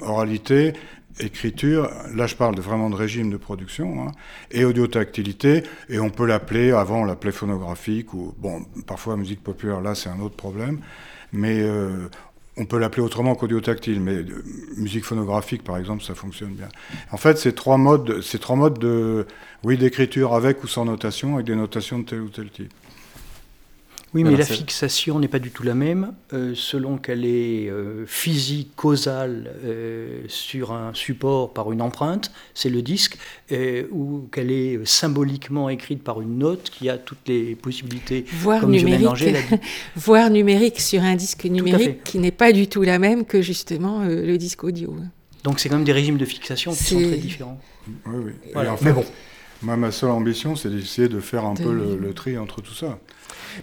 oralité, 0.03 0.75
écriture, 1.21 1.91
là 2.15 2.27
je 2.27 2.37
parle 2.37 2.59
vraiment 2.61 2.91
de 2.91 2.95
régime 2.95 3.31
de 3.31 3.37
production, 3.37 4.03
hein, 4.03 4.13
et 4.51 4.65
audiotactilité, 4.65 5.63
et 5.89 5.99
on 5.99 6.11
peut 6.11 6.27
l'appeler, 6.27 6.71
avant 6.73 7.03
on 7.03 7.05
l'appelait 7.05 7.33
phonographique, 7.33 8.15
ou 8.15 8.35
bon, 8.39 8.65
parfois 8.87 9.17
musique 9.17 9.43
populaire, 9.43 9.81
là 9.81 9.95
c'est 9.95 10.09
un 10.09 10.21
autre 10.21 10.37
problème, 10.37 10.81
mais 11.33 11.61
euh, 11.61 12.09
on 12.57 12.65
peut 12.65 12.79
l'appeler 12.79 13.03
autrement 13.03 13.35
qu'audiotactile, 13.35 14.01
mais 14.01 14.15
euh, 14.15 14.45
musique 14.77 15.05
phonographique 15.05 15.63
par 15.63 15.77
exemple, 15.79 16.03
ça 16.03 16.15
fonctionne 16.15 16.55
bien. 16.55 16.69
En 17.13 17.17
fait, 17.17 17.39
c'est 17.39 17.55
trois 17.55 17.77
modes, 17.77 18.21
c'est 18.21 18.39
trois 18.39 18.57
modes 18.57 18.79
de, 18.79 19.27
oui, 19.65 19.79
d'écriture 19.79 20.35
avec 20.35 20.63
ou 20.65 20.67
sans 20.67 20.85
notation, 20.85 21.35
avec 21.35 21.47
des 21.47 21.57
notations 21.57 22.01
de 22.01 22.05
tel 22.05 22.21
ou 22.21 22.29
tel 22.29 22.51
type. 22.51 22.73
Oui, 24.15 24.25
mais 24.25 24.37
la 24.37 24.45
fixation 24.45 25.19
n'est 25.19 25.29
pas 25.29 25.39
du 25.39 25.51
tout 25.51 25.63
la 25.63 25.75
même 25.75 26.13
euh, 26.33 26.53
selon 26.55 26.97
qu'elle 26.97 27.27
est 27.27 27.69
euh, 27.69 28.07
physique, 28.07 28.71
causale 28.75 29.55
euh, 29.65 30.23
sur 30.29 30.73
un 30.73 30.95
support 30.95 31.53
par 31.53 31.73
une 31.73 31.83
empreinte, 31.83 32.33
c'est 32.55 32.71
le 32.71 32.81
disque, 32.81 33.19
ou 33.91 34.29
qu'elle 34.33 34.51
est 34.51 34.87
symboliquement 34.87 35.69
écrite 35.69 36.03
par 36.03 36.21
une 36.21 36.39
note 36.39 36.71
qui 36.71 36.89
a 36.89 36.97
toutes 36.97 37.27
les 37.29 37.55
possibilités. 37.55 38.25
Voire 38.33 38.67
numérique, 38.67 39.09
voire 39.97 40.31
numérique 40.31 40.81
sur 40.81 41.03
un 41.03 41.15
disque 41.15 41.45
numérique 41.45 42.03
qui 42.05 42.19
n'est 42.19 42.31
pas 42.31 42.53
du 42.53 42.67
tout 42.67 42.83
la 42.83 42.99
même 42.99 43.25
que 43.25 43.43
justement 43.43 44.05
le 44.05 44.37
disque 44.37 44.65
audio. 44.65 44.97
Donc 45.45 45.61
c'est 45.61 45.69
quand 45.69 45.77
même 45.77 45.85
des 45.85 45.93
régimes 45.93 46.19
de 46.19 46.25
fixation 46.25 46.73
qui 46.73 46.85
sont 46.85 47.01
très 47.01 47.17
différents. 47.17 47.61
Oui, 48.07 48.33
oui. 48.55 48.63
mais 48.83 48.93
bon. 48.93 49.05
Moi, 49.61 49.77
ma 49.77 49.91
seule 49.91 50.11
ambition, 50.11 50.55
c'est 50.55 50.71
d'essayer 50.71 51.09
de 51.09 51.19
faire 51.19 51.45
un 51.45 51.55
peu 51.55 51.73
le 51.73 52.15
tri 52.15 52.39
entre 52.39 52.61
tout 52.61 52.75
ça. 52.75 52.99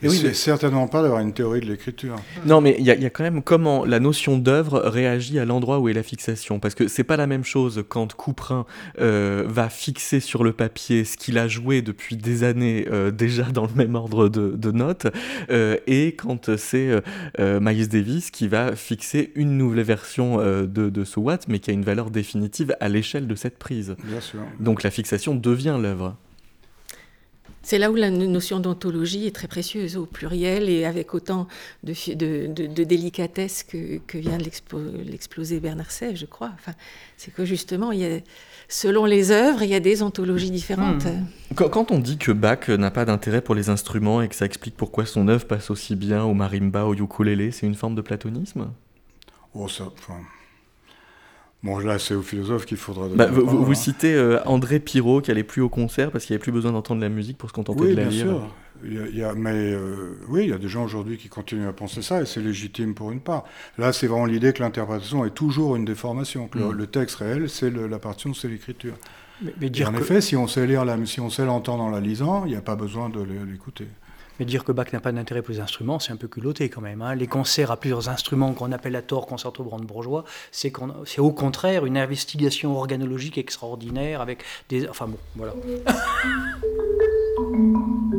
Et 0.03 0.09
oui, 0.09 0.33
certainement 0.33 0.87
pas 0.87 1.01
d'avoir 1.01 1.21
une 1.21 1.33
théorie 1.33 1.61
de 1.61 1.65
l'écriture. 1.65 2.15
Non, 2.45 2.61
mais 2.61 2.75
il 2.79 2.85
y, 2.85 2.91
a 2.91 3.09
quand 3.09 3.23
même 3.23 3.41
comment 3.41 3.85
la 3.85 3.99
notion 3.99 4.37
d'œuvre 4.37 4.79
réagit 4.79 5.39
à 5.39 5.45
l'endroit 5.45 5.79
où 5.79 5.89
est 5.89 5.93
la 5.93 6.03
fixation. 6.03 6.59
Parce 6.59 6.75
que 6.75 6.87
c'est 6.87 7.03
pas 7.03 7.17
la 7.17 7.27
même 7.27 7.43
chose 7.43 7.83
quand 7.87 8.13
Couperin 8.13 8.65
euh, 8.99 9.43
va 9.47 9.69
fixer 9.69 10.19
sur 10.19 10.43
le 10.43 10.53
papier 10.53 11.05
ce 11.05 11.17
qu'il 11.17 11.37
a 11.37 11.47
joué 11.47 11.81
depuis 11.81 12.15
des 12.15 12.43
années 12.43 12.87
euh, 12.91 13.11
déjà 13.11 13.43
dans 13.43 13.65
le 13.65 13.73
même 13.73 13.95
ordre 13.95 14.29
de, 14.29 14.71
notes, 14.71 15.07
euh, 15.49 15.77
et 15.87 16.15
quand 16.15 16.55
c'est 16.57 17.01
Miles 17.39 17.87
Davis 17.87 18.31
qui 18.31 18.47
va 18.47 18.75
fixer 18.75 19.31
une 19.35 19.57
nouvelle 19.57 19.83
version 19.83 20.37
de, 20.37 20.65
de 20.65 21.03
ce 21.03 21.19
Watt, 21.19 21.47
mais 21.47 21.59
qui 21.59 21.69
a 21.69 21.73
une 21.73 21.83
valeur 21.83 22.09
définitive 22.09 22.75
à 22.79 22.89
l'échelle 22.89 23.27
de 23.27 23.35
cette 23.35 23.57
prise. 23.57 23.95
Bien 24.03 24.21
sûr. 24.21 24.39
Donc 24.59 24.83
la 24.83 24.91
fixation 24.91 25.35
devient 25.35 25.77
l'œuvre. 25.79 26.15
C'est 27.65 27.79
là 27.79 27.89
où 27.89 27.95
la 27.95 28.11
notion 28.11 28.59
d'ontologie 28.59 29.25
est 29.25 29.35
très 29.35 29.47
précieuse, 29.47 29.97
au 29.97 30.05
pluriel 30.05 30.69
et 30.69 30.85
avec 30.85 31.15
autant 31.15 31.47
de, 31.83 31.93
de, 32.13 32.83
délicatesse 32.83 33.63
que, 33.63 33.99
vient 34.19 34.37
de 34.37 34.43
l'exploser 35.03 35.59
Bernard 35.59 35.89
Sèvres, 35.89 36.15
je 36.15 36.27
crois. 36.27 36.51
Enfin, 36.53 36.73
c'est 37.17 37.33
que 37.33 37.43
justement, 37.43 37.91
il 37.91 37.99
y 38.01 38.05
a, 38.05 38.19
selon 38.69 39.05
les 39.05 39.31
œuvres, 39.31 39.63
il 39.63 39.69
y 39.69 39.73
a 39.73 39.79
des 39.79 40.03
ontologies 40.03 40.51
différentes. 40.51 41.05
Hmm. 41.05 41.55
Quand, 41.55 41.91
on 41.91 41.97
dit 41.97 42.19
que 42.19 42.31
Bach 42.31 42.69
n'a 42.69 42.91
pas 42.91 43.03
d'intérêt 43.03 43.41
pour 43.41 43.55
les 43.55 43.69
instruments 43.69 44.21
et 44.21 44.27
que 44.27 44.35
ça 44.35 44.45
explique 44.45 44.77
pourquoi 44.77 45.07
son 45.07 45.27
œuvre 45.27 45.47
passe 45.47 45.71
aussi 45.71 45.95
bien 45.95 46.23
au 46.23 46.35
marimba, 46.35 46.85
au 46.85 46.93
ukulélé, 46.93 47.49
c'est 47.49 47.65
une 47.65 47.73
forme 47.73 47.95
de 47.95 48.01
platonisme? 48.01 48.69
Oh, 49.55 49.67
ça. 49.67 49.85
Bon, 51.65 51.79
là, 51.79 51.97
c'est 51.97 52.13
au 52.13 52.21
philosophe 52.21 52.67
qu'il 52.67 52.77
faudra. 52.77 53.07
Bah, 53.07 53.25
vous, 53.25 53.65
vous 53.65 53.71
hein. 53.71 53.75
citez 53.75 54.13
euh, 54.13 54.39
André 54.45 54.79
Pirot 54.79 55.19
qui 55.21 55.31
allait 55.31 55.43
plus 55.43 55.63
au 55.63 55.69
concert 55.69 56.11
parce 56.11 56.23
qu'il 56.23 56.33
n'y 56.33 56.35
avait 56.35 56.43
plus 56.43 56.51
besoin 56.51 56.71
d'entendre 56.71 57.01
la 57.01 57.09
musique 57.09 57.39
pour 57.39 57.49
se 57.49 57.55
contenter 57.55 57.87
de 57.87 57.95
la 57.95 58.03
bien 58.03 58.09
lire. 58.09 58.25
Sûr. 58.25 58.55
Il 58.83 59.17
y 59.17 59.23
a, 59.23 59.33
mais 59.33 59.73
euh, 59.73 60.15
oui, 60.27 60.43
il 60.43 60.49
y 60.51 60.53
a 60.53 60.59
des 60.59 60.67
gens 60.67 60.83
aujourd'hui 60.83 61.17
qui 61.17 61.27
continuent 61.27 61.67
à 61.67 61.73
penser 61.73 62.03
ça 62.03 62.21
et 62.21 62.27
c'est 62.27 62.39
légitime 62.39 62.93
pour 62.93 63.11
une 63.11 63.19
part. 63.19 63.45
Là, 63.79 63.93
c'est 63.93 64.05
vraiment 64.05 64.27
l'idée 64.27 64.53
que 64.53 64.61
l'interprétation 64.61 65.25
est 65.25 65.31
toujours 65.31 65.75
une 65.75 65.85
déformation, 65.85 66.47
que 66.47 66.59
le, 66.59 66.83
mm. 66.83 66.87
texte 66.87 67.15
réel, 67.15 67.49
c'est 67.49 67.71
la 67.71 67.97
partition, 67.97 68.35
c'est 68.35 68.47
l'écriture. 68.47 68.93
Mais, 69.41 69.85
en 69.85 69.95
effet, 69.95 70.21
si 70.21 70.35
on 70.35 70.47
sait 70.47 70.67
lire, 70.67 70.85
la, 70.85 71.03
si 71.07 71.19
on 71.19 71.31
sait 71.31 71.45
l'entendre 71.45 71.81
en 71.81 71.89
la 71.89 71.99
lisant, 71.99 72.45
il 72.45 72.51
n'y 72.51 72.57
a 72.57 72.61
pas 72.61 72.75
besoin 72.75 73.09
de 73.09 73.25
l'écouter. 73.49 73.87
Mais 74.39 74.45
dire 74.45 74.63
que 74.63 74.71
Bach 74.71 74.91
n'a 74.91 74.99
pas 74.99 75.11
d'intérêt 75.11 75.41
pour 75.41 75.53
les 75.53 75.59
instruments, 75.59 75.99
c'est 75.99 76.11
un 76.11 76.17
peu 76.17 76.27
culotté 76.27 76.69
quand 76.69 76.81
même. 76.81 77.01
Hein. 77.01 77.15
Les 77.15 77.27
concerts 77.27 77.71
à 77.71 77.77
plusieurs 77.77 78.09
instruments 78.09 78.53
qu'on 78.53 78.71
appelle 78.71 78.95
à 78.95 79.01
tort 79.01 79.27
concerto 79.27 79.63
brandebourgeois, 79.63 80.25
c'est 80.51 80.71
au 81.19 81.31
contraire 81.31 81.85
une 81.85 81.97
investigation 81.97 82.77
organologique 82.77 83.37
extraordinaire 83.37 84.21
avec 84.21 84.43
des... 84.69 84.87
Enfin 84.87 85.07
bon, 85.07 85.17
voilà. 85.35 85.53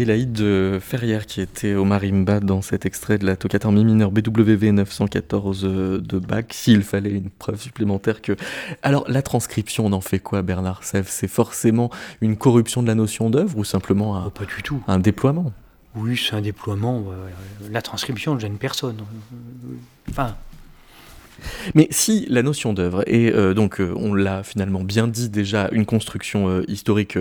Adélaïde 0.00 0.80
Ferrière 0.80 1.26
qui 1.26 1.42
était 1.42 1.74
au 1.74 1.84
marimba 1.84 2.40
dans 2.40 2.62
cet 2.62 2.86
extrait 2.86 3.18
de 3.18 3.26
la 3.26 3.36
toccata 3.36 3.68
en 3.68 3.72
mi 3.72 3.84
mineur 3.84 4.10
BWV 4.10 4.72
914 4.72 5.62
de 5.62 6.18
Bach, 6.18 6.46
s'il 6.52 6.82
fallait 6.84 7.10
une 7.10 7.28
preuve 7.28 7.60
supplémentaire 7.60 8.22
que... 8.22 8.34
Alors 8.82 9.04
la 9.08 9.20
transcription, 9.20 9.84
on 9.84 9.92
en 9.92 10.00
fait 10.00 10.18
quoi 10.18 10.40
Bernard 10.40 10.84
Sèvres? 10.84 11.10
C'est 11.10 11.28
forcément 11.28 11.90
une 12.22 12.38
corruption 12.38 12.82
de 12.82 12.86
la 12.86 12.94
notion 12.94 13.28
d'œuvre 13.28 13.58
ou 13.58 13.64
simplement 13.64 14.16
un, 14.16 14.28
oh, 14.28 14.30
pas 14.30 14.46
du 14.46 14.62
tout. 14.62 14.82
un 14.88 14.98
déploiement? 14.98 15.52
Oui, 15.94 16.16
c'est 16.16 16.34
un 16.34 16.40
déploiement. 16.40 17.04
La 17.70 17.82
transcription 17.82 18.34
ne 18.36 18.40
gêne 18.40 18.56
personne. 18.56 18.96
Enfin, 20.08 20.34
mais 21.74 21.88
si 21.90 22.26
la 22.28 22.42
notion 22.42 22.72
d'œuvre 22.72 23.02
est 23.06 23.32
euh, 23.32 23.54
donc, 23.54 23.80
euh, 23.80 23.92
on 23.96 24.14
l'a 24.14 24.42
finalement 24.42 24.82
bien 24.82 25.06
dit 25.08 25.28
déjà, 25.28 25.68
une 25.72 25.86
construction 25.86 26.48
euh, 26.48 26.62
historique 26.68 27.18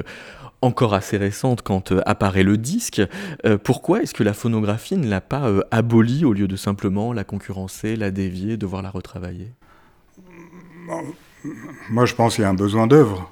encore 0.62 0.94
assez 0.94 1.18
récente 1.18 1.62
quand 1.62 1.92
euh, 1.92 2.02
apparaît 2.06 2.44
le 2.44 2.58
disque, 2.58 3.02
euh, 3.46 3.58
pourquoi 3.58 4.02
est-ce 4.02 4.14
que 4.14 4.24
la 4.24 4.34
phonographie 4.34 4.98
ne 4.98 5.08
l'a 5.08 5.22
pas 5.22 5.48
euh, 5.48 5.62
abolie 5.72 6.26
au 6.26 6.34
lieu 6.34 6.48
de 6.48 6.56
simplement 6.56 7.14
la 7.14 7.24
concurrencer, 7.24 7.96
la 7.96 8.12
dévier, 8.12 8.58
devoir 8.58 8.82
la 8.82 8.90
retravailler? 8.90 9.52
Moi 11.90 12.06
je 12.06 12.16
pense 12.16 12.36
qu'il 12.36 12.44
y 12.44 12.46
a 12.46 12.50
un 12.50 12.56
besoin 12.56 12.88
d'œuvre. 12.88 13.32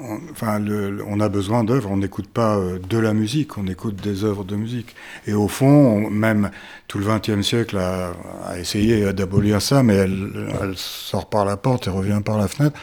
on, 0.00 0.18
enfin, 0.32 0.60
on 1.06 1.20
a 1.20 1.28
besoin 1.28 1.62
d'œuvres, 1.62 1.90
on 1.90 1.98
n'écoute 1.98 2.28
pas 2.28 2.58
de 2.88 2.98
la 2.98 3.12
musique, 3.12 3.58
on 3.58 3.66
écoute 3.66 3.96
des 3.96 4.24
œuvres 4.24 4.42
de 4.42 4.56
musique. 4.56 4.96
Et 5.26 5.34
au 5.34 5.48
fond, 5.48 6.10
même 6.10 6.50
tout 6.88 6.98
le 6.98 7.06
XXe 7.06 7.46
siècle 7.46 7.76
a, 7.76 8.14
essayé 8.58 9.12
d'abolir 9.12 9.60
ça, 9.62 9.82
mais 9.82 9.94
elle, 9.94 10.72
sort 10.76 11.28
par 11.28 11.44
la 11.44 11.56
porte 11.56 11.86
et 11.86 11.90
revient 11.90 12.22
par 12.24 12.38
la 12.38 12.48
fenêtre. 12.48 12.80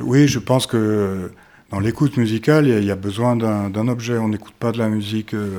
Oui, 0.00 0.26
je 0.26 0.40
pense 0.40 0.66
que 0.66 1.30
dans 1.74 1.80
l'écoute 1.80 2.16
musicale, 2.18 2.68
il 2.68 2.84
y, 2.84 2.90
a 2.92 2.94
besoin 2.94 3.34
d'un 3.34 3.88
objet. 3.88 4.16
On 4.16 4.28
n'écoute 4.28 4.54
pas 4.60 4.70
de 4.70 4.78
la 4.78 4.88
musique 4.88 5.34
euh, 5.34 5.58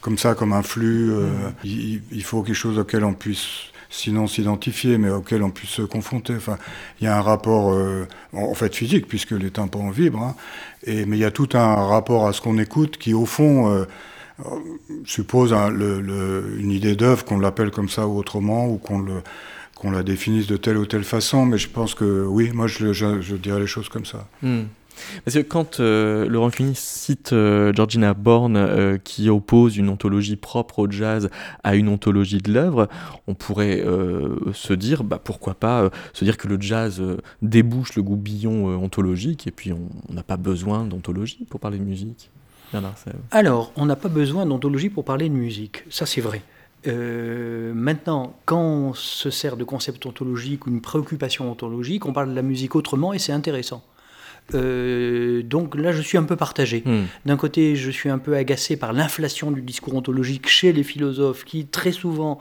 comme 0.00 0.18
ça, 0.18 0.34
comme 0.34 0.52
un 0.52 0.64
flux. 0.64 1.12
Euh, 1.12 1.28
il, 1.62 2.02
il, 2.10 2.24
faut 2.24 2.42
quelque 2.42 2.56
chose 2.56 2.80
auquel 2.80 3.04
on 3.04 3.14
puisse 3.14 3.70
sinon 3.88 4.26
s'identifier, 4.26 4.98
mais 4.98 5.08
auquel 5.08 5.44
on 5.44 5.50
puisse 5.50 5.70
se 5.70 5.82
confronter. 5.82 6.34
Enfin, 6.34 6.58
il 7.00 7.04
y 7.04 7.06
a 7.06 7.16
un 7.16 7.20
rapport, 7.20 7.72
euh, 7.72 8.08
en 8.32 8.54
fait, 8.54 8.74
physique, 8.74 9.06
puisque 9.06 9.30
les 9.30 9.52
tympans 9.52 9.88
vibrent, 9.90 10.20
hein. 10.20 10.34
et, 10.82 11.06
mais 11.06 11.16
il 11.16 11.20
y 11.20 11.24
a 11.24 11.30
tout 11.30 11.50
un 11.54 11.76
rapport 11.76 12.26
à 12.26 12.32
ce 12.32 12.40
qu'on 12.40 12.58
écoute 12.58 12.96
qui, 12.96 13.14
au 13.14 13.24
fond, 13.24 13.86
suppose 15.04 15.52
une 15.52 16.72
idée 16.72 16.96
d'œuvre, 16.96 17.24
qu'on 17.24 17.38
l'appelle 17.38 17.70
comme 17.70 17.88
ça 17.88 18.08
ou 18.08 18.18
autrement, 18.18 18.66
ou 18.66 18.78
qu'on 18.78 18.98
le 18.98 19.22
qu'on 19.76 19.90
la 19.90 20.02
définisse 20.02 20.46
de 20.46 20.56
telle 20.56 20.78
ou 20.78 20.86
telle 20.86 21.04
façon, 21.04 21.44
mais 21.44 21.58
je 21.58 21.68
pense 21.68 21.94
que 21.94 22.24
oui, 22.24 22.50
moi 22.54 22.66
je, 22.66 22.92
je, 22.94 23.36
dirais 23.36 23.60
les 23.60 23.66
choses 23.66 23.90
comme 23.90 24.06
ça. 24.06 24.26
Hmm. 24.42 24.62
Parce 25.24 25.36
que 25.36 25.42
quand 25.42 25.80
euh, 25.80 26.26
Laurent 26.28 26.50
Cuny 26.50 26.74
cite 26.74 27.32
euh, 27.32 27.72
Georgina 27.74 28.14
Bourne 28.14 28.56
euh, 28.56 28.98
qui 28.98 29.28
oppose 29.28 29.76
une 29.76 29.88
ontologie 29.88 30.36
propre 30.36 30.80
au 30.80 30.90
jazz 30.90 31.30
à 31.64 31.74
une 31.74 31.88
ontologie 31.88 32.38
de 32.38 32.52
l'œuvre, 32.52 32.88
on 33.26 33.34
pourrait 33.34 33.84
se 34.52 34.72
dire, 34.72 35.04
bah, 35.04 35.20
pourquoi 35.22 35.54
pas 35.54 35.90
se 36.12 36.24
dire 36.24 36.36
que 36.36 36.48
le 36.48 36.60
jazz 36.60 37.02
débouche 37.42 37.94
le 37.96 38.02
goubillon 38.02 38.66
ontologique 38.82 39.46
et 39.46 39.50
puis 39.50 39.72
on 39.72 40.12
n'a 40.12 40.22
pas 40.22 40.36
besoin 40.36 40.84
d'ontologie 40.84 41.46
pour 41.48 41.60
parler 41.60 41.78
de 41.78 41.84
musique. 41.84 42.30
Alors, 43.30 43.72
on 43.76 43.86
n'a 43.86 43.96
pas 43.96 44.08
besoin 44.08 44.46
d'ontologie 44.46 44.90
pour 44.90 45.04
parler 45.04 45.28
de 45.28 45.34
musique, 45.34 45.84
ça 45.90 46.06
c'est 46.06 46.20
vrai. 46.20 46.42
maintenant, 46.86 48.36
quand 48.44 48.60
on 48.60 48.94
se 48.94 49.30
sert 49.30 49.56
de 49.56 49.64
concept 49.64 50.06
ontologique 50.06 50.66
ou 50.66 50.70
une 50.70 50.80
préoccupation 50.80 51.50
ontologique, 51.50 52.06
on 52.06 52.12
parle 52.12 52.30
de 52.30 52.34
la 52.34 52.42
musique 52.42 52.74
autrement 52.74 53.12
et 53.12 53.18
c'est 53.18 53.32
intéressant. 53.32 53.82
Euh, 54.54 55.42
donc 55.42 55.74
là, 55.74 55.92
je 55.92 56.02
suis 56.02 56.18
un 56.18 56.24
peu 56.24 56.36
partagé. 56.36 56.82
Hmm. 56.84 57.04
D'un 57.24 57.36
côté, 57.36 57.76
je 57.76 57.90
suis 57.90 58.08
un 58.08 58.18
peu 58.18 58.36
agacé 58.36 58.76
par 58.76 58.92
l'inflation 58.92 59.50
du 59.50 59.62
discours 59.62 59.94
ontologique 59.94 60.48
chez 60.48 60.72
les 60.72 60.82
philosophes 60.82 61.44
qui, 61.44 61.66
très 61.66 61.92
souvent, 61.92 62.38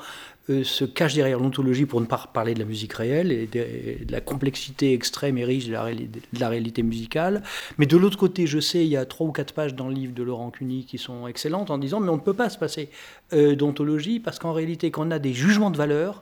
euh, 0.51 0.64
se 0.64 0.86
cachent 0.86 1.16
derrière 1.16 1.39
l'ontologie 1.39 1.88
pour 1.88 1.99
ne 2.01 2.06
pas 2.06 2.30
parler 2.32 2.53
de 2.53 2.60
la 2.60 2.66
musique 2.66 2.93
réelle 2.93 3.32
et 3.32 3.47
de, 3.47 4.12
la 4.12 4.22
complexité 4.22 4.93
extrême 4.93 5.39
et 5.39 5.43
riche 5.43 5.66
de 5.66 5.74
la, 5.74 5.91
de 5.91 6.39
la 6.39 6.49
réalité 6.49 6.84
musicale. 6.84 7.41
Mais 7.80 7.88
de 7.88 7.97
l'autre 7.97 8.18
côté, 8.18 8.45
je 8.45 8.60
sais, 8.60 8.86
il 8.86 8.89
y 8.89 8.97
a 8.97 9.06
trois 9.06 9.26
ou 9.26 9.32
quatre 9.32 9.56
pages 9.56 9.74
dans 9.74 9.88
le 9.88 9.95
livre 9.95 10.14
de 10.14 10.22
Laurent 10.22 10.51
Cuny 10.51 10.86
qui 10.86 10.99
sont 10.99 11.26
excellentes 11.26 11.72
en 11.72 11.80
disant 11.80 11.99
mais 11.99 12.10
on 12.10 12.18
ne 12.18 12.22
peut 12.22 12.36
pas 12.36 12.49
se 12.49 12.60
passer 12.60 12.89
euh, 13.34 13.56
d'ontologie 13.56 14.20
parce 14.20 14.38
qu'en 14.38 14.53
réalité, 14.53 14.91
quand 14.91 15.08
on 15.08 15.12
a 15.12 15.18
des 15.18 15.34
jugements 15.34 15.72
de 15.72 15.78
valeur, 15.78 16.22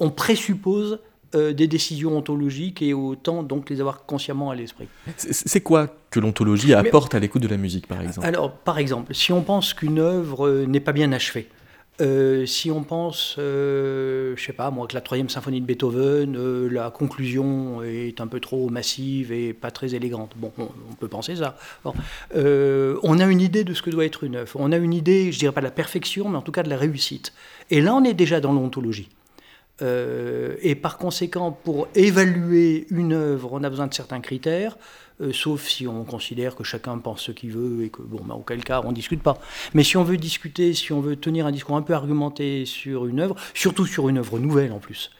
on 0.00 0.10
présuppose 0.10 0.98
euh, 1.36 1.52
des 1.52 1.68
décisions 1.68 2.16
ontologiques 2.16 2.82
et 2.82 2.92
autant 2.92 3.44
donc 3.44 3.70
les 3.70 3.80
avoir 3.80 4.04
consciemment 4.04 4.50
à 4.50 4.56
l'esprit. 4.56 4.88
C'est 5.16 5.60
quoi 5.60 5.86
que 6.10 6.18
l'ontologie 6.18 6.74
apporte 6.74 7.14
à 7.14 7.20
l'écoute 7.20 7.42
de 7.42 7.46
la 7.46 7.56
musique, 7.56 7.86
par 7.86 8.02
exemple? 8.02 8.26
Alors, 8.26 8.50
par 8.50 8.78
exemple, 8.78 9.14
si 9.14 9.32
on 9.32 9.42
pense 9.42 9.72
qu'une 9.72 10.00
œuvre 10.00 10.48
euh, 10.48 10.66
n'est 10.66 10.80
pas 10.80 10.90
bien 10.90 11.12
achevée, 11.12 11.46
euh, 12.00 12.46
si 12.46 12.72
on 12.72 12.82
pense, 12.82 13.34
je 13.36 14.34
sais 14.36 14.52
pas 14.52 14.72
moi, 14.72 14.88
que 14.88 14.94
la 14.94 15.02
troisième 15.02 15.28
symphonie 15.28 15.60
de 15.60 15.66
Beethoven, 15.66 16.66
la 16.66 16.90
conclusion 16.90 17.80
est 17.84 18.20
un 18.20 18.26
peu 18.26 18.40
trop 18.40 18.68
massive 18.68 19.30
et 19.30 19.52
pas 19.52 19.70
très 19.70 19.94
élégante. 19.94 20.32
Bon, 20.34 20.50
on, 20.58 20.94
peut 20.98 21.06
penser 21.06 21.36
ça. 21.36 21.56
on 22.34 23.20
a 23.20 23.24
une 23.26 23.40
idée 23.40 23.62
de 23.62 23.72
ce 23.72 23.82
que 23.82 23.90
doit 23.90 24.04
être 24.04 24.24
une 24.24 24.34
œuvre. 24.34 24.58
On 24.58 24.72
a 24.72 24.78
une 24.78 24.94
idée, 24.94 25.30
je 25.30 25.38
dirais 25.38 25.52
pas 25.52 25.60
de 25.60 25.66
la 25.66 25.70
perfection, 25.70 26.28
mais 26.28 26.38
en 26.38 26.42
tout 26.42 26.52
cas 26.52 26.64
de 26.64 26.70
la 26.70 26.76
réussite. 26.76 27.32
Et 27.70 27.80
là, 27.80 27.94
on 27.94 28.02
est 28.02 28.14
déjà 28.14 28.40
dans 28.40 28.52
l'ontologie. 28.52 29.10
Euh, 29.82 30.56
et 30.60 30.74
par 30.74 30.98
conséquent, 30.98 31.52
pour 31.52 31.88
évaluer 31.94 32.86
une 32.90 33.12
œuvre, 33.12 33.50
on 33.52 33.62
a 33.64 33.70
besoin 33.70 33.86
de 33.86 33.94
certains 33.94 34.20
critères, 34.20 34.76
euh, 35.20 35.32
sauf 35.32 35.66
si 35.68 35.86
on 35.86 36.04
considère 36.04 36.56
que 36.56 36.64
chacun 36.64 36.98
pense 36.98 37.22
ce 37.22 37.32
qu'il 37.32 37.52
veut 37.52 37.84
et 37.84 37.90
que, 37.90 38.02
bon, 38.02 38.20
bah, 38.24 38.34
auquel 38.34 38.64
cas, 38.64 38.82
on 38.84 38.90
ne 38.90 38.94
discute 38.94 39.22
pas. 39.22 39.38
Mais 39.74 39.84
si 39.84 39.96
on 39.96 40.04
veut 40.04 40.16
discuter, 40.16 40.74
si 40.74 40.92
on 40.92 41.00
veut 41.00 41.16
tenir 41.16 41.46
un 41.46 41.52
discours 41.52 41.76
un 41.76 41.82
peu 41.82 41.94
argumenté 41.94 42.64
sur 42.66 43.06
une 43.06 43.20
œuvre, 43.20 43.36
surtout 43.54 43.86
sur 43.86 44.08
une 44.08 44.18
œuvre 44.18 44.38
nouvelle 44.38 44.72
en 44.72 44.78
plus, 44.78 45.10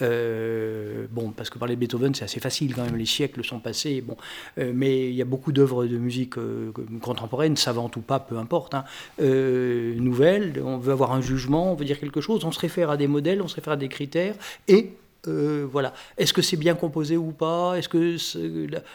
euh, 0.00 1.06
bon, 1.10 1.30
parce 1.30 1.50
que 1.50 1.58
parler 1.58 1.74
de 1.74 1.80
Beethoven, 1.80 2.14
c'est 2.14 2.24
assez 2.24 2.40
facile 2.40 2.74
quand 2.74 2.84
même, 2.84 2.96
les 2.96 3.06
siècles 3.06 3.44
sont 3.44 3.60
passés. 3.60 4.00
Bon, 4.00 4.16
euh, 4.58 4.72
mais 4.74 5.08
il 5.08 5.14
y 5.14 5.22
a 5.22 5.26
beaucoup 5.26 5.52
d'œuvres 5.52 5.86
de 5.86 5.98
musique 5.98 6.38
euh, 6.38 6.72
contemporaine, 7.00 7.56
savantes 7.56 7.96
ou 7.96 8.00
pas, 8.00 8.18
peu 8.18 8.38
importe, 8.38 8.74
hein, 8.74 8.84
nouvelles. 9.18 10.62
On 10.64 10.78
veut 10.78 10.92
avoir 10.92 11.12
un 11.12 11.20
jugement, 11.20 11.72
on 11.72 11.74
veut 11.74 11.84
dire 11.84 12.00
quelque 12.00 12.20
chose, 12.20 12.44
on 12.44 12.52
se 12.52 12.60
réfère 12.60 12.90
à 12.90 12.96
des 12.96 13.06
modèles, 13.06 13.42
on 13.42 13.48
se 13.48 13.56
réfère 13.56 13.74
à 13.74 13.76
des 13.76 13.88
critères, 13.88 14.34
et 14.68 14.94
voilà. 15.24 15.94
Est-ce 16.18 16.32
que 16.32 16.42
c'est 16.42 16.56
bien 16.56 16.74
composé 16.74 17.16
ou 17.16 17.30
pas? 17.30 17.78
Est-ce 17.78 17.88
que 17.88 18.16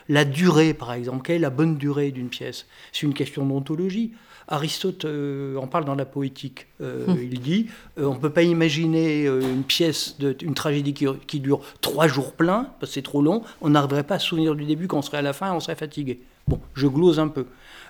la, 0.10 0.26
durée, 0.26 0.74
par 0.74 0.92
exemple, 0.92 1.24
quelle 1.24 1.38
est 1.38 1.40
la 1.40 1.50
bonne 1.50 1.78
durée 1.78 2.12
d'une 2.12 2.28
pièce? 2.28 2.66
C'est 2.92 3.06
une 3.06 3.14
question 3.14 3.46
d'ontologie. 3.46 4.12
Aristote 4.48 5.06
euh, 5.06 5.58
en 5.58 5.68
parle 5.68 5.86
dans 5.86 5.96
la 5.96 6.06
poétique. 6.06 6.68
Euh, 6.82 7.06
hum. 7.08 7.18
Il 7.22 7.40
dit 7.40 7.68
euh, 7.98 8.06
on 8.06 8.16
ne 8.16 8.20
peut 8.20 8.30
pas 8.30 8.44
imaginer 8.44 9.26
une 9.26 9.64
pièce, 9.64 10.18
de, 10.20 10.36
une 10.42 10.54
tragédie 10.54 10.94
qui, 10.94 11.40
dure 11.40 11.62
trois 11.82 12.08
jours 12.08 12.34
pleins, 12.34 12.68
parce 12.80 12.92
que 12.92 12.94
c'est 12.96 13.02
trop 13.02 13.22
long. 13.22 13.44
On 13.62 13.70
n'arriverait 13.70 14.04
pas 14.04 14.16
à 14.16 14.20
se 14.20 14.28
souvenir 14.28 14.56
du 14.56 14.66
début 14.66 14.88
quand 14.88 15.00
on 15.00 15.02
serait 15.02 15.18
à 15.18 15.22
la 15.22 15.34
fin, 15.34 15.54
on 15.54 15.60
serait 15.60 15.76
fatigué. 15.76 16.22
Bon, 16.48 16.60
je 16.76 16.88
glose 16.88 17.20
un 17.20 17.28
peu. 17.28 17.46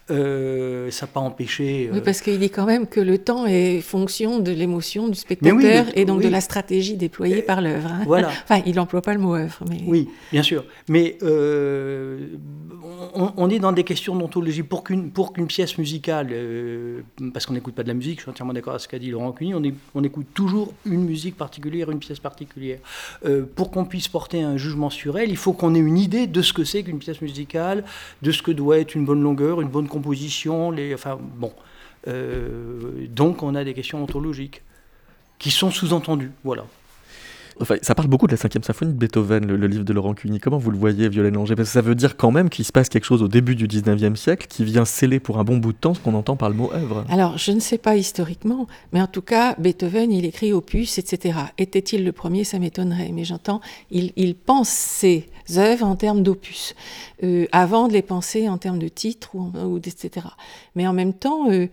Euh, 0.09 0.89
ça 0.91 1.05
n'a 1.05 1.11
pas 1.11 1.19
empêché. 1.19 1.89
Oui, 1.91 2.01
parce 2.03 2.21
qu'il 2.21 2.39
dit 2.39 2.49
quand 2.49 2.65
même 2.65 2.87
que 2.87 2.99
le 2.99 3.17
temps 3.17 3.45
est 3.45 3.81
fonction 3.81 4.39
de 4.39 4.51
l'émotion 4.51 5.09
du 5.09 5.15
spectateur 5.15 5.85
et 5.95 6.05
donc 6.05 6.21
de 6.21 6.29
la 6.29 6.41
stratégie 6.41 6.95
déployée 6.95 7.41
par 7.41 7.61
l'œuvre. 7.61 7.91
Hein. 7.91 8.03
Voilà. 8.05 8.29
enfin, 8.43 8.61
il 8.65 8.75
n'emploie 8.75 9.01
pas 9.01 9.13
le 9.13 9.19
mot 9.19 9.35
œuvre. 9.35 9.63
Mais... 9.69 9.81
Oui, 9.85 10.09
bien 10.31 10.43
sûr. 10.43 10.63
Mais 10.87 11.17
euh, 11.23 12.27
on, 13.15 13.49
est 13.49 13.59
dans 13.59 13.73
des 13.73 13.83
questions 13.83 14.15
d'ontologie. 14.15 14.63
Pour 14.63 14.83
qu'une 14.83 15.11
pièce 15.47 15.77
musicale, 15.77 16.29
euh, 16.31 17.01
parce 17.33 17.45
qu'on 17.45 17.53
n'écoute 17.53 17.75
pas 17.75 17.83
de 17.83 17.89
la 17.89 17.93
musique, 17.93 18.19
je 18.19 18.23
suis 18.23 18.31
entièrement 18.31 18.53
d'accord 18.53 18.73
avec 18.73 18.81
ce 18.81 18.87
qu'a 18.87 18.99
dit 18.99 19.09
Laurent 19.09 19.33
Cuny, 19.33 19.53
on, 19.53 19.61
on, 19.93 20.03
écoute 20.03 20.27
toujours 20.33 20.73
une 20.85 21.03
musique 21.03 21.35
particulière, 21.35 21.91
une 21.91 21.99
pièce 21.99 22.19
particulière. 22.19 22.79
pour 23.55 23.71
qu'on 23.71 23.85
puisse 23.85 24.07
porter 24.07 24.41
un 24.41 24.55
jugement 24.55 24.89
sur 24.89 25.17
elle, 25.17 25.29
il 25.29 25.37
faut 25.37 25.53
qu'on 25.53 25.75
ait 25.75 25.79
une 25.79 25.97
idée 25.97 26.27
de 26.27 26.41
ce 26.41 26.53
que 26.53 26.63
c'est 26.63 26.83
qu'une 26.83 26.99
pièce 26.99 27.21
musicale, 27.21 27.83
de 28.21 28.31
ce 28.31 28.41
que 28.41 28.51
doit 28.51 28.79
être 28.79 28.95
une 28.95 29.05
bonne 29.05 29.21
longueur, 29.21 29.59
une 29.61 29.67
bonne 29.67 29.87
composition, 29.97 30.71
les, 30.71 30.93
enfin 30.93 31.17
bon. 31.19 31.51
Euh, 32.07 33.07
donc 33.09 33.43
on 33.43 33.55
a 33.55 33.63
des 33.63 33.73
questions 33.73 34.01
ontologiques 34.03 34.61
qui 35.39 35.51
sont 35.51 35.71
sous-entendues, 35.71 36.31
voilà. 36.43 36.65
Enfin, 37.61 37.75
ça 37.81 37.95
parle 37.95 38.07
beaucoup 38.07 38.27
de 38.27 38.31
la 38.31 38.37
cinquième 38.37 38.63
symphonie 38.63 38.93
de 38.93 38.97
Beethoven, 38.97 39.45
le, 39.45 39.67
livre 39.67 39.83
de 39.83 39.93
Laurent 39.93 40.13
Cuny. 40.13 40.39
Comment 40.39 40.57
vous 40.57 40.71
le 40.71 40.77
voyez, 40.77 41.09
Violaine 41.09 41.33
Langer? 41.33 41.55
Parce 41.55 41.69
que 41.69 41.73
ça 41.73 41.81
veut 41.81 41.95
dire 41.95 42.17
quand 42.17 42.31
même 42.31 42.49
qu'il 42.49 42.65
se 42.65 42.71
passe 42.71 42.89
quelque 42.89 43.05
chose 43.05 43.23
au 43.23 43.27
début 43.27 43.55
du 43.55 43.67
19e 43.67 44.15
siècle 44.15 44.47
qui 44.47 44.63
vient 44.63 44.85
sceller 44.85 45.19
pour 45.19 45.39
un 45.39 45.43
bon 45.43 45.57
bout 45.57 45.73
de 45.73 45.77
temps 45.77 45.93
ce 45.93 45.99
qu'on 45.99 46.13
entend 46.13 46.35
par 46.35 46.49
le 46.49 46.55
mot 46.55 46.71
œuvre. 46.73 47.05
Alors, 47.09 47.37
je 47.37 47.51
ne 47.51 47.59
sais 47.59 47.77
pas 47.77 47.95
historiquement, 47.95 48.67
mais 48.93 49.01
en 49.01 49.07
tout 49.07 49.21
cas, 49.21 49.55
Beethoven, 49.57 50.11
il 50.11 50.25
écrit 50.25 50.53
opus, 50.53 50.97
etc. 50.97 51.39
Était-il 51.57 52.03
le 52.03 52.11
premier? 52.11 52.43
Ça 52.43 52.59
m'étonnerait. 52.59 53.11
Mais 53.13 53.23
j'entends, 53.23 53.61
il, 53.91 54.13
il 54.15 54.35
pense 54.35 54.69
ses 54.69 55.27
œuvres 55.55 55.85
en 55.85 55.95
termes 55.95 56.23
d'opus, 56.23 56.75
euh, 57.23 57.45
avant 57.51 57.87
de 57.87 57.93
les 57.93 58.01
penser 58.01 58.49
en 58.49 58.57
termes 58.57 58.79
de 58.79 58.87
titres 58.87 59.35
ou, 59.35 59.77
etc. 59.77 60.27
Mais 60.75 60.87
en 60.87 60.93
même 60.93 61.13
temps, 61.13 61.49
euh, 61.49 61.67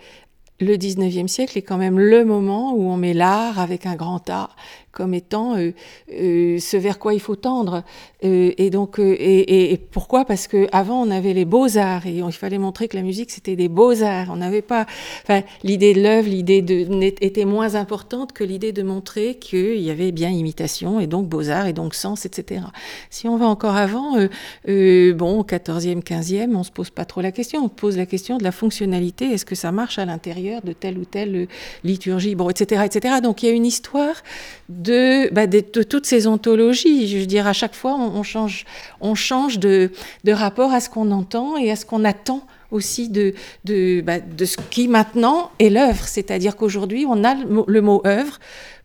le 0.61 0.76
19e 0.76 1.26
siècle 1.28 1.59
est 1.59 1.62
quand 1.62 1.78
même 1.78 1.99
le 1.99 2.24
moment 2.24 2.74
où 2.74 2.82
on 2.82 2.97
met 2.97 3.12
l'art 3.12 3.59
avec 3.59 3.87
un 3.87 3.97
grand 3.97 4.30
A 4.30 4.51
comme 4.95 5.13
étant 5.13 5.57
euh, 5.57 5.73
euh, 6.13 6.59
ce 6.59 6.77
vers 6.77 6.99
quoi 6.99 7.13
il 7.13 7.21
faut 7.21 7.37
tendre. 7.37 7.83
Euh, 8.25 8.53
et 8.57 8.71
donc, 8.71 8.99
et, 8.99 9.79
pourquoi? 9.91 10.25
Parce 10.25 10.47
que 10.47 10.67
avant 10.73 11.03
on 11.03 11.11
avait 11.11 11.35
les 11.35 11.45
beaux 11.45 11.77
arts 11.77 12.07
et 12.07 12.17
il 12.17 12.33
fallait 12.33 12.59
montrer 12.59 12.89
que 12.89 12.97
la 12.97 13.03
musique 13.03 13.31
c'était 13.31 13.57
des 13.57 13.69
beaux 13.69 14.03
arts. 14.03 14.29
On 14.31 14.37
n'avait 14.37 14.63
pas, 14.63 14.87
enfin, 15.23 15.43
l'idée 15.63 15.93
de 15.93 16.01
l'œuvre, 16.01 16.29
l'idée 16.29 16.63
de 16.63 16.85
était 17.21 17.45
moins 17.45 17.75
importante 17.75 18.33
que 18.33 18.45
l'idée 18.45 18.73
de 18.73 18.83
montrer 18.83 19.35
qu'il 19.35 19.81
y 19.81 19.91
avait 19.91 20.13
bien 20.13 20.31
imitation 20.31 21.01
et 21.01 21.07
donc 21.07 21.29
beaux 21.29 21.51
arts 21.51 21.67
et 21.67 21.73
donc 21.73 21.95
sens, 21.95 22.25
etc. 22.25 22.63
Si 23.11 23.29
on 23.29 23.37
va 23.37 23.47
encore 23.47 23.77
avant, 23.77 24.13
bon, 24.67 25.43
14e, 25.43 26.03
15e, 26.03 26.55
on 26.55 26.63
se 26.63 26.71
pose 26.71 26.91
pas 26.91 27.05
trop 27.05 27.21
la 27.21 27.33
question. 27.33 27.65
On 27.65 27.69
pose 27.69 27.97
la 27.97 28.07
question 28.07 28.39
de 28.39 28.45
la 28.45 28.53
fonctionnalité. 28.53 29.27
Est-ce 29.27 29.45
que 29.45 29.55
ça 29.55 29.73
marche 29.73 29.99
à 29.99 30.05
l'intérieur 30.05 30.63
de 30.63 30.73
telle 30.73 30.99
ou 30.99 31.05
telle 31.05 31.49
liturgie, 31.83 32.35
bon, 32.37 32.49
etc., 32.49 32.83
etc. 32.85 33.17
Donc 33.23 33.43
il 33.43 33.47
y 33.47 33.49
a 33.51 33.53
une 33.53 33.67
histoire 33.67 34.15
bah, 34.69 35.47
de, 35.47 35.83
toutes 35.83 36.07
ces 36.07 36.27
ontologies. 36.27 37.09
Je 37.09 37.19
veux 37.19 37.27
dire, 37.27 37.47
à 37.47 37.53
chaque 37.53 37.75
fois, 37.75 37.95
on, 37.95 38.23
change, 38.23 38.65
on 39.01 39.15
change 39.15 39.59
de, 39.59 39.91
de 40.25 40.33
rapport 40.33 40.73
à 40.73 40.81
ce 40.81 40.89
qu'on 40.89 41.11
entend 41.11 41.57
et 41.57 41.71
à 41.71 41.77
ce 41.77 41.85
qu'on 41.85 42.05
attend 42.05 42.47
aussi 42.71 43.09
de, 43.09 43.35
de, 43.65 44.01
bah, 44.01 44.21
de 44.21 44.45
ce 44.45 44.57
qui 44.71 44.89
maintenant 44.89 45.51
est 45.59 45.71
l'œuvre. 45.71 46.05
C'est-à-dire 46.07 46.57
qu'aujourd'hui, 46.57 47.07
on 47.09 47.25
a 47.25 47.35
le 47.35 47.81
mot, 47.81 48.03
œuvre 48.07 48.39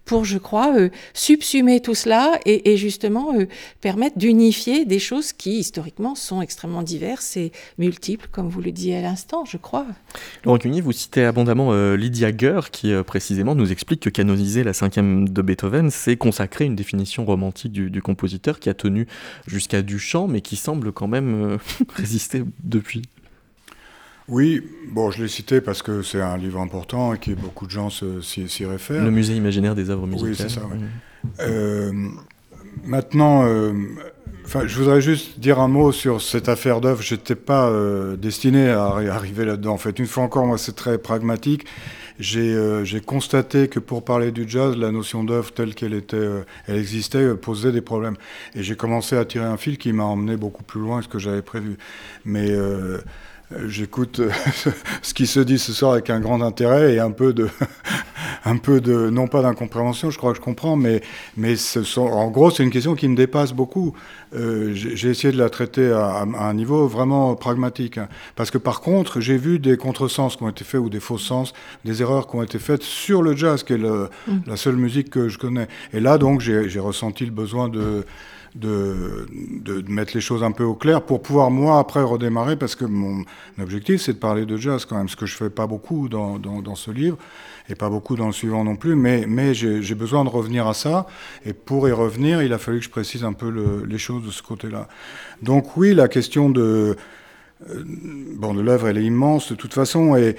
pour, 0.05 0.25
je 0.25 0.39
crois, 0.39 0.75
euh, 0.75 0.89
subsumer 1.13 1.81
tout 1.81 1.93
cela 1.93 2.39
et, 2.45 2.77
justement 2.77 3.35
euh, 3.35 3.45
permettre 3.79 4.17
d'unifier 4.17 4.83
des 4.85 4.97
choses 4.97 5.33
qui, 5.33 5.59
historiquement, 5.59 6.15
sont 6.15 6.41
extrêmement 6.41 6.81
diverses 6.81 7.37
et 7.37 7.51
multiples, 7.77 8.27
comme 8.31 8.49
vous 8.49 8.59
le 8.59 8.71
disiez 8.71 8.97
à 8.97 9.01
l'instant, 9.01 9.45
je 9.45 9.57
crois. 9.57 9.85
Laurent 10.43 10.57
Cuny, 10.57 10.81
vous 10.81 10.93
citez 10.93 11.25
abondamment 11.25 11.73
euh, 11.73 11.95
Lydia 11.95 12.35
Geur, 12.35 12.71
qui 12.71 12.91
précisément 13.05 13.53
nous 13.53 13.71
explique 13.71 13.99
que 13.99 14.09
canoniser 14.09 14.63
la 14.63 14.73
cinquième 14.73 15.29
de 15.29 15.41
Beethoven, 15.43 15.91
c'est 15.91 16.17
consacrer 16.17 16.65
une 16.65 16.75
définition 16.75 17.23
romantique 17.23 17.71
du, 17.71 18.01
compositeur 18.01 18.59
qui 18.59 18.69
a 18.69 18.73
tenu 18.73 19.05
jusqu'à 19.45 19.83
Duchamp, 19.83 20.27
mais 20.27 20.41
qui 20.41 20.55
semble 20.55 20.91
quand 20.91 21.07
même 21.07 21.59
résister 21.95 22.43
depuis. 22.63 23.03
Oui, 24.29 24.61
bon, 24.91 25.11
je 25.11 25.23
l'ai 25.23 25.27
cité 25.27 25.59
parce 25.61 25.81
que 25.81 26.01
c'est 26.01 26.21
un 26.21 26.37
livre 26.37 26.59
important 26.59 27.13
et 27.13 27.17
que 27.17 27.31
beaucoup 27.31 27.65
de 27.65 27.71
gens 27.71 27.89
s'y 27.89 28.65
réfèrent. 28.65 29.03
Le 29.03 29.11
musée 29.11 29.35
imaginaire 29.35 29.75
des 29.75 29.89
œuvres 29.89 30.07
musicales. 30.07 30.29
Oui, 30.29 30.35
c'est 30.37 30.49
ça. 30.49 30.61
Euh, 31.41 31.91
maintenant, 32.83 33.45
euh, 33.45 33.73
je 34.65 34.77
voudrais 34.77 35.01
juste 35.01 35.39
dire 35.39 35.59
un 35.59 35.67
mot 35.67 35.91
sur 35.91 36.21
cette 36.21 36.47
affaire 36.47 36.79
d'œuvre. 36.79 37.01
Je 37.01 37.15
n'étais 37.15 37.35
pas 37.35 37.69
euh, 37.69 38.15
destiné 38.15 38.69
à 38.69 38.85
arriver 38.85 39.45
là-dedans. 39.45 39.73
En 39.73 39.77
fait, 39.77 39.97
une 39.99 40.07
fois 40.07 40.23
encore, 40.23 40.45
moi, 40.45 40.57
c'est 40.57 40.75
très 40.75 40.97
pragmatique. 40.97 41.65
J'ai 42.19 43.01
constaté 43.05 43.69
que 43.69 43.79
pour 43.79 44.03
parler 44.03 44.31
du 44.31 44.47
jazz, 44.47 44.75
la 44.75 44.91
notion 44.91 45.23
d'œuvre 45.23 45.53
telle 45.53 45.73
qu'elle 45.73 45.93
était, 45.93 46.27
elle 46.67 46.75
existait, 46.75 47.33
posait 47.35 47.71
des 47.71 47.81
problèmes. 47.81 48.17
Et 48.55 48.63
j'ai 48.63 48.75
commencé 48.75 49.15
à 49.15 49.23
tirer 49.23 49.45
un 49.45 49.55
fil 49.55 49.77
qui 49.77 49.93
m'a 49.93 50.03
emmené 50.03 50.35
beaucoup 50.35 50.63
plus 50.63 50.81
loin 50.81 50.99
que 50.99 51.05
ce 51.05 51.09
que 51.09 51.19
j'avais 51.19 51.41
prévu. 51.41 51.77
Mais 52.25 52.49
euh, 52.49 52.97
j'écoute 53.67 54.19
euh, 54.19 54.29
ce 55.01 55.13
qui 55.13 55.27
se 55.27 55.39
dit 55.39 55.57
ce 55.57 55.73
soir 55.73 55.93
avec 55.93 56.09
un 56.09 56.19
grand 56.19 56.41
intérêt 56.41 56.93
et 56.93 56.99
un 56.99 57.11
peu 57.11 57.33
de, 57.33 57.49
un 58.45 58.57
peu 58.57 58.79
de 58.79 59.09
non 59.09 59.27
pas 59.27 59.41
d'incompréhension, 59.41 60.11
je 60.11 60.17
crois 60.17 60.31
que 60.31 60.37
je 60.37 60.41
comprends, 60.41 60.75
mais, 60.75 61.01
mais 61.35 61.55
ce 61.55 61.83
sont, 61.83 62.01
en 62.01 62.29
gros, 62.29 62.51
c'est 62.51 62.63
une 62.63 62.69
question 62.69 62.95
qui 62.95 63.07
me 63.07 63.15
dépasse 63.15 63.53
beaucoup. 63.53 63.93
Euh, 64.35 64.71
j'ai 64.73 65.09
essayé 65.09 65.33
de 65.33 65.37
la 65.37 65.49
traiter 65.49 65.91
à, 65.91 66.21
un 66.21 66.53
niveau 66.53 66.87
vraiment 66.87 67.35
pragmatique. 67.35 67.97
Hein. 67.97 68.07
Parce 68.35 68.51
que 68.51 68.59
par 68.59 68.81
contre, 68.81 69.19
j'ai 69.19 69.37
vu 69.37 69.59
des 69.59 69.77
contresens 69.77 70.35
qui 70.35 70.43
ont 70.43 70.49
été 70.49 70.63
faits 70.63 70.81
ou 70.81 70.89
des 70.89 70.99
faux 70.99 71.17
sens, 71.17 71.53
des 71.85 72.01
erreurs 72.01 72.27
qui 72.27 72.35
ont 72.35 72.43
été 72.43 72.59
faites 72.59 72.83
sur 72.83 73.21
le 73.23 73.35
jazz, 73.35 73.63
qui 73.63 73.73
est 73.73 73.77
le, 73.77 74.09
mm. 74.27 74.39
la 74.45 74.57
seule 74.57 74.75
musique 74.75 75.09
que 75.09 75.29
je 75.29 75.37
connais. 75.37 75.67
Et 75.93 75.99
là, 75.99 76.17
donc, 76.17 76.41
j'ai 76.41 76.79
ressenti 76.79 77.25
le 77.25 77.31
besoin 77.31 77.69
de 77.69 78.05
de, 78.55 79.27
de, 79.31 79.83
mettre 79.91 80.13
les 80.15 80.21
choses 80.21 80.43
un 80.43 80.51
peu 80.51 80.63
au 80.63 80.73
clair 80.73 81.01
pour 81.03 81.21
pouvoir, 81.21 81.51
moi, 81.51 81.79
après 81.79 82.01
redémarrer, 82.01 82.55
parce 82.55 82.75
que 82.75 82.85
mon 82.85 83.23
objectif, 83.61 84.01
c'est 84.01 84.13
de 84.13 84.17
parler 84.17 84.45
de 84.45 84.57
jazz 84.57 84.85
quand 84.85 84.97
même, 84.97 85.09
ce 85.09 85.15
que 85.15 85.25
je 85.25 85.35
fais 85.35 85.49
pas 85.49 85.67
beaucoup 85.67 86.09
dans, 86.09 86.39
dans, 86.39 86.75
ce 86.75 86.91
livre, 86.91 87.17
et 87.69 87.75
pas 87.75 87.89
beaucoup 87.89 88.15
dans 88.15 88.27
le 88.27 88.33
suivant 88.33 88.63
non 88.63 88.75
plus, 88.75 88.95
mais, 88.95 89.25
mais 89.27 89.53
j'ai 89.53 89.95
besoin 89.95 90.23
de 90.23 90.29
revenir 90.29 90.67
à 90.67 90.73
ça, 90.73 91.07
et 91.45 91.53
pour 91.53 91.87
y 91.87 91.91
revenir, 91.91 92.41
il 92.41 92.53
a 92.53 92.57
fallu 92.57 92.79
que 92.79 92.85
je 92.85 92.89
précise 92.89 93.23
un 93.23 93.33
peu 93.33 93.49
le, 93.49 93.85
les 93.85 93.97
choses 93.97 94.25
de 94.25 94.31
ce 94.31 94.41
côté-là. 94.41 94.87
Donc 95.41 95.77
oui, 95.77 95.93
la 95.93 96.07
question 96.07 96.49
de... 96.49 96.95
Euh, 97.69 97.83
bon, 97.85 98.53
de 98.53 98.61
l'œuvre, 98.61 98.87
elle 98.87 98.97
est 98.97 99.03
immense 99.03 99.51
de 99.51 99.55
toute 99.55 99.73
façon, 99.73 100.15
et 100.15 100.37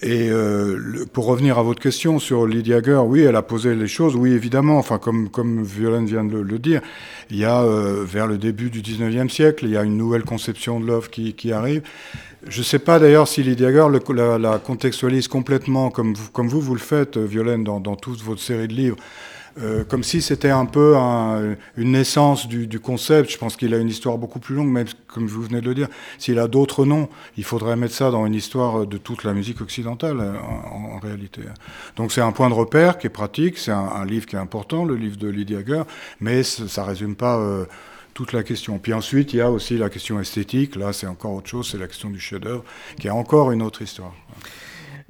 et 0.00 0.28
euh, 0.30 1.04
pour 1.12 1.26
revenir 1.26 1.58
à 1.58 1.62
votre 1.62 1.80
question 1.80 2.20
sur 2.20 2.46
Lydia 2.46 2.80
Geur, 2.80 3.06
oui, 3.06 3.22
elle 3.22 3.34
a 3.34 3.42
posé 3.42 3.74
les 3.74 3.88
choses, 3.88 4.14
oui, 4.14 4.30
évidemment, 4.30 4.78
enfin, 4.78 4.98
comme, 4.98 5.28
comme 5.28 5.64
Violaine 5.64 6.06
vient 6.06 6.22
de 6.22 6.38
le, 6.38 6.58
dire, 6.60 6.82
il 7.30 7.36
y 7.36 7.44
a, 7.44 7.62
euh, 7.62 8.04
vers 8.06 8.28
le 8.28 8.38
début 8.38 8.70
du 8.70 8.80
19e 8.80 9.28
siècle, 9.28 9.64
il 9.64 9.72
y 9.72 9.76
a 9.76 9.82
une 9.82 9.96
nouvelle 9.96 10.22
conception 10.22 10.78
de 10.78 10.86
l'œuvre 10.86 11.10
qui, 11.10 11.34
qui, 11.34 11.50
arrive. 11.50 11.82
Je 12.46 12.60
ne 12.60 12.64
sais 12.64 12.78
pas 12.78 13.00
d'ailleurs 13.00 13.26
si 13.26 13.42
Lydia 13.42 13.72
Geur 13.72 13.90
la, 13.90 14.38
la, 14.38 14.58
contextualise 14.58 15.26
complètement, 15.26 15.90
comme 15.90 16.14
vous, 16.14 16.30
comme 16.30 16.48
vous, 16.48 16.60
vous 16.60 16.74
le 16.74 16.80
faites, 16.80 17.18
Violaine, 17.18 17.64
dans, 17.64 17.80
dans 17.80 17.96
toute 17.96 18.22
votre 18.22 18.40
série 18.40 18.68
de 18.68 18.74
livres. 18.74 18.96
Euh, 19.60 19.82
comme 19.84 20.04
si 20.04 20.22
c'était 20.22 20.50
un 20.50 20.66
peu 20.66 20.96
une 21.76 21.92
naissance 21.92 22.46
du, 22.46 22.80
concept. 22.80 23.30
Je 23.30 23.38
pense 23.38 23.56
qu'il 23.56 23.74
a 23.74 23.78
une 23.78 23.88
histoire 23.88 24.18
beaucoup 24.18 24.38
plus 24.38 24.54
longue, 24.54 24.68
même 24.68 24.86
comme 25.08 25.26
vous 25.26 25.42
venez 25.42 25.60
de 25.60 25.66
le 25.66 25.74
dire. 25.74 25.88
S'il 26.18 26.38
a 26.38 26.46
d'autres 26.46 26.84
noms, 26.84 27.08
il 27.36 27.44
faudrait 27.44 27.76
mettre 27.76 27.94
ça 27.94 28.10
dans 28.10 28.24
une 28.24 28.34
histoire 28.34 28.86
de 28.86 28.98
toute 28.98 29.24
la 29.24 29.32
musique 29.32 29.60
occidentale, 29.60 30.18
euh, 30.20 30.34
en, 30.38 30.98
réalité. 30.98 31.42
Donc 31.96 32.12
c'est 32.12 32.20
un 32.20 32.32
point 32.32 32.48
de 32.48 32.54
repère 32.54 32.98
qui 32.98 33.06
est 33.06 33.10
pratique, 33.10 33.58
c'est 33.58 33.72
un, 33.72 34.04
livre 34.04 34.26
qui 34.26 34.36
est 34.36 34.38
important, 34.38 34.84
le 34.84 34.94
livre 34.94 35.16
de 35.16 35.28
Lydia 35.28 35.64
Geur, 35.66 35.86
mais 36.20 36.42
ça 36.42 36.84
résume 36.84 37.16
pas... 37.16 37.38
Euh, 37.38 37.64
toute 38.14 38.32
la 38.32 38.42
question. 38.42 38.80
Puis 38.80 38.92
ensuite, 38.92 39.32
il 39.32 39.36
y 39.36 39.40
a 39.40 39.48
aussi 39.48 39.78
la 39.78 39.88
question 39.88 40.18
esthétique. 40.18 40.74
Là, 40.74 40.92
c'est 40.92 41.06
encore 41.06 41.34
autre 41.34 41.48
chose, 41.48 41.68
c'est 41.70 41.78
la 41.78 41.86
question 41.86 42.10
du 42.10 42.18
chef-d'œuvre, 42.18 42.64
qui 42.98 43.06
est 43.06 43.10
encore 43.10 43.52
une 43.52 43.62
autre 43.62 43.80
histoire. 43.80 44.12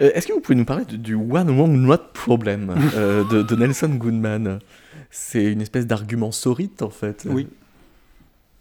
Euh, 0.00 0.10
est-ce 0.14 0.26
que 0.26 0.32
vous 0.32 0.40
pouvez 0.40 0.54
nous 0.54 0.64
parler 0.64 0.84
du 0.84 1.14
One 1.14 1.50
Wrong 1.50 1.72
Not 1.72 2.12
Problem 2.12 2.74
euh, 2.94 3.24
de, 3.24 3.56
Nelson 3.56 3.88
Goodman? 3.88 4.60
C'est 5.10 5.44
une 5.44 5.60
espèce 5.60 5.86
d'argument 5.86 6.32
sorite 6.32 6.82
en 6.82 6.90
fait. 6.90 7.26
Oui. 7.28 7.48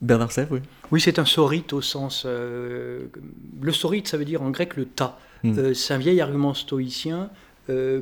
Bernard 0.01 0.31
Sèvres, 0.31 0.53
oui. 0.53 0.59
Oui, 0.91 1.01
c'est 1.01 1.19
un 1.19 1.25
sorite 1.25 1.73
au 1.73 1.81
sens. 1.81 2.23
Euh, 2.25 3.07
le 3.61 3.71
sorite, 3.71 4.07
ça 4.07 4.17
veut 4.17 4.25
dire 4.25 4.41
en 4.41 4.51
grec 4.51 4.75
le 4.75 4.85
tas. 4.85 5.17
Hmm. 5.43 5.73
c'est 5.75 5.93
un 5.93 5.99
vieil 5.99 6.19
argument 6.19 6.55
stoïcien. 6.55 7.29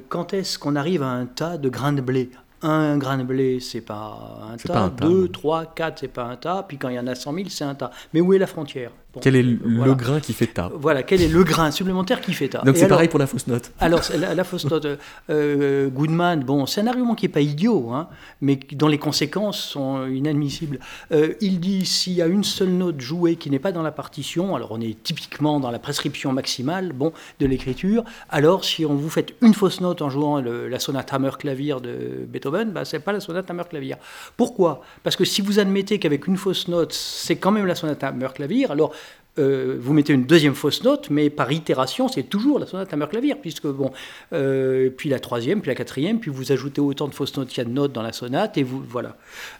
quand 0.08 0.34
est-ce 0.34 0.58
qu'on 0.58 0.78
arrive 0.78 1.04
à 1.04 1.10
un 1.10 1.26
tas 1.26 1.58
de 1.58 1.68
grains 1.68 1.92
de 1.92 2.00
blé? 2.00 2.30
Un 2.62 2.98
grain 2.98 3.18
de 3.18 3.24
blé, 3.24 3.60
c'est 3.60 3.82
pas 3.82 4.48
un 4.50 4.56
tas. 4.56 4.90
Deux, 4.90 5.28
trois, 5.28 5.66
quatre, 5.66 6.00
c'est 6.00 6.08
pas 6.08 6.24
un 6.24 6.38
tas. 6.38 6.64
Puis 6.68 6.78
quand 6.78 6.88
il 6.88 6.96
y 6.96 7.00
en 7.00 7.08
a 7.08 7.16
100 7.16 7.34
000, 7.34 7.50
c'est 7.50 7.66
un 7.66 7.76
tas. 7.76 7.92
Mais 8.14 8.22
où 8.22 8.34
est 8.34 8.38
la 8.38 8.48
frontière? 8.48 8.92
Quel 9.22 9.36
est 9.36 9.44
le 9.44 9.94
grain 9.94 10.20
qui 10.20 10.34
fait 10.34 10.48
tas 10.48 10.72
Voilà, 10.74 11.04
quel 11.04 11.22
est 11.22 11.28
le 11.28 11.44
grain 11.44 11.72
supplémentaire 11.72 12.22
qui 12.22 12.34
fait 12.34 12.50
tas 12.50 12.62
Donc 12.62 12.78
c'est 12.78 12.88
pareil 12.88 13.08
pour 13.08 13.20
la 13.20 13.28
fausse 13.28 13.48
note. 13.48 13.72
Alors 13.80 14.02
la, 14.18 14.44
fausse 14.44 14.66
note, 14.66 14.88
euh, 15.30 15.90
Goodman, 15.90 16.44
bon, 16.44 16.66
c'est 16.66 16.82
un 16.82 16.88
argument 16.88 17.16
qui 17.16 17.26
n'est 17.26 17.32
pas 17.32 17.42
idiot, 17.42 17.92
hein, 17.92 18.08
mais 18.42 18.60
dont 18.74 18.88
les 18.88 18.98
conséquences 18.98 19.60
sont 19.60 20.06
inadmissibles. 20.08 20.80
Euh, 21.12 21.34
il 21.42 21.60
dit 21.60 21.86
s'il 21.86 22.14
y 22.14 22.22
a 22.22 22.28
une 22.28 22.44
seule 22.44 22.70
note 22.70 23.00
jouée 23.00 23.36
qui 23.36 23.50
n'est 23.50 23.60
pas 23.60 23.72
dans 23.72 23.84
la 23.84 23.92
partition, 23.92 24.56
alors 24.56 24.72
on 24.72 24.82
est 24.82 25.02
typiquement 25.04 25.60
dans 25.60 25.72
la 25.72 25.80
prescription 25.80 26.32
maximale, 26.32 26.94
bon, 26.94 27.14
de 27.40 27.46
l'écriture. 27.46 28.04
Alors 28.30 28.64
si 28.64 28.86
on 28.86 28.96
vous 28.96 29.10
fait 29.10 29.36
une 29.42 29.54
fausse 29.54 29.82
note 29.82 30.02
en 30.02 30.10
jouant 30.10 30.42
la 30.42 30.80
sonate 30.80 31.14
Hammer 31.14 31.32
clavier 31.40 31.76
de 31.82 32.26
Beethoven, 32.28 32.72
bah, 32.72 32.86
c'est 32.86 33.00
pas 33.00 33.12
la 33.12 33.20
sonate 33.20 33.50
Hammer 33.50 33.64
clavier. 33.70 33.96
Pourquoi? 34.38 34.82
Parce 35.04 35.16
que 35.16 35.26
si 35.26 35.42
vous 35.42 35.60
admettez 35.60 36.00
qu'avec 36.00 36.28
une 36.28 36.38
fausse 36.38 36.68
note, 36.68 36.94
c'est 36.94 37.36
quand 37.36 37.52
même 37.52 37.66
la 37.66 37.76
sonate 37.76 38.04
Hammer 38.04 38.30
clavier, 38.34 38.70
alors 38.70 38.94
euh, 39.38 39.76
vous 39.80 39.94
mettez 39.94 40.14
une 40.14 40.26
deuxième 40.26 40.56
fausse 40.56 40.84
note, 40.84 41.10
mais 41.10 41.30
par 41.30 41.52
itération, 41.52 42.08
c'est 42.08 42.24
toujours 42.24 42.58
la 42.58 42.66
sonate 42.66 42.94
à 42.94 43.08
clavier, 43.08 43.36
puisque 43.36 43.68
bon, 43.68 43.92
euh, 44.34 44.90
puis 44.90 45.10
la 45.10 45.20
troisième, 45.20 45.62
puis 45.62 45.70
la 45.70 45.76
quatrième, 45.76 46.20
puis 46.20 46.32
vous 46.32 46.52
ajoutez 46.54 46.80
autant 46.80 47.08
de 47.08 47.14
fausses 47.14 47.36
notes 47.36 47.50
qu'il 47.50 47.58
y 47.58 47.62
a 47.62 47.66
de 47.66 47.74
notes 47.74 47.92
dans 47.92 48.02
la 48.02 48.14
sonate, 48.14 48.58
et 48.58 48.64
vous 48.64 48.82
voilà. 48.88 49.18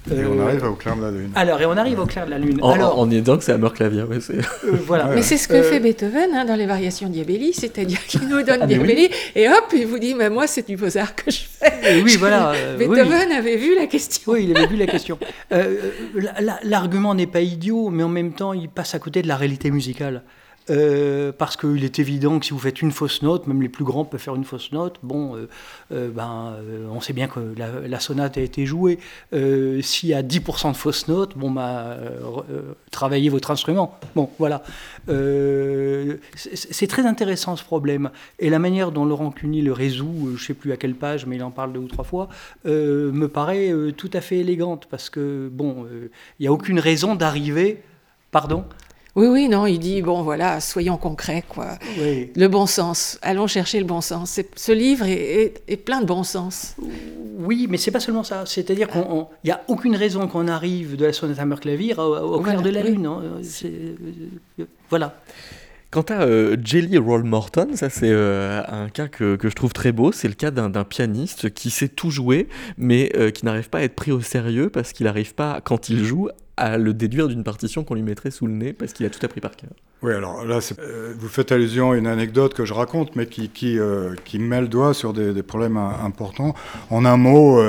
et 0.10 0.24
on 0.24 0.40
euh, 0.40 0.44
arrive 0.44 0.64
au 0.64 0.76
clair 0.76 0.96
de 0.96 1.02
la 1.02 1.12
lune. 1.12 1.32
Alors, 1.36 1.62
et 1.62 1.66
on 1.66 1.76
arrive 1.76 2.00
au 2.00 2.06
clair 2.06 2.26
de 2.26 2.32
la 2.32 2.40
lune. 2.40 2.60
En, 2.62 2.72
alors, 2.72 2.98
en 2.98 3.06
disant 3.06 3.38
que 3.38 3.44
c'est 3.44 3.52
Hammer 3.52 3.72
clavier, 3.74 4.04
ouais, 4.04 4.20
voilà. 4.86 5.08
Mais 5.08 5.22
c'est 5.22 5.38
ce 5.38 5.48
que 5.48 5.62
fait 5.62 5.82
Beethoven 5.82 6.34
hein, 6.34 6.46
dans 6.46 6.56
les 6.56 6.66
variations 6.68 7.10
Diabelli, 7.10 7.54
c'est-à-dire 7.54 8.04
qu'il 8.06 8.28
nous 8.30 8.44
donne 8.44 8.60
ah, 8.62 8.68
Diabelli, 8.68 9.10
et 9.36 9.50
hop, 9.50 9.74
il 9.74 9.88
vous 9.88 10.00
dit, 10.00 10.16
mais 10.16 10.30
moi, 10.30 10.48
c'est 10.48 10.68
du 10.68 10.78
Beaux-Arts 10.78 11.16
que 11.16 11.32
je 11.32 11.40
fais. 11.40 11.55
oui, 12.04 12.16
voilà. 12.18 12.54
Beethoven 12.78 13.32
avait 13.32 13.58
vu 13.58 13.76
la 13.76 13.88
question. 13.88 14.34
Oui, 14.34 14.46
il 14.50 14.58
avait 14.58 14.68
vu 14.68 14.78
la 14.78 14.88
question. 14.88 15.18
L'argument 16.64 17.16
n'est 17.16 17.28
pas 17.28 17.42
idiot, 17.42 17.90
mais 17.90 18.04
en 18.04 18.10
même 18.10 18.34
temps, 18.34 18.54
il 18.54 18.70
passe 18.70 18.96
à 18.96 19.00
côté 19.00 19.22
de 19.22 19.28
la 19.28 19.36
réalité 19.36 19.72
musicale. 19.72 20.24
Euh, 20.72 21.32
parce 21.32 21.58
qu'il 21.58 21.84
est 21.84 22.00
évident 22.00 22.40
que 22.40 22.46
si 22.46 22.52
vous 22.52 22.60
faites 22.60 22.82
une 22.82 22.92
fausse 22.92 23.22
note, 23.22 23.46
même 23.46 23.62
les 23.62 23.70
plus 23.70 23.84
grands 23.84 24.04
peuvent 24.04 24.20
faire 24.20 24.36
une 24.36 24.46
fausse 24.46 24.72
note. 24.72 24.98
Bon, 25.04 25.36
euh, 25.36 25.48
euh, 25.92 26.10
ben, 26.10 26.56
on 26.92 27.00
sait 27.02 27.14
bien 27.14 27.28
que 27.28 27.40
la, 27.56 28.00
sonate 28.00 28.38
a 28.38 28.42
été 28.42 28.66
jouée. 28.66 29.00
S'il 29.32 30.10
y 30.10 30.14
a 30.14 30.24
10% 30.24 30.72
de 30.72 30.78
fausses 30.78 31.08
notes, 31.08 31.38
bon, 31.38 31.52
bah, 31.52 31.98
travaillez 32.92 33.30
votre 33.30 33.52
instrument. 33.52 34.00
Bon, 34.16 34.30
voilà. 34.40 34.64
c'est 35.08 36.88
très 36.88 37.06
intéressant 37.06 37.56
ce 37.56 37.64
problème. 37.64 38.10
Et 38.40 38.50
la 38.50 38.60
manière 38.60 38.92
dont 38.92 39.06
Laurent 39.06 39.32
Cuny 39.32 39.62
le 39.62 39.74
résout, 39.74 40.28
je 40.28 40.34
ne 40.34 40.38
sais 40.38 40.54
plus 40.54 40.72
à 40.72 40.78
quelle 40.78 40.96
page, 40.96 41.26
mais 41.26 41.36
il 41.36 41.44
en 41.44 41.52
parle 41.52 41.74
deux 41.74 41.80
ou 41.80 41.88
trois 41.88 42.06
fois, 42.06 42.30
me 42.66 43.28
paraît 43.28 43.74
tout 43.98 44.10
à 44.14 44.22
fait 44.22 44.38
élégante 44.38 44.88
parce 44.90 45.10
que, 45.10 45.50
bon, 45.52 45.86
il 46.40 46.44
n'y 46.44 46.48
a 46.48 46.52
aucune 46.52 46.80
raison 46.80 47.16
d'arriver. 47.16 47.84
Pardon 48.32 48.66
oui, 49.16 49.28
oui, 49.28 49.50
non, 49.50 49.66
il 49.66 49.80
dit, 49.80 50.02
bon, 50.02 50.24
voilà, 50.24 50.60
soyons 50.60 50.98
concrets, 50.98 51.44
quoi. 51.48 51.78
Le 51.98 52.48
bon 52.48 52.66
sens, 52.66 53.18
allons 53.22 53.48
chercher 53.48 53.80
le 53.80 53.86
bon 53.86 54.02
sens. 54.02 54.40
Ce 54.56 54.72
livre 54.72 55.06
est, 55.08 55.86
plein 55.86 56.02
de 56.02 56.06
bon 56.06 56.24
sens. 56.24 56.76
Oui, 57.38 57.68
mais 57.70 57.78
c'est 57.78 57.92
pas 57.92 58.00
seulement 58.00 58.24
ça. 58.24 58.46
C'est-à-dire 58.46 58.90
qu'il 58.90 59.02
n'y 59.44 59.52
a 59.52 59.62
aucune 59.68 59.96
raison 59.96 60.28
qu'on 60.28 60.48
arrive 60.48 60.98
de 60.98 61.06
la 61.06 61.14
sonate 61.14 61.40
à 61.40 61.46
clavier 61.56 61.96
au, 61.98 62.36
au 62.36 62.40
clair 62.42 62.62
de 62.62 62.70
la 62.70 62.84
lune. 62.84 63.06
Hein. 63.06 63.22
Euh, 63.66 64.66
voilà. 64.90 65.16
Quant 65.96 66.02
à 66.10 66.24
euh, 66.24 66.58
Jelly 66.62 66.98
Roll 66.98 67.24
Morton, 67.24 67.70
ça 67.76 67.90
c'est 67.90 68.10
euh, 68.10 68.62
un 68.68 68.90
cas 68.90 69.08
que, 69.08 69.38
que, 69.38 69.50
je 69.50 69.56
trouve 69.56 69.72
très 69.72 69.94
beau. 69.94 70.12
C'est 70.12 70.28
le 70.28 70.34
cas 70.34 70.52
d'un 70.52 70.84
pianiste 70.84 71.54
qui 71.54 71.70
sait 71.70 71.88
tout 71.88 72.12
jouer, 72.12 72.50
mais 72.78 73.14
euh, 73.16 73.32
qui 73.32 73.46
n'arrive 73.46 73.70
pas 73.70 73.78
à 73.78 73.84
être 73.84 73.96
pris 73.96 74.12
au 74.12 74.20
sérieux 74.20 74.70
parce 74.70 74.92
qu'il 74.92 75.06
n'arrive 75.06 75.34
pas, 75.34 75.62
quand 75.64 75.88
il 75.88 76.04
joue, 76.04 76.28
à 76.58 76.78
le 76.78 76.94
déduire 76.94 77.28
d'une 77.28 77.44
partition 77.44 77.84
qu'on 77.84 77.96
lui 77.96 78.04
mettrait 78.04 78.32
sous 78.32 78.48
le 78.48 78.54
nez 78.54 78.74
parce 78.74 78.94
qu'il 78.94 79.06
a 79.06 79.10
tout 79.10 79.24
appris 79.26 79.42
par 79.42 79.56
cœur. 79.56 79.72
Oui, 80.02 80.14
alors 80.14 80.46
là, 80.46 80.60
vous 81.18 81.28
faites 81.28 81.52
allusion 81.52 81.92
à 81.92 81.98
une 81.98 82.08
anecdote 82.08 82.54
que 82.54 82.66
je 82.66 82.74
raconte, 82.74 83.16
mais 83.16 83.26
qui, 83.28 83.50
qui, 83.50 83.78
qui 84.24 84.40
met 84.40 84.62
le 84.62 84.68
doigt 84.68 84.94
sur 84.94 85.14
des, 85.14 85.44
problèmes 85.44 85.78
importants. 85.78 86.54
En 86.90 87.06
un 87.06 87.18
mot, 87.18 87.60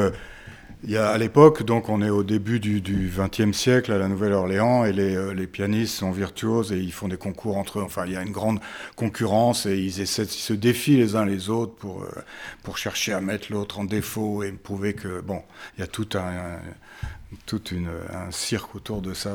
il 0.87 0.93
y 0.93 0.97
a, 0.97 1.09
à 1.09 1.19
l'époque, 1.19 1.65
donc 1.65 1.89
on 1.89 2.01
est 2.01 2.11
au 2.11 2.23
début 2.23 2.61
du 2.61 3.11
XXe 3.13 3.57
siècle 3.57 3.91
à 3.91 3.99
la 3.99 4.09
Nouvelle-Orléans 4.09 4.85
et 4.85 4.93
les, 4.93 5.17
euh, 5.17 5.33
les, 5.33 5.47
pianistes 5.47 5.97
sont 5.97 6.13
virtuoses 6.13 6.71
et 6.71 6.79
ils 6.79 6.93
font 6.93 7.09
des 7.09 7.17
concours 7.17 7.57
entre 7.57 7.81
eux. 7.81 7.83
Enfin, 7.83 8.05
il 8.07 8.13
y 8.13 8.17
a 8.17 8.23
une 8.23 8.31
grande 8.31 8.61
concurrence 8.95 9.67
et 9.67 9.77
ils, 9.77 10.01
essaient, 10.01 10.23
ils 10.23 10.29
se 10.29 10.53
défient 10.53 10.99
les 10.99 11.17
uns 11.17 11.25
les 11.25 11.51
autres 11.51 11.75
pour, 11.75 12.03
euh, 12.03 12.23
pour 12.63 12.79
chercher 12.79 13.13
à 13.15 13.21
mettre 13.21 13.51
l'autre 13.51 13.81
en 13.81 13.85
défaut 13.85 14.45
et 14.45 14.53
prouver 14.53 14.95
que, 14.95 15.21
bon, 15.21 15.43
il 15.77 15.81
y 15.81 15.83
a 15.83 15.89
tout 15.89 16.09
un, 16.15 16.59
tout 17.45 17.63
un 18.13 18.31
cirque 18.31 18.75
autour 18.75 19.03
de 19.03 19.15
ça. 19.15 19.35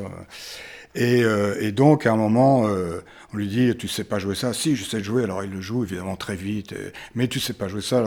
Et, 0.94 1.24
euh, 1.24 1.56
et, 1.62 1.72
donc, 1.72 2.06
à 2.06 2.12
un 2.12 2.18
moment, 2.18 2.68
euh, 2.68 3.02
on 3.34 3.38
lui 3.38 3.48
dit 3.48 3.74
Tu 3.78 3.88
sais 3.88 4.04
pas 4.04 4.20
jouer 4.20 4.36
ça 4.36 4.52
Si, 4.52 4.76
je 4.76 4.84
sais 4.84 5.02
jouer. 5.02 5.24
Alors, 5.24 5.42
il 5.44 5.50
le 5.50 5.62
joue 5.62 5.84
évidemment 5.84 6.18
très 6.18 6.36
vite. 6.36 6.76
mais 7.16 7.30
tu 7.30 7.40
sais 7.40 7.54
pas 7.54 7.70
jouer 7.70 7.82
ça. 7.82 8.04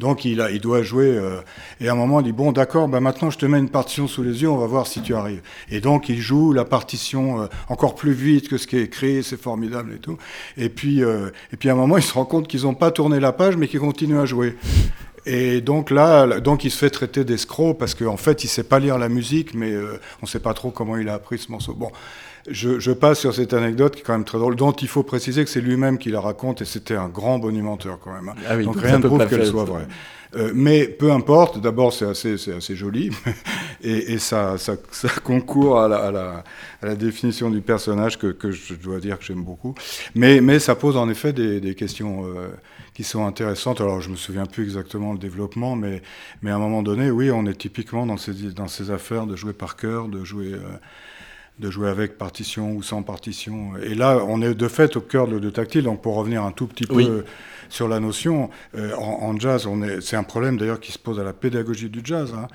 Donc, 0.00 0.24
il, 0.26 0.40
a, 0.42 0.50
il 0.50 0.60
doit 0.60 0.82
jouer. 0.82 1.06
Euh, 1.06 1.40
et 1.80 1.88
à 1.88 1.92
un 1.92 1.94
moment, 1.94 2.20
il 2.20 2.24
dit 2.24 2.32
Bon, 2.32 2.52
d'accord, 2.52 2.88
bah, 2.88 3.00
maintenant, 3.00 3.30
je 3.30 3.38
te 3.38 3.46
mets 3.46 3.58
une 3.58 3.70
partition 3.70 4.06
sous 4.06 4.22
les 4.22 4.42
yeux, 4.42 4.50
on 4.50 4.58
va 4.58 4.66
voir 4.66 4.86
si 4.86 5.00
tu 5.00 5.14
arrives. 5.14 5.40
Et 5.70 5.80
donc, 5.80 6.10
il 6.10 6.20
joue 6.20 6.52
la 6.52 6.66
partition 6.66 7.48
encore 7.68 7.94
plus 7.94 8.12
vite 8.12 8.48
que 8.48 8.58
ce 8.58 8.66
qui 8.66 8.76
est 8.76 8.82
écrit. 8.82 9.22
C'est 9.22 9.40
formidable 9.40 9.94
et 9.94 9.98
tout. 9.98 10.18
Et 10.58 10.68
puis, 10.68 11.00
et 11.00 11.56
puis, 11.58 11.70
à 11.70 11.72
un 11.72 11.76
moment, 11.76 11.96
il 11.96 12.02
se 12.02 12.12
rend 12.12 12.26
compte 12.26 12.48
qu'ils 12.48 12.62
n'ont 12.62 12.74
pas 12.74 12.90
tourné 12.90 13.18
la 13.18 13.32
page, 13.32 13.56
mais 13.56 13.66
qu'ils 13.66 13.80
continuent 13.80 14.20
à 14.20 14.26
jouer. 14.26 14.56
Et 15.26 15.60
donc 15.60 15.90
là, 15.90 16.40
donc 16.40 16.64
il 16.64 16.70
se 16.70 16.78
fait 16.78 16.90
traiter 16.90 17.24
d'escroc 17.24 17.74
parce 17.74 17.94
qu'en 17.94 18.16
fait, 18.16 18.44
il 18.44 18.48
sait 18.48 18.62
pas 18.62 18.78
lire 18.78 18.96
la 18.96 19.08
musique, 19.08 19.54
mais 19.54 19.72
euh, 19.72 19.98
on 20.22 20.26
sait 20.26 20.38
pas 20.38 20.54
trop 20.54 20.70
comment 20.70 20.96
il 20.96 21.08
a 21.08 21.14
appris 21.14 21.38
ce 21.38 21.50
morceau. 21.50 21.74
Bon, 21.74 21.90
je, 22.48 22.78
je, 22.78 22.92
passe 22.92 23.18
sur 23.18 23.34
cette 23.34 23.52
anecdote 23.52 23.96
qui 23.96 24.02
est 24.02 24.04
quand 24.04 24.12
même 24.12 24.24
très 24.24 24.38
drôle, 24.38 24.54
dont 24.54 24.70
il 24.70 24.86
faut 24.86 25.02
préciser 25.02 25.44
que 25.44 25.50
c'est 25.50 25.60
lui-même 25.60 25.98
qui 25.98 26.10
la 26.10 26.20
raconte 26.20 26.62
et 26.62 26.64
c'était 26.64 26.94
un 26.94 27.08
grand 27.08 27.40
bonimenteur 27.40 27.98
quand 28.02 28.12
même. 28.12 28.28
Hein. 28.28 28.40
Ah 28.48 28.56
oui, 28.56 28.64
donc 28.64 28.80
rien 28.80 28.98
ne 28.98 29.06
prouve 29.06 29.26
qu'elle 29.26 29.46
soit 29.46 29.64
vraie. 29.64 29.88
Euh, 30.36 30.52
mais 30.54 30.86
peu 30.86 31.12
importe, 31.12 31.60
d'abord 31.60 31.92
c'est 31.92 32.04
assez, 32.04 32.34
assez 32.50 32.74
joli 32.74 33.10
et, 33.82 34.12
et 34.12 34.18
ça, 34.18 34.58
ça, 34.58 34.74
ça, 34.90 35.08
concourt 35.22 35.80
à 35.80 35.88
la, 35.88 35.96
à, 35.96 36.10
la, 36.10 36.44
à 36.82 36.86
la, 36.86 36.94
définition 36.96 37.48
du 37.48 37.60
personnage 37.60 38.18
que, 38.18 38.28
que 38.28 38.50
je 38.50 38.74
dois 38.74 38.98
dire 38.98 39.18
que 39.18 39.24
j'aime 39.24 39.44
beaucoup. 39.44 39.74
Mais, 40.14 40.40
mais 40.40 40.58
ça 40.58 40.74
pose 40.74 40.96
en 40.96 41.08
effet 41.08 41.32
des, 41.32 41.60
des 41.60 41.74
questions 41.74 42.26
euh, 42.26 42.48
qui 42.96 43.04
sont 43.04 43.26
intéressantes. 43.26 43.82
Alors 43.82 44.00
je 44.00 44.08
me 44.08 44.16
souviens 44.16 44.46
plus 44.46 44.64
exactement 44.64 45.12
le 45.12 45.18
développement, 45.18 45.76
mais, 45.76 46.02
mais 46.40 46.50
à 46.50 46.56
un 46.56 46.58
moment 46.58 46.82
donné, 46.82 47.10
oui, 47.10 47.30
on 47.30 47.44
est 47.44 47.58
typiquement 47.58 48.06
dans 48.06 48.16
ces, 48.16 48.32
dans 48.54 48.68
ces 48.68 48.90
affaires 48.90 49.26
de 49.26 49.36
jouer 49.36 49.52
par 49.52 49.76
cœur, 49.76 50.08
de 50.08 50.24
jouer... 50.24 50.54
Euh, 50.54 50.60
de 51.58 51.70
jouer 51.70 51.88
avec 51.88 52.18
partition 52.18 52.72
ou 52.72 52.82
sans 52.82 53.02
partition. 53.02 53.78
Et 53.78 53.94
là, 53.94 54.22
on 54.28 54.42
est 54.42 54.52
de 54.52 54.68
fait 54.68 54.94
au 54.96 55.00
cœur 55.00 55.26
de, 55.26 55.38
de 55.38 55.48
tactile. 55.48 55.84
Donc, 55.84 56.02
pour 56.02 56.14
revenir 56.14 56.42
un 56.42 56.52
tout 56.52 56.66
petit 56.66 56.86
oui. 56.90 57.08
Sur 57.68 57.88
la 57.88 58.00
notion, 58.00 58.50
euh, 58.76 58.94
en, 58.96 59.38
jazz, 59.38 59.68
c'est 60.00 60.16
un 60.16 60.22
problème 60.22 60.56
d'ailleurs 60.56 60.80
qui 60.80 60.92
se 60.92 60.98
pose 60.98 61.20
à 61.20 61.24
la 61.24 61.32
pédagogie 61.32 61.88
du 61.88 62.00
jazz. 62.02 62.34
Hein. 62.34 62.48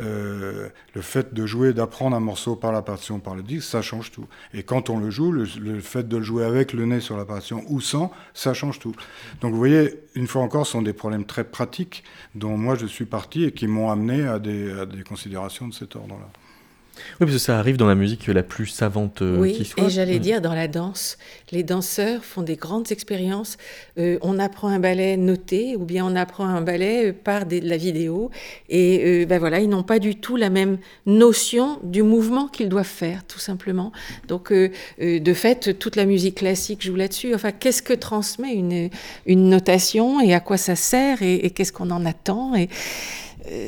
Euh, 0.00 0.68
le 0.94 1.00
fait 1.00 1.34
de 1.34 1.46
jouer, 1.46 1.72
d'apprendre 1.72 2.16
un 2.16 2.20
morceau 2.20 2.56
par 2.56 2.72
la 2.72 2.82
partition, 2.82 3.18
par 3.18 3.34
le 3.34 3.42
disque, 3.42 3.68
ça 3.68 3.82
change 3.82 4.10
tout. 4.10 4.26
Et 4.54 4.62
quand 4.62 4.90
on 4.90 4.98
le 4.98 5.10
joue, 5.10 5.32
le, 5.32 5.46
fait 5.80 6.08
de 6.08 6.16
le 6.16 6.22
jouer 6.22 6.44
avec 6.44 6.72
le 6.72 6.86
nez 6.86 7.00
sur 7.00 7.16
la 7.16 7.24
partition 7.24 7.64
ou 7.68 7.80
sans, 7.80 8.12
ça 8.34 8.54
change 8.54 8.78
tout. 8.78 8.94
Donc, 9.40 9.52
vous 9.52 9.58
voyez, 9.58 10.00
une 10.14 10.26
fois 10.26 10.42
encore, 10.42 10.66
ce 10.66 10.72
sont 10.72 10.82
des 10.82 10.92
problèmes 10.92 11.24
très 11.24 11.44
pratiques 11.44 12.04
dont 12.34 12.56
moi 12.56 12.74
je 12.76 12.86
suis 12.86 13.06
parti 13.06 13.44
et 13.44 13.52
qui 13.52 13.66
m'ont 13.66 13.90
amené 13.90 14.26
à 14.26 14.38
des 14.38 15.02
considérations 15.08 15.68
de 15.68 15.74
cet 15.74 15.96
ordre-là. 15.96 16.28
Oui, 17.20 17.26
parce 17.26 17.32
que 17.32 17.38
ça 17.38 17.58
arrive 17.58 17.76
dans 17.76 17.86
la 17.86 17.94
musique 17.94 18.26
la 18.26 18.42
plus 18.42 18.66
savante 18.66 19.22
euh, 19.22 19.38
oui, 19.38 19.54
qui 19.54 19.64
soit. 19.64 19.84
Et 19.84 19.90
j'allais 19.90 20.18
mmh. 20.18 20.22
dire 20.22 20.40
dans 20.40 20.54
la 20.54 20.68
danse, 20.68 21.18
les 21.50 21.62
danseurs 21.62 22.24
font 22.24 22.42
des 22.42 22.56
grandes 22.56 22.92
expériences. 22.92 23.56
Euh, 23.98 24.18
on 24.22 24.38
apprend 24.38 24.68
un 24.68 24.78
ballet 24.78 25.16
noté 25.16 25.76
ou 25.76 25.84
bien 25.84 26.04
on 26.04 26.16
apprend 26.16 26.46
un 26.46 26.60
ballet 26.60 27.12
par 27.12 27.46
des, 27.46 27.60
de 27.60 27.68
la 27.68 27.76
vidéo. 27.76 28.30
Et 28.68 29.22
euh, 29.22 29.26
ben 29.26 29.38
voilà, 29.38 29.60
ils 29.60 29.68
n'ont 29.68 29.82
pas 29.82 29.98
du 29.98 30.16
tout 30.16 30.36
la 30.36 30.50
même 30.50 30.78
notion 31.06 31.78
du 31.82 32.02
mouvement 32.02 32.48
qu'ils 32.48 32.68
doivent 32.68 32.86
faire, 32.86 33.24
tout 33.26 33.38
simplement. 33.38 33.92
Donc, 34.26 34.52
euh, 34.52 34.70
de 34.98 35.34
fait, 35.34 35.78
toute 35.78 35.96
la 35.96 36.04
musique 36.04 36.36
classique 36.36 36.82
joue 36.82 36.96
là-dessus. 36.96 37.34
Enfin, 37.34 37.52
qu'est-ce 37.52 37.82
que 37.82 37.94
transmet 37.94 38.52
une, 38.52 38.90
une 39.26 39.48
notation 39.48 40.20
et 40.20 40.34
à 40.34 40.40
quoi 40.40 40.56
ça 40.56 40.76
sert 40.76 41.22
et, 41.22 41.36
et 41.36 41.50
qu'est-ce 41.50 41.72
qu'on 41.72 41.90
en 41.90 42.04
attend 42.04 42.54
et, 42.54 42.68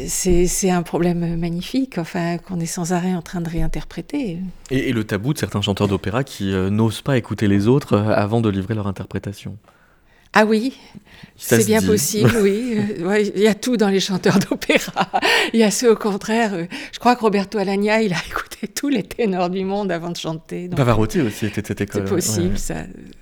c'est 0.07 0.71
un 0.71 0.83
problème 0.83 1.39
magnifique, 1.39 1.99
enfin, 1.99 2.39
qu'on 2.39 2.61
est 2.61 2.67
sans 2.67 2.93
arrêt 2.93 3.15
en 3.15 3.23
train 3.23 3.41
de 3.41 3.49
réinterpréter. 3.49 4.39
Et, 4.71 4.89
et 4.89 4.93
le 4.93 5.05
tabou 5.05 5.33
de 5.33 5.39
certains 5.39 5.63
chanteurs 5.63 5.89
d'opéra 5.89 6.25
qui 6.25 6.53
euh, 6.53 6.71
n'osent 6.71 7.03
pas 7.03 7.17
écouter 7.17 7.49
les 7.49 7.69
autres 7.69 7.95
euh, 7.95 8.15
avant 8.15 8.41
de 8.41 8.49
livrer 8.49 8.75
leur 8.75 8.87
interprétation. 8.87 9.57
Ah 10.33 10.45
oui, 10.45 10.75
c'est 11.37 11.67
bien 11.67 11.81
dit. 11.81 11.87
possible, 11.87 12.31
oui. 12.41 12.79
Ouais, 13.05 13.27
il 13.35 13.43
y 13.43 13.49
a 13.49 13.55
tout 13.55 13.77
dans 13.77 13.89
les 13.89 13.99
chanteurs 13.99 14.39
d'opéra. 14.51 15.11
Il 15.53 15.59
y 15.59 15.65
a 15.65 15.71
ceux 15.71 15.91
au 15.91 15.97
contraire. 15.97 16.55
Euh, 16.55 16.65
je 16.93 16.99
crois 16.99 17.17
que 17.17 17.23
Roberto 17.23 17.59
Alagna, 17.59 18.03
il 18.03 18.13
a 18.13 18.17
écouté 18.29 18.69
tous 18.69 18.89
les 18.89 19.03
ténors 19.03 19.51
du 19.51 19.65
monde 19.65 19.91
avant 19.91 20.11
de 20.11 20.17
chanter. 20.17 20.69
Donc, 20.69 20.77
Pavarotti 20.77 21.21
aussi 21.21 21.47
était 21.47 21.63
de 21.63 21.67
cette 21.67 21.81
école. 21.81 22.03
C'est 22.05 22.15
possible, 22.15 22.53
ouais. 22.53 22.57
ça. 22.59 22.75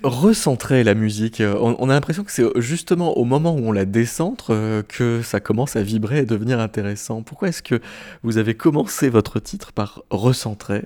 Recentrer 0.02 0.84
la 0.84 0.94
musique. 0.94 1.40
On, 1.42 1.76
on 1.78 1.88
a 1.88 1.94
l'impression 1.94 2.24
que 2.24 2.32
c'est 2.32 2.44
justement 2.60 3.16
au 3.16 3.24
moment 3.24 3.54
où 3.54 3.68
on 3.68 3.72
la 3.72 3.84
décentre 3.84 4.48
euh, 4.50 4.82
que 4.82 5.22
ça 5.22 5.40
commence 5.40 5.76
à 5.76 5.82
vibrer 5.82 6.18
et 6.18 6.24
devenir 6.26 6.60
intéressant. 6.60 7.22
Pourquoi 7.22 7.48
est-ce 7.48 7.62
que 7.62 7.80
vous 8.22 8.36
avez 8.36 8.54
commencé 8.54 9.08
votre 9.08 9.40
titre 9.40 9.72
par 9.72 10.02
recentrer? 10.10 10.84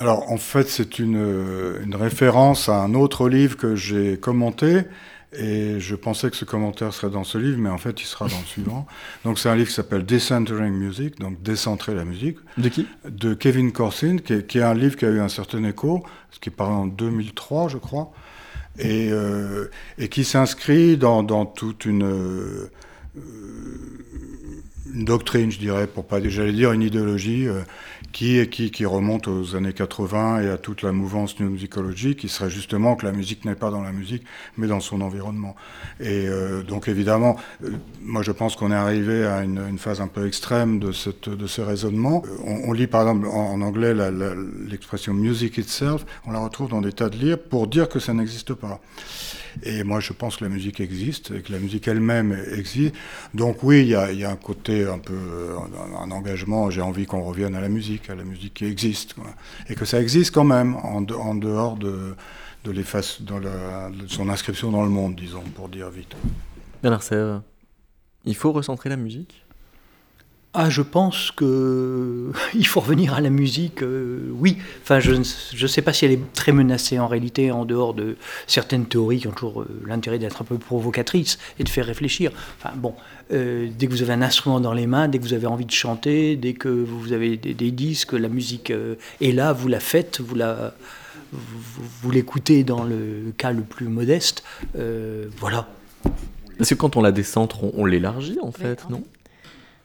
Alors 0.00 0.30
en 0.32 0.38
fait 0.38 0.68
c'est 0.68 0.98
une, 0.98 1.78
une, 1.84 1.94
référence 1.94 2.68
à 2.68 2.82
un 2.82 2.94
autre 2.94 3.28
livre 3.28 3.56
que 3.56 3.76
j'ai 3.76 4.18
commenté 4.18 4.82
et 5.32 5.78
je 5.78 5.94
pensais 5.94 6.30
que 6.30 6.36
ce 6.36 6.44
commentaire 6.44 6.92
serait 6.92 7.12
dans 7.12 7.22
ce 7.22 7.38
livre 7.38 7.58
mais 7.58 7.68
en 7.68 7.78
fait 7.78 8.00
il 8.00 8.06
sera 8.06 8.26
dans 8.26 8.38
le 8.38 8.46
suivant. 8.46 8.86
Donc 9.24 9.38
c'est 9.38 9.48
un 9.48 9.54
livre 9.54 9.68
qui 9.68 9.74
s'appelle 9.74 10.04
Decentering 10.04 10.72
Music, 10.72 11.20
donc 11.20 11.40
décentrer 11.42 11.94
la 11.94 12.04
musique. 12.04 12.38
De 12.56 12.68
qui? 12.68 12.86
De 13.08 13.34
Kevin 13.34 13.72
Corsin, 13.72 14.16
qui 14.16 14.32
est, 14.32 14.46
qui 14.46 14.58
est, 14.58 14.62
un 14.62 14.74
livre 14.74 14.96
qui 14.96 15.04
a 15.04 15.10
eu 15.10 15.20
un 15.20 15.28
certain 15.28 15.62
écho, 15.64 16.02
ce 16.30 16.40
qui 16.40 16.48
est 16.48 16.52
paru 16.52 16.72
en 16.72 16.86
2003 16.86 17.68
je 17.68 17.76
crois, 17.76 18.10
et, 18.78 19.10
euh, 19.12 19.70
et 19.98 20.08
qui 20.08 20.24
s'inscrit 20.24 20.96
dans, 20.96 21.22
dans, 21.22 21.44
toute 21.44 21.84
une... 21.84 22.04
Euh, 22.04 22.70
une 24.94 25.04
doctrine, 25.04 25.50
je 25.50 25.58
dirais, 25.58 25.86
pour 25.86 26.04
pas 26.04 26.20
j'allais 26.22 26.52
dire 26.52 26.72
une 26.72 26.82
idéologie 26.82 27.46
euh, 27.46 27.62
qui, 28.12 28.46
qui, 28.48 28.70
qui 28.70 28.84
remonte 28.86 29.28
aux 29.28 29.56
années 29.56 29.72
80 29.72 30.42
et 30.42 30.48
à 30.48 30.58
toute 30.58 30.82
la 30.82 30.92
mouvance 30.92 31.38
new 31.38 31.56
qui 32.16 32.28
serait 32.28 32.50
justement 32.50 32.96
que 32.96 33.06
la 33.06 33.12
musique 33.12 33.44
n'est 33.44 33.54
pas 33.54 33.70
dans 33.70 33.82
la 33.82 33.92
musique, 33.92 34.24
mais 34.56 34.66
dans 34.66 34.80
son 34.80 35.00
environnement. 35.00 35.54
Et 36.00 36.26
euh, 36.28 36.62
donc 36.62 36.88
évidemment, 36.88 37.36
euh, 37.64 37.70
moi 38.02 38.22
je 38.22 38.32
pense 38.32 38.56
qu'on 38.56 38.72
est 38.72 38.76
arrivé 38.76 39.26
à 39.26 39.42
une, 39.42 39.78
phase 39.78 40.00
un 40.00 40.08
peu 40.08 40.26
extrême 40.26 40.78
de, 40.78 40.92
cette, 40.92 41.28
de 41.28 41.46
ce 41.46 41.60
raisonnement. 41.60 42.22
On, 42.44 42.68
on 42.68 42.72
lit 42.72 42.86
par 42.86 43.02
exemple 43.02 43.26
en, 43.26 43.60
anglais 43.60 43.94
l'expression 44.68 45.14
music 45.14 45.58
itself, 45.58 46.04
on 46.26 46.32
la 46.32 46.38
retrouve 46.40 46.70
dans 46.70 46.80
des 46.80 46.92
tas 46.92 47.08
de 47.08 47.16
livres 47.16 47.38
pour 47.38 47.66
dire 47.66 47.88
que 47.88 47.98
ça 47.98 48.12
n'existe 48.12 48.54
pas. 48.54 48.80
Et 49.62 49.84
moi, 49.84 50.00
je 50.00 50.12
pense 50.12 50.36
que 50.36 50.44
la 50.44 50.50
musique 50.50 50.80
existe, 50.80 51.32
et 51.32 51.42
que 51.42 51.52
la 51.52 51.58
musique 51.58 51.88
elle-même 51.88 52.36
existe. 52.56 52.94
Donc 53.34 53.62
oui, 53.62 53.80
il 53.80 53.88
y 53.88 53.94
a, 54.24 54.30
un 54.30 54.36
côté 54.36 54.84
un 54.84 54.98
peu, 54.98 55.14
un 56.00 56.10
engagement, 56.10 56.70
j'ai 56.70 56.80
envie 56.80 57.06
qu'on 57.06 57.22
revienne 57.22 57.54
à 57.54 57.60
la 57.60 57.68
musique, 57.68 57.99
à 58.08 58.14
la 58.14 58.24
musique 58.24 58.54
qui 58.54 58.64
existe. 58.64 59.14
Quoi. 59.14 59.26
Et 59.68 59.74
que 59.74 59.84
ça 59.84 60.00
existe 60.00 60.32
quand 60.32 60.44
même, 60.44 60.76
en, 60.76 61.02
de, 61.02 61.14
en 61.14 61.34
dehors 61.34 61.76
de, 61.76 62.14
de, 62.64 62.70
la, 62.70 63.90
de 63.90 64.06
son 64.06 64.28
inscription 64.28 64.70
dans 64.70 64.82
le 64.82 64.90
monde, 64.90 65.16
disons, 65.16 65.42
pour 65.54 65.68
dire 65.68 65.90
vite. 65.90 66.14
Bernard 66.82 67.02
Serre, 67.02 67.42
il 68.24 68.34
faut 68.34 68.52
recentrer 68.52 68.88
la 68.88 68.96
musique? 68.96 69.39
Ah, 70.52 70.68
je 70.68 70.82
pense 70.82 71.30
que 71.30 72.32
il 72.54 72.66
faut 72.66 72.80
revenir 72.80 73.14
à 73.14 73.20
la 73.20 73.30
musique. 73.30 73.82
Euh, 73.82 74.30
oui, 74.32 74.58
enfin, 74.82 75.00
je 75.00 75.12
ne 75.14 75.66
sais 75.68 75.82
pas 75.82 75.92
si 75.92 76.04
elle 76.04 76.12
est 76.12 76.32
très 76.34 76.52
menacée 76.52 76.98
en 76.98 77.06
réalité, 77.06 77.50
en 77.50 77.64
dehors 77.64 77.94
de 77.94 78.16
certaines 78.46 78.86
théories 78.86 79.20
qui 79.20 79.28
ont 79.28 79.32
toujours 79.32 79.62
euh, 79.62 79.68
l'intérêt 79.86 80.18
d'être 80.18 80.42
un 80.42 80.44
peu 80.44 80.58
provocatrices 80.58 81.38
et 81.58 81.64
de 81.64 81.68
faire 81.68 81.86
réfléchir. 81.86 82.32
Enfin, 82.58 82.74
bon, 82.76 82.94
euh, 83.32 83.68
dès 83.78 83.86
que 83.86 83.92
vous 83.92 84.02
avez 84.02 84.12
un 84.12 84.22
instrument 84.22 84.58
dans 84.58 84.72
les 84.72 84.86
mains, 84.86 85.06
dès 85.06 85.18
que 85.18 85.24
vous 85.24 85.34
avez 85.34 85.46
envie 85.46 85.66
de 85.66 85.70
chanter, 85.70 86.34
dès 86.36 86.54
que 86.54 86.68
vous 86.68 87.12
avez 87.12 87.36
des, 87.36 87.54
des 87.54 87.70
disques, 87.70 88.12
la 88.12 88.28
musique 88.28 88.70
euh, 88.70 88.96
est 89.20 89.32
là, 89.32 89.52
vous 89.52 89.68
la 89.68 89.80
faites, 89.80 90.20
vous 90.20 90.34
la 90.34 90.74
vous, 91.32 91.84
vous 92.02 92.10
l'écoutez 92.10 92.64
dans 92.64 92.82
le 92.82 93.32
cas 93.36 93.52
le 93.52 93.62
plus 93.62 93.86
modeste. 93.86 94.42
Euh, 94.76 95.26
voilà. 95.38 95.68
Parce 96.58 96.70
que 96.70 96.74
quand 96.74 96.96
on 96.96 97.02
la 97.02 97.12
décentre, 97.12 97.62
on, 97.62 97.72
on 97.76 97.84
l'élargit 97.84 98.38
en 98.42 98.50
fait, 98.50 98.88
non? 98.90 99.04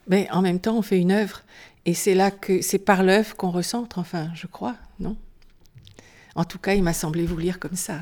Mais 0.07 0.27
en 0.31 0.41
même 0.41 0.59
temps, 0.59 0.77
on 0.77 0.81
fait 0.81 0.99
une 0.99 1.11
œuvre. 1.11 1.41
Et 1.85 1.93
c'est 1.93 2.15
là 2.15 2.31
que 2.31 2.61
c'est 2.61 2.79
par 2.79 3.03
l'œuvre 3.03 3.35
qu'on 3.35 3.51
recentre, 3.51 3.99
enfin, 3.99 4.29
je 4.33 4.47
crois, 4.47 4.75
non? 4.99 5.15
En 6.35 6.43
tout 6.43 6.59
cas, 6.59 6.73
il 6.73 6.83
m'a 6.83 6.93
semblé 6.93 7.25
vous 7.25 7.37
lire 7.37 7.59
comme 7.59 7.75
ça. 7.75 7.99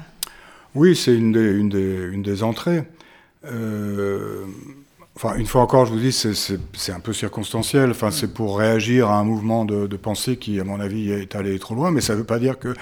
Oui, 0.73 0.95
c'est 0.95 1.15
une 1.15 1.31
des, 1.31 1.51
une, 1.51 1.75
une 2.13 2.23
des 2.23 2.41
entrées. 2.41 2.83
Euh, 3.45 4.45
Enfin, 5.15 5.35
une 5.35 5.45
fois 5.45 5.61
encore, 5.61 5.85
je 5.85 5.91
vous 5.91 5.99
dis, 5.99 6.11
c'est 6.11 6.91
un 6.91 6.99
peu 6.99 7.13
circonstanciel. 7.13 7.91
Enfin, 7.91 8.09
c'est 8.09 8.33
pour 8.33 8.57
réagir 8.57 9.09
à 9.09 9.19
un 9.19 9.23
mouvement 9.23 9.63
de, 9.63 9.85
de, 9.85 9.95
pensée 9.95 10.37
qui, 10.37 10.59
à 10.59 10.63
mon 10.63 10.79
avis, 10.79 11.11
est 11.11 11.35
allé 11.35 11.59
trop 11.59 11.75
loin. 11.75 11.91
Mais 11.91 12.01
ça 12.01 12.13
ne 12.13 12.17
veut 12.17 12.23
pas 12.23 12.39
dire 12.39 12.57
que, 12.57 12.73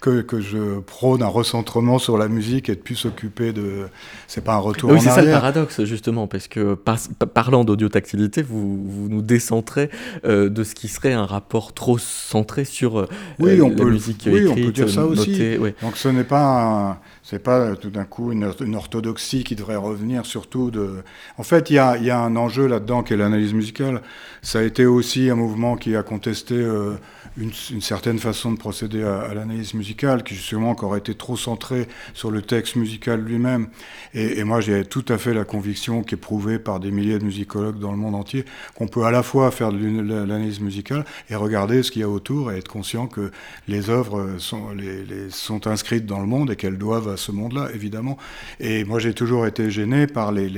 que, 0.00 0.20
que, 0.20 0.40
je 0.40 0.78
prône 0.78 1.20
un 1.20 1.26
recentrement 1.26 1.98
sur 1.98 2.16
la 2.16 2.28
musique 2.28 2.68
et 2.68 2.76
de 2.76 2.80
plus 2.80 2.94
s'occuper 2.94 3.52
de. 3.52 3.88
C'est 4.28 4.44
pas 4.44 4.54
un 4.54 4.58
retour 4.58 4.90
oui, 4.90 4.98
en 4.98 5.00
arrière. 5.00 5.14
Oui, 5.14 5.16
c'est 5.16 5.20
ça 5.20 5.26
le 5.26 5.32
paradoxe, 5.32 5.84
justement, 5.84 6.28
parce 6.28 6.46
que 6.46 6.74
par, 6.74 6.96
parlant 7.34 7.64
d'audiotactilité, 7.64 8.42
vous, 8.42 8.80
vous 8.88 9.08
nous 9.08 9.22
décentrez 9.22 9.90
euh, 10.24 10.48
de 10.48 10.62
ce 10.62 10.76
qui 10.76 10.86
serait 10.86 11.12
un 11.12 11.26
rapport 11.26 11.72
trop 11.72 11.98
centré 11.98 12.64
sur 12.64 13.00
euh, 13.00 13.08
oui, 13.40 13.60
on 13.60 13.68
la 13.68 13.74
peut, 13.74 13.90
musique 13.90 14.22
oui, 14.26 14.42
écrite, 14.42 14.50
on 14.52 14.66
peut 14.66 14.72
dire 14.72 14.90
ça 14.90 15.00
notée, 15.00 15.20
aussi. 15.20 15.56
Oui. 15.58 15.74
Donc, 15.82 15.96
ce 15.96 16.06
n'est 16.08 16.22
pas 16.22 16.92
un 16.92 16.98
c'est 17.30 17.38
pas 17.38 17.76
tout 17.76 17.90
d'un 17.90 18.04
coup 18.04 18.32
une, 18.32 18.52
une, 18.60 18.74
orthodoxie 18.74 19.44
qui 19.44 19.54
devrait 19.54 19.76
revenir 19.76 20.26
surtout 20.26 20.72
de. 20.72 21.04
En 21.38 21.44
fait, 21.44 21.70
il 21.70 21.74
y 21.74 21.78
a, 21.78 21.96
y 21.96 22.10
a, 22.10 22.18
un 22.18 22.34
enjeu 22.34 22.66
là-dedans 22.66 23.04
qui 23.04 23.12
est 23.12 23.16
l'analyse 23.16 23.54
musicale. 23.54 24.02
Ça 24.42 24.58
a 24.58 24.62
été 24.62 24.84
aussi 24.84 25.30
un 25.30 25.36
mouvement 25.36 25.76
qui 25.76 25.94
a 25.94 26.02
contesté 26.02 26.54
euh, 26.56 26.96
une, 27.40 27.80
certaine 27.80 28.18
façon 28.18 28.52
de 28.52 28.58
procéder 28.58 29.02
à, 29.02 29.32
l'analyse 29.34 29.74
musicale, 29.74 30.22
qui 30.22 30.34
justement 30.34 30.76
aurait 30.82 30.98
été 30.98 31.14
trop 31.14 31.36
centrée 31.36 31.88
sur 32.14 32.30
le 32.30 32.42
texte 32.42 32.76
musical 32.76 33.20
lui-même. 33.22 33.68
Et, 34.14 34.44
moi, 34.44 34.60
j'ai 34.60 34.84
tout 34.84 35.04
à 35.08 35.18
fait 35.18 35.32
la 35.32 35.44
conviction, 35.44 36.02
qui 36.02 36.14
est 36.14 36.18
prouvée 36.18 36.58
par 36.58 36.80
des 36.80 36.90
milliers 36.90 37.18
de 37.18 37.24
musicologues 37.24 37.78
dans 37.78 37.92
le 37.92 37.96
monde 37.96 38.14
entier, 38.14 38.44
qu'on 38.74 38.88
peut 38.88 39.04
à 39.04 39.10
la 39.10 39.22
fois 39.22 39.50
faire 39.50 39.72
de 39.72 39.78
l'analyse 39.78 40.60
musicale 40.60 41.04
et 41.30 41.34
regarder 41.34 41.82
ce 41.82 41.90
qu'il 41.90 42.02
y 42.02 42.04
a 42.04 42.08
autour 42.08 42.52
et 42.52 42.58
être 42.58 42.68
conscient 42.68 43.06
que 43.06 43.30
les 43.68 43.90
œuvres 43.90 44.36
sont, 44.38 45.66
inscrites 45.66 46.06
dans 46.06 46.20
le 46.20 46.26
monde 46.26 46.50
et 46.50 46.56
qu'elles 46.56 46.78
doivent 46.78 47.08
à 47.08 47.16
ce 47.16 47.32
monde-là, 47.32 47.68
évidemment. 47.74 48.18
Et 48.58 48.84
moi, 48.84 48.98
j'ai 48.98 49.14
toujours 49.14 49.46
été 49.46 49.70
gêné 49.70 50.06
par 50.06 50.32
les, 50.32 50.50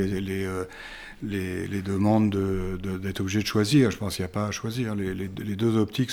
euh, 0.47 0.65
les, 1.23 1.67
les 1.67 1.83
demandes 1.83 2.31
d'être 2.31 2.81
de, 2.81 2.99
de, 2.99 3.21
obligé 3.21 3.41
de 3.41 3.47
choisir. 3.47 3.91
Je 3.91 3.97
pense 3.97 4.17
qu'il 4.17 4.23
n'y 4.23 4.31
a 4.31 4.33
pas 4.33 4.47
à 4.47 4.51
choisir. 4.51 4.95
Les, 4.95 5.15
les 5.15 5.57
deux 5.57 5.77
optiques 5.77 6.11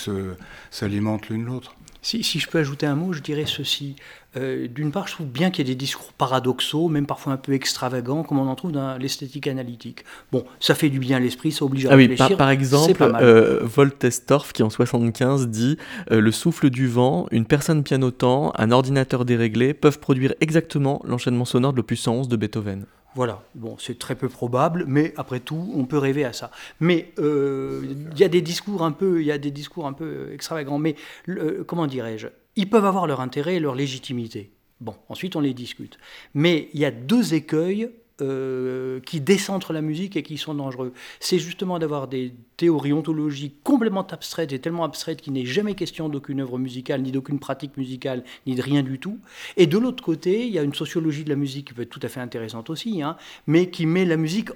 s'alimentent 0.72 1.30
l'une 1.30 1.45
l'autre. 1.45 1.76
Si, 2.01 2.24
si, 2.24 2.39
je 2.39 2.47
peux 2.47 2.60
ajouter 2.60 2.86
un 2.86 2.95
mot, 2.95 3.12
je 3.12 3.22
dirais 3.22 3.45
ceci. 3.45 3.95
Euh, 4.38 4.68
D'une 4.68 4.91
part, 4.91 5.07
je 5.07 5.14
trouve 5.14 5.28
bien 5.28 5.51
qu'il 5.51 5.68
y 5.68 5.70
ait 5.70 5.74
des 5.74 5.78
discours 5.78 6.14
paradoxaux, 6.14 6.88
même 6.88 7.05
parfois 7.05 7.34
un 7.34 7.38
peu 7.38 7.53
extravagants, 7.53 8.24
comme 8.24 8.39
on 8.39 8.47
en 8.47 8.55
trouve 8.55 8.72
dans 8.72 8.97
l'esthétique 8.97 9.47
analytique. 9.47 10.05
Bon, 10.32 10.45
ça 10.62 10.76
fait 10.76 10.89
du 10.89 10.99
bien 10.99 11.18
à 11.18 11.20
l'esprit, 11.20 11.51
ça 11.51 11.66
oblige 11.66 11.88
à 11.88 11.93
ah 11.93 11.95
oui. 11.97 12.16
Par, 12.16 12.38
par 12.38 12.49
exemple, 12.51 13.01
euh, 13.01 13.60
Voltestorff, 13.64 14.53
qui 14.53 14.64
en 14.64 14.70
75 14.70 15.49
dit 15.49 15.78
euh, 16.12 16.22
Le 16.22 16.32
souffle 16.32 16.70
du 16.70 16.88
vent, 16.88 17.28
une 17.32 17.45
personne 17.45 17.84
pianotant, 17.84 18.53
un 18.57 18.72
ordinateur 18.72 19.26
déréglé 19.26 19.74
peuvent 19.74 19.99
produire 19.99 20.34
exactement 20.39 21.01
l'enchaînement 21.03 21.45
sonore 21.45 21.74
de 21.74 21.78
l'opus 21.78 21.99
111 21.99 22.30
de 22.30 22.38
Beethoven. 22.38 22.86
Voilà, 23.16 23.43
bon, 23.55 23.76
c'est 23.80 23.97
très 23.97 24.16
peu 24.16 24.30
probable, 24.30 24.86
mais 24.88 25.14
après 25.18 25.39
tout, 25.39 25.72
on 25.76 25.86
peut 25.86 25.97
rêver 25.97 26.26
à 26.26 26.34
ça. 26.34 26.51
Mais 26.80 27.12
il 27.18 27.24
euh, 27.24 27.95
y 28.16 28.24
a 28.24 28.30
des 28.30 28.41
discours 28.41 28.84
un 28.84 28.91
peu, 28.91 29.22
il 29.22 29.26
y 29.26 29.32
a 29.32 29.38
des 29.38 29.51
discours 29.51 29.88
un 29.88 29.93
peu 29.93 30.32
extravagants, 30.32 30.78
mais 30.78 30.95
le, 31.26 31.64
comment 31.64 31.88
dirais-je 31.88 32.28
Ils 32.55 32.70
peuvent 32.70 32.86
avoir 32.86 33.07
leur 33.07 33.20
intérêt 33.20 33.55
et 33.55 33.60
leur 33.60 33.76
légitimité. 33.76 34.51
Bon, 34.80 34.95
ensuite 35.10 35.36
on 35.36 35.41
les 35.41 35.53
discute. 35.53 35.97
Mais 36.34 36.70
il 36.74 36.80
y 36.80 36.86
a 36.86 36.91
deux 36.91 37.34
écueils 37.34 37.89
euh, 38.22 38.99
qui 39.01 39.22
décentrent 39.22 39.74
la 39.74 39.82
musique 39.82 40.15
et 40.15 40.24
qui 40.24 40.38
sont 40.38 40.53
dangereux. 40.53 40.93
C'est 41.20 41.39
justement 41.39 41.80
d'avoir 41.80 42.07
des 42.07 42.34
théories 42.57 42.93
ontologiques 42.93 43.63
complètement 43.63 44.05
abstraites 44.07 44.51
et 44.51 44.59
tellement 44.59 44.84
abstraites 44.84 45.22
qu'il 45.22 45.34
n'est 45.34 45.45
jamais 45.45 45.76
question 45.76 46.09
d'aucune 46.09 46.41
œuvre 46.41 46.57
musicale, 46.57 47.01
ni 47.01 47.11
d'aucune 47.11 47.39
pratique 47.39 47.78
musicale, 47.78 48.24
ni 48.47 48.55
de 48.55 48.61
rien 48.61 48.84
du 48.84 48.99
tout. 48.99 49.20
Et 49.57 49.67
de 49.67 49.78
l'autre 49.78 50.03
côté, 50.03 50.45
il 50.45 50.53
y 50.53 50.59
a 50.59 50.63
une 50.63 50.74
sociologie 50.74 51.24
de 51.24 51.30
la 51.30 51.36
musique 51.36 51.67
qui 51.67 51.74
peut 51.74 51.84
être 51.84 51.89
tout 51.89 51.99
à 52.03 52.09
fait 52.09 52.20
intéressante 52.20 52.70
aussi, 52.70 53.01
hein, 53.01 53.15
mais 53.47 53.70
qui 53.70 53.86
met 53.86 54.05
la 54.05 54.17
musique 54.17 54.49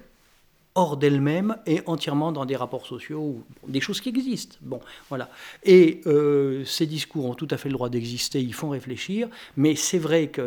hors 0.75 0.97
d'elle-même 0.97 1.57
et 1.65 1.81
entièrement 1.85 2.31
dans 2.31 2.45
des 2.45 2.55
rapports 2.55 2.85
sociaux, 2.85 3.43
des 3.67 3.79
choses 3.79 4.01
qui 4.01 4.09
existent. 4.09 4.57
Bon, 4.61 4.79
voilà. 5.09 5.29
Et 5.63 6.01
euh, 6.07 6.65
ces 6.65 6.85
discours 6.85 7.25
ont 7.25 7.35
tout 7.35 7.47
à 7.51 7.57
fait 7.57 7.69
le 7.69 7.73
droit 7.73 7.89
d'exister, 7.89 8.41
ils 8.41 8.53
font 8.53 8.69
réfléchir, 8.69 9.27
mais 9.55 9.75
c'est 9.75 9.99
vrai 9.99 10.27
qu'à 10.27 10.43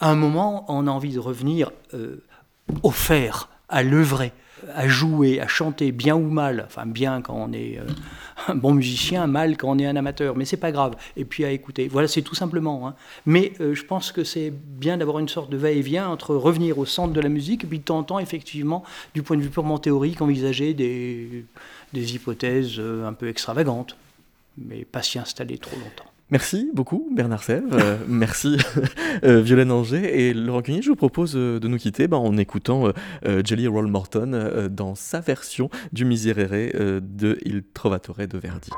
un 0.00 0.14
moment, 0.14 0.64
on 0.68 0.86
a 0.86 0.90
envie 0.90 1.12
de 1.12 1.20
revenir 1.20 1.70
euh, 1.94 2.22
au 2.82 2.90
faire, 2.90 3.48
à 3.68 3.82
l'œuvrer, 3.82 4.32
à 4.74 4.88
jouer, 4.88 5.40
à 5.40 5.48
chanter, 5.48 5.92
bien 5.92 6.16
ou 6.16 6.30
mal. 6.30 6.64
Enfin, 6.66 6.86
bien 6.86 7.20
quand 7.20 7.34
on 7.34 7.52
est 7.52 7.78
euh, 7.78 7.84
un 8.48 8.54
bon 8.54 8.74
musicien, 8.74 9.26
mal 9.26 9.56
quand 9.56 9.70
on 9.70 9.78
est 9.78 9.86
un 9.86 9.96
amateur, 9.96 10.36
mais 10.36 10.44
c'est 10.44 10.56
pas 10.56 10.72
grave. 10.72 10.96
Et 11.16 11.24
puis 11.24 11.44
à 11.44 11.50
écouter. 11.50 11.88
Voilà, 11.88 12.08
c'est 12.08 12.22
tout 12.22 12.34
simplement. 12.34 12.88
Hein. 12.88 12.94
Mais 13.26 13.52
euh, 13.60 13.74
je 13.74 13.84
pense 13.84 14.12
que 14.12 14.24
c'est 14.24 14.50
bien 14.50 14.96
d'avoir 14.96 15.18
une 15.18 15.28
sorte 15.28 15.50
de 15.50 15.56
va-et-vient 15.56 16.08
entre 16.08 16.34
revenir 16.34 16.78
au 16.78 16.86
centre 16.86 17.12
de 17.12 17.20
la 17.20 17.28
musique 17.28 17.64
et 17.64 17.66
puis 17.66 17.78
de 17.78 18.20
effectivement, 18.20 18.84
du 19.14 19.22
point 19.22 19.36
de 19.36 19.42
vue 19.42 19.50
purement 19.50 19.78
théorique, 19.78 20.20
envisager 20.22 20.74
des, 20.74 21.44
des 21.92 22.14
hypothèses 22.14 22.76
euh, 22.78 23.06
un 23.06 23.12
peu 23.12 23.28
extravagantes, 23.28 23.96
mais 24.58 24.84
pas 24.84 25.02
s'y 25.02 25.18
installer 25.18 25.58
trop 25.58 25.76
longtemps. 25.76 26.10
Merci 26.30 26.70
beaucoup 26.72 27.08
Bernard 27.14 27.42
Sèvres, 27.42 27.76
euh, 27.78 27.96
merci 28.08 28.56
euh, 29.24 29.40
Violaine 29.40 29.70
Anger 29.70 30.28
et 30.28 30.32
Laurent 30.32 30.62
Cugny. 30.62 30.82
Je 30.82 30.88
vous 30.88 30.96
propose 30.96 31.36
euh, 31.36 31.60
de 31.60 31.68
nous 31.68 31.76
quitter 31.76 32.08
bah, 32.08 32.16
en 32.16 32.36
écoutant 32.38 32.92
euh, 33.26 33.42
Jelly 33.44 33.66
Roll 33.66 33.88
Morton 33.88 34.68
dans 34.70 34.94
sa 34.94 35.20
version 35.20 35.68
du 35.92 36.04
Miserere 36.04 37.00
de 37.02 37.38
Il 37.44 37.62
Trovatore 37.62 38.26
de 38.26 38.38
Verdi. 38.38 38.70